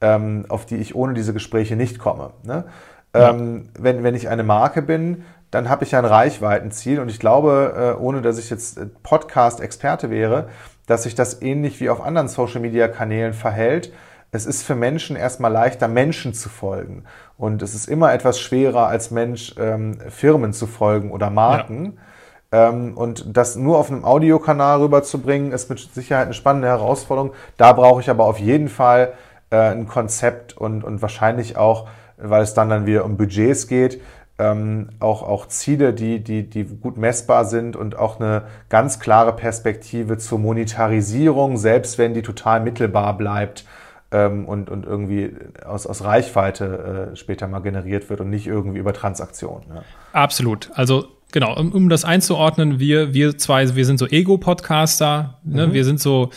ähm, 0.00 0.46
auf 0.48 0.66
die 0.66 0.76
ich 0.76 0.94
ohne 0.94 1.14
diese 1.14 1.32
Gespräche 1.32 1.76
nicht 1.76 1.98
komme. 1.98 2.32
Ne? 2.42 2.64
Ja. 3.14 3.30
Ähm, 3.30 3.68
wenn, 3.78 4.02
wenn 4.02 4.14
ich 4.14 4.28
eine 4.28 4.42
Marke 4.42 4.82
bin, 4.82 5.24
dann 5.50 5.68
habe 5.68 5.84
ich 5.84 5.94
ein 5.94 6.04
Reichweitenziel. 6.04 6.98
Und 6.98 7.08
ich 7.08 7.20
glaube, 7.20 7.96
ohne 8.00 8.22
dass 8.22 8.38
ich 8.38 8.50
jetzt 8.50 8.80
Podcast-Experte 9.04 10.10
wäre, 10.10 10.48
dass 10.86 11.04
sich 11.04 11.14
das 11.14 11.42
ähnlich 11.42 11.80
wie 11.80 11.90
auf 11.90 12.00
anderen 12.00 12.28
Social-Media-Kanälen 12.28 13.32
verhält. 13.32 13.92
Es 14.30 14.46
ist 14.46 14.64
für 14.64 14.74
Menschen 14.74 15.16
erstmal 15.16 15.52
leichter, 15.52 15.88
Menschen 15.88 16.34
zu 16.34 16.48
folgen. 16.48 17.04
Und 17.36 17.62
es 17.62 17.74
ist 17.74 17.88
immer 17.88 18.12
etwas 18.12 18.40
schwerer, 18.40 18.88
als 18.88 19.10
Mensch 19.10 19.54
ähm, 19.58 19.98
Firmen 20.10 20.52
zu 20.52 20.66
folgen 20.66 21.10
oder 21.10 21.30
Marken. 21.30 21.98
Ja. 22.52 22.68
Ähm, 22.68 22.96
und 22.96 23.36
das 23.36 23.56
nur 23.56 23.78
auf 23.78 23.90
einem 23.90 24.04
Audiokanal 24.04 24.80
rüberzubringen, 24.80 25.52
ist 25.52 25.70
mit 25.70 25.78
Sicherheit 25.78 26.26
eine 26.26 26.34
spannende 26.34 26.68
Herausforderung. 26.68 27.32
Da 27.56 27.72
brauche 27.72 28.00
ich 28.00 28.10
aber 28.10 28.26
auf 28.26 28.38
jeden 28.38 28.68
Fall 28.68 29.14
äh, 29.50 29.56
ein 29.56 29.86
Konzept 29.88 30.56
und, 30.56 30.84
und 30.84 31.00
wahrscheinlich 31.00 31.56
auch, 31.56 31.88
weil 32.16 32.42
es 32.42 32.54
dann 32.54 32.68
dann 32.68 32.86
wieder 32.86 33.04
um 33.04 33.16
Budgets 33.16 33.66
geht, 33.66 34.00
ähm, 34.38 34.88
auch, 34.98 35.22
auch 35.22 35.46
Ziele, 35.46 35.92
die, 35.92 36.22
die, 36.22 36.48
die 36.48 36.64
gut 36.64 36.96
messbar 36.96 37.44
sind 37.44 37.76
und 37.76 37.96
auch 37.96 38.18
eine 38.18 38.42
ganz 38.68 38.98
klare 38.98 39.32
Perspektive 39.34 40.18
zur 40.18 40.38
Monetarisierung, 40.38 41.56
selbst 41.56 41.98
wenn 41.98 42.14
die 42.14 42.22
total 42.22 42.60
mittelbar 42.60 43.16
bleibt 43.16 43.64
ähm, 44.10 44.44
und, 44.46 44.70
und 44.70 44.86
irgendwie 44.86 45.32
aus, 45.64 45.86
aus 45.86 46.02
Reichweite 46.02 47.10
äh, 47.12 47.16
später 47.16 47.46
mal 47.46 47.60
generiert 47.60 48.10
wird 48.10 48.20
und 48.20 48.30
nicht 48.30 48.46
irgendwie 48.46 48.78
über 48.78 48.92
Transaktionen. 48.92 49.66
Ja. 49.72 49.82
Absolut. 50.12 50.70
Also 50.74 51.06
genau, 51.30 51.56
um, 51.56 51.70
um 51.70 51.88
das 51.88 52.04
einzuordnen, 52.04 52.80
wir, 52.80 53.14
wir 53.14 53.38
zwei, 53.38 53.74
wir 53.76 53.84
sind 53.84 53.98
so 53.98 54.06
Ego-Podcaster, 54.06 55.38
ne? 55.44 55.68
Mhm. 55.68 55.72
wir 55.72 55.84
sind 55.84 56.00
so 56.00 56.30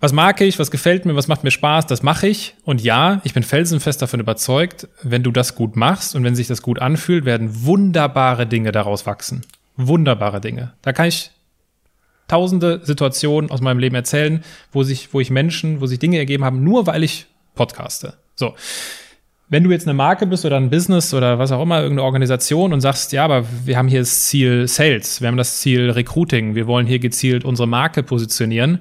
was 0.00 0.12
mag 0.12 0.40
ich, 0.40 0.58
was 0.58 0.70
gefällt 0.70 1.06
mir, 1.06 1.16
was 1.16 1.26
macht 1.26 1.42
mir 1.42 1.50
Spaß, 1.50 1.86
das 1.86 2.02
mache 2.02 2.28
ich. 2.28 2.54
Und 2.64 2.82
ja, 2.82 3.20
ich 3.24 3.34
bin 3.34 3.42
felsenfest 3.42 4.00
davon 4.00 4.20
überzeugt, 4.20 4.88
wenn 5.02 5.22
du 5.22 5.32
das 5.32 5.54
gut 5.56 5.74
machst 5.74 6.14
und 6.14 6.22
wenn 6.22 6.36
sich 6.36 6.46
das 6.46 6.62
gut 6.62 6.78
anfühlt, 6.78 7.24
werden 7.24 7.64
wunderbare 7.64 8.46
Dinge 8.46 8.70
daraus 8.70 9.06
wachsen. 9.06 9.42
Wunderbare 9.76 10.40
Dinge. 10.40 10.74
Da 10.82 10.92
kann 10.92 11.08
ich 11.08 11.32
tausende 12.28 12.80
Situationen 12.84 13.50
aus 13.50 13.60
meinem 13.60 13.78
Leben 13.78 13.94
erzählen, 13.94 14.44
wo 14.70 14.82
sich, 14.82 15.12
wo 15.12 15.20
ich 15.20 15.30
Menschen, 15.30 15.80
wo 15.80 15.86
sich 15.86 15.98
Dinge 15.98 16.18
ergeben 16.18 16.44
haben, 16.44 16.62
nur 16.62 16.86
weil 16.86 17.02
ich 17.02 17.26
podcaste. 17.54 18.14
So. 18.36 18.54
Wenn 19.50 19.64
du 19.64 19.70
jetzt 19.70 19.86
eine 19.86 19.94
Marke 19.94 20.26
bist 20.26 20.44
oder 20.44 20.58
ein 20.58 20.68
Business 20.68 21.14
oder 21.14 21.38
was 21.38 21.52
auch 21.52 21.62
immer, 21.62 21.80
irgendeine 21.80 22.04
Organisation 22.04 22.74
und 22.74 22.82
sagst, 22.82 23.12
ja, 23.12 23.24
aber 23.24 23.46
wir 23.64 23.78
haben 23.78 23.88
hier 23.88 24.00
das 24.00 24.26
Ziel 24.26 24.68
Sales, 24.68 25.22
wir 25.22 25.28
haben 25.28 25.38
das 25.38 25.60
Ziel 25.60 25.90
Recruiting, 25.90 26.54
wir 26.54 26.66
wollen 26.66 26.86
hier 26.86 26.98
gezielt 26.98 27.46
unsere 27.46 27.66
Marke 27.66 28.02
positionieren, 28.02 28.80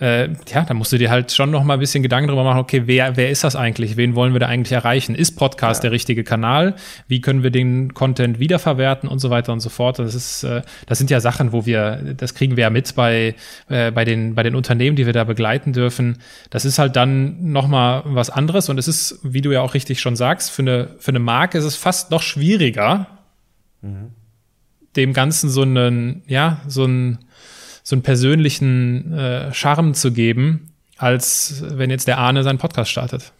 äh, 0.00 0.30
ja, 0.48 0.62
da 0.62 0.72
musst 0.72 0.92
du 0.92 0.98
dir 0.98 1.10
halt 1.10 1.30
schon 1.30 1.50
noch 1.50 1.62
mal 1.62 1.74
ein 1.74 1.80
bisschen 1.80 2.02
Gedanken 2.02 2.28
darüber 2.28 2.44
machen, 2.44 2.60
okay, 2.60 2.82
wer, 2.86 3.16
wer 3.16 3.30
ist 3.30 3.44
das 3.44 3.54
eigentlich? 3.54 3.98
Wen 3.98 4.14
wollen 4.14 4.32
wir 4.32 4.40
da 4.40 4.46
eigentlich 4.46 4.72
erreichen? 4.72 5.14
Ist 5.14 5.32
Podcast 5.36 5.80
ja. 5.80 5.88
der 5.88 5.92
richtige 5.92 6.24
Kanal? 6.24 6.74
Wie 7.06 7.20
können 7.20 7.42
wir 7.42 7.50
den 7.50 7.92
Content 7.92 8.38
wiederverwerten 8.38 9.08
und 9.08 9.18
so 9.18 9.28
weiter 9.28 9.52
und 9.52 9.60
so 9.60 9.68
fort? 9.68 9.98
Das 9.98 10.14
ist, 10.14 10.42
äh, 10.42 10.62
das 10.86 10.96
sind 10.96 11.10
ja 11.10 11.20
Sachen, 11.20 11.52
wo 11.52 11.66
wir, 11.66 12.14
das 12.16 12.34
kriegen 12.34 12.56
wir 12.56 12.62
ja 12.62 12.70
mit 12.70 12.94
bei, 12.94 13.34
äh, 13.68 13.90
bei 13.90 14.06
den, 14.06 14.34
bei 14.34 14.42
den 14.42 14.54
Unternehmen, 14.54 14.96
die 14.96 15.04
wir 15.04 15.12
da 15.12 15.24
begleiten 15.24 15.74
dürfen. 15.74 16.16
Das 16.48 16.64
ist 16.64 16.78
halt 16.78 16.96
dann 16.96 17.52
noch 17.52 17.68
mal 17.68 18.02
was 18.06 18.30
anderes 18.30 18.70
und 18.70 18.78
es 18.78 18.88
ist, 18.88 19.20
wie 19.22 19.42
du 19.42 19.52
ja 19.52 19.60
auch 19.60 19.74
richtig 19.74 20.00
schon 20.00 20.16
sagst, 20.16 20.50
für 20.50 20.62
eine, 20.62 20.88
für 20.98 21.10
eine 21.10 21.18
Marke 21.18 21.58
ist 21.58 21.64
es 21.64 21.76
fast 21.76 22.10
noch 22.10 22.22
schwieriger, 22.22 23.06
mhm. 23.82 24.12
dem 24.96 25.12
Ganzen 25.12 25.50
so 25.50 25.60
einen, 25.60 26.22
ja, 26.26 26.62
so 26.66 26.86
ein, 26.86 27.18
so 27.90 27.96
einen 27.96 28.02
persönlichen 28.02 29.12
äh, 29.12 29.52
Charme 29.52 29.94
zu 29.94 30.12
geben, 30.12 30.72
als 30.96 31.62
wenn 31.66 31.90
jetzt 31.90 32.06
der 32.06 32.18
Arne 32.18 32.42
seinen 32.42 32.58
Podcast 32.58 32.90
startet. 32.90 33.32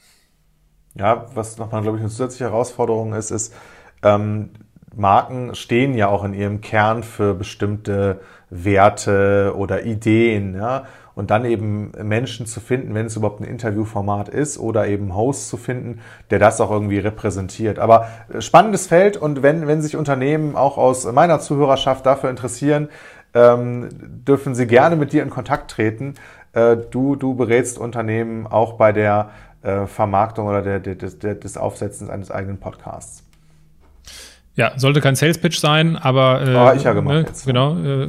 Ja, 0.94 1.26
was 1.34 1.56
nochmal, 1.56 1.82
glaube 1.82 1.98
ich, 1.98 2.02
eine 2.02 2.10
zusätzliche 2.10 2.44
Herausforderung 2.44 3.14
ist, 3.14 3.30
ist, 3.30 3.54
ähm, 4.02 4.50
Marken 4.94 5.54
stehen 5.54 5.94
ja 5.94 6.08
auch 6.08 6.24
in 6.24 6.34
ihrem 6.34 6.60
Kern 6.60 7.04
für 7.04 7.34
bestimmte 7.34 8.20
Werte 8.50 9.54
oder 9.56 9.84
Ideen, 9.84 10.56
ja. 10.56 10.84
Und 11.14 11.30
dann 11.30 11.44
eben 11.44 11.92
Menschen 12.02 12.46
zu 12.46 12.60
finden, 12.60 12.94
wenn 12.94 13.06
es 13.06 13.16
überhaupt 13.16 13.40
ein 13.40 13.44
Interviewformat 13.44 14.28
ist, 14.28 14.58
oder 14.58 14.88
eben 14.88 15.14
Host 15.14 15.48
zu 15.48 15.58
finden, 15.58 16.00
der 16.30 16.38
das 16.38 16.60
auch 16.60 16.70
irgendwie 16.70 16.98
repräsentiert. 16.98 17.78
Aber 17.78 18.08
äh, 18.32 18.40
spannendes 18.40 18.88
Feld 18.88 19.16
und 19.16 19.42
wenn, 19.42 19.68
wenn 19.68 19.82
sich 19.82 19.96
Unternehmen 19.96 20.56
auch 20.56 20.76
aus 20.76 21.04
meiner 21.12 21.38
Zuhörerschaft 21.38 22.04
dafür 22.06 22.30
interessieren, 22.30 22.88
ähm, 23.34 23.88
dürfen 24.26 24.54
Sie 24.54 24.66
gerne 24.66 24.96
mit 24.96 25.12
dir 25.12 25.22
in 25.22 25.30
Kontakt 25.30 25.70
treten. 25.70 26.14
Äh, 26.52 26.76
du, 26.90 27.16
du 27.16 27.34
berätst 27.34 27.78
Unternehmen 27.78 28.46
auch 28.46 28.74
bei 28.74 28.92
der 28.92 29.30
äh, 29.62 29.86
Vermarktung 29.86 30.48
oder 30.48 30.62
der, 30.62 30.80
der, 30.80 30.94
der, 30.94 31.34
des 31.34 31.56
Aufsetzens 31.56 32.10
eines 32.10 32.30
eigenen 32.30 32.58
Podcasts. 32.58 33.24
Ja, 34.56 34.72
sollte 34.76 35.00
kein 35.00 35.14
Sales 35.14 35.38
Pitch 35.38 35.58
sein, 35.58 35.96
aber 35.96 36.42
äh, 36.42 36.54
oh, 36.54 36.76
ich 36.76 36.82
ja 36.82 36.92
gemacht 36.92 37.14
ne, 37.14 37.20
jetzt. 37.22 37.46
genau 37.46 37.78
äh, 37.78 38.08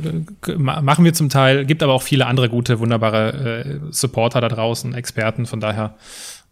machen 0.57 1.05
wir 1.05 1.13
zum 1.13 1.29
Teil. 1.29 1.65
Gibt 1.65 1.83
aber 1.83 1.93
auch 1.93 2.01
viele 2.01 2.25
andere 2.25 2.49
gute, 2.49 2.79
wunderbare 2.79 3.61
äh, 3.63 3.79
Supporter 3.91 4.41
da 4.41 4.49
draußen, 4.49 4.93
Experten. 4.95 5.45
Von 5.45 5.59
daher, 5.59 5.93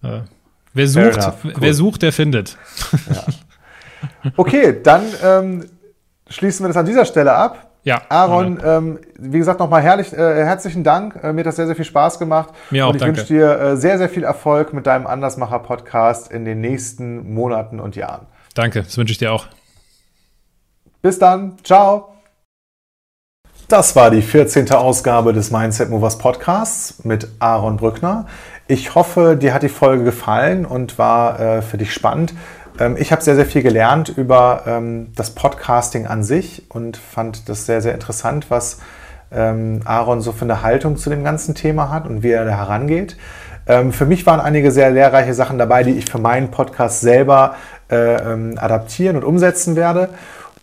äh, 0.04 0.20
wer 0.74 0.88
sucht, 0.88 1.20
cool. 1.44 1.54
wer 1.58 1.74
sucht, 1.74 2.04
der 2.04 2.14
findet. 2.14 2.58
Ja. 3.14 3.24
Okay, 4.38 4.80
dann 4.82 5.04
ähm, 5.22 5.66
schließen 6.30 6.64
wir 6.64 6.70
das 6.70 6.78
an 6.78 6.86
dieser 6.86 7.04
Stelle 7.04 7.34
ab. 7.34 7.69
Ja. 7.84 8.02
Aaron, 8.10 8.60
ähm, 8.64 9.00
wie 9.18 9.38
gesagt, 9.38 9.60
nochmal 9.60 9.82
herrlich, 9.82 10.12
äh, 10.14 10.18
herzlichen 10.18 10.84
Dank. 10.84 11.24
Äh, 11.24 11.34
mir 11.34 11.40
hat 11.40 11.48
das 11.48 11.56
sehr, 11.56 11.66
sehr 11.66 11.76
viel 11.76 11.86
Spaß 11.86 12.20
gemacht. 12.20 12.50
Mir 12.70 12.86
auch, 12.86 12.92
und 12.92 12.98
ich 12.98 13.08
wünsche 13.08 13.26
dir 13.26 13.60
äh, 13.60 13.78
sehr, 13.78 13.98
sehr 13.98 14.10
viel 14.10 14.24
Erfolg 14.24 14.74
mit 14.74 14.86
deinem 14.86 15.08
Andersmacher-Podcast 15.08 16.32
in 16.32 16.46
den 16.46 16.62
nächsten 16.62 17.34
Monaten 17.34 17.80
und 17.80 17.96
Jahren. 17.96 18.28
Danke, 18.54 18.84
das 18.84 18.98
wünsche 18.98 19.12
ich 19.12 19.18
dir 19.18 19.32
auch. 19.32 19.48
Bis 21.02 21.18
dann. 21.20 21.58
Ciao. 21.64 22.14
Das 23.70 23.96
war 23.96 24.10
die 24.10 24.24
14. 24.24 24.72
Ausgabe 24.72 25.32
des 25.32 25.52
Mindset 25.52 25.90
Movers 25.90 26.18
Podcasts 26.18 27.06
mit 27.06 27.28
Aaron 27.38 27.78
Brückner. 27.78 28.26
Ich 28.68 28.96
hoffe, 28.96 29.38
dir 29.40 29.54
hat 29.54 29.64
die 29.64 29.70
Folge 29.70 30.04
gefallen 30.04 30.66
und 30.66 30.98
war 30.98 31.40
äh, 31.40 31.62
für 31.62 31.78
dich 31.78 31.94
spannend. 31.94 32.34
Ähm, 32.80 32.96
ich 32.98 33.12
habe 33.12 33.22
sehr, 33.22 33.36
sehr 33.36 33.46
viel 33.46 33.62
gelernt 33.62 34.10
über 34.10 34.64
ähm, 34.66 35.12
das 35.16 35.32
Podcasting 35.32 36.08
an 36.08 36.24
sich 36.24 36.64
und 36.70 36.98
fand 36.98 37.50
das 37.50 37.66
sehr, 37.66 37.82
sehr 37.82 37.94
interessant, 37.94 38.50
was 38.50 38.80
ähm, 39.32 39.82
Aaron 39.86 40.22
so 40.22 40.32
für 40.32 40.46
eine 40.46 40.64
Haltung 40.64 40.98
zu 40.98 41.10
dem 41.10 41.24
ganzen 41.24 41.56
Thema 41.56 41.92
hat 41.92 42.08
und 42.08 42.24
wie 42.24 42.32
er 42.32 42.46
da 42.46 42.52
herangeht. 42.52 43.18
Für 43.92 44.08
mich 44.08 44.26
waren 44.26 44.40
einige 44.40 44.72
sehr 44.72 44.90
lehrreiche 44.90 45.36
Sachen 45.36 45.60
dabei, 45.60 45.84
die 45.84 45.92
ich 45.92 46.10
für 46.10 46.18
meinen 46.18 46.50
Podcast 46.50 47.02
selber 47.02 47.54
äh, 47.90 47.96
adaptieren 47.96 49.16
und 49.16 49.24
umsetzen 49.24 49.76
werde. 49.76 50.10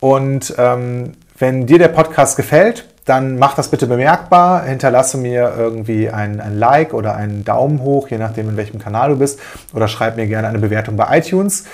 Und 0.00 0.52
ähm, 0.58 1.12
wenn 1.38 1.66
dir 1.66 1.78
der 1.78 1.88
Podcast 1.88 2.36
gefällt, 2.36 2.86
dann 3.04 3.38
mach 3.38 3.54
das 3.54 3.70
bitte 3.70 3.86
bemerkbar. 3.86 4.64
Hinterlasse 4.64 5.16
mir 5.16 5.54
irgendwie 5.56 6.10
ein, 6.10 6.40
ein, 6.40 6.58
Like 6.58 6.92
oder 6.92 7.14
einen 7.14 7.44
Daumen 7.44 7.80
hoch, 7.82 8.08
je 8.08 8.18
nachdem, 8.18 8.48
in 8.48 8.56
welchem 8.56 8.80
Kanal 8.80 9.10
du 9.10 9.16
bist. 9.16 9.38
Oder 9.72 9.86
schreib 9.86 10.16
mir 10.16 10.26
gerne 10.26 10.48
eine 10.48 10.58
Bewertung 10.58 10.96
bei 10.96 11.18
iTunes. 11.18 11.64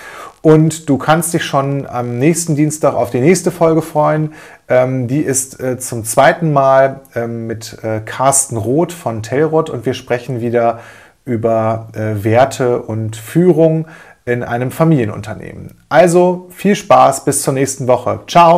Und 0.43 0.89
du 0.89 0.99
kannst 0.99 1.33
dich 1.33 1.45
schon 1.45 1.87
am 1.87 2.19
nächsten 2.19 2.55
Dienstag 2.55 2.95
auf 2.95 3.11
die 3.11 3.21
nächste 3.21 3.51
Folge 3.51 3.81
freuen. 3.81 4.35
Ähm, 4.69 5.09
die 5.09 5.21
ist 5.21 5.59
äh, 5.61 5.79
zum 5.79 6.05
zweiten 6.05 6.53
Mal 6.53 7.01
ähm, 7.15 7.47
mit 7.47 7.79
äh, 7.83 8.01
Carsten 8.05 8.59
Roth 8.59 8.93
von 8.93 9.23
Telrod 9.23 9.71
und 9.71 9.87
wir 9.87 9.95
sprechen 9.95 10.41
wieder 10.41 10.81
über 11.25 11.89
äh, 11.95 12.25
Werte 12.25 12.83
und 12.83 13.17
Führung 13.17 13.87
in 14.25 14.43
einem 14.43 14.71
Familienunternehmen. 14.71 15.79
Also 15.89 16.49
viel 16.51 16.75
Spaß, 16.77 17.25
bis 17.25 17.43
zur 17.43 17.55
nächsten 17.55 17.87
Woche. 17.87 18.21
Ciao! 18.27 18.51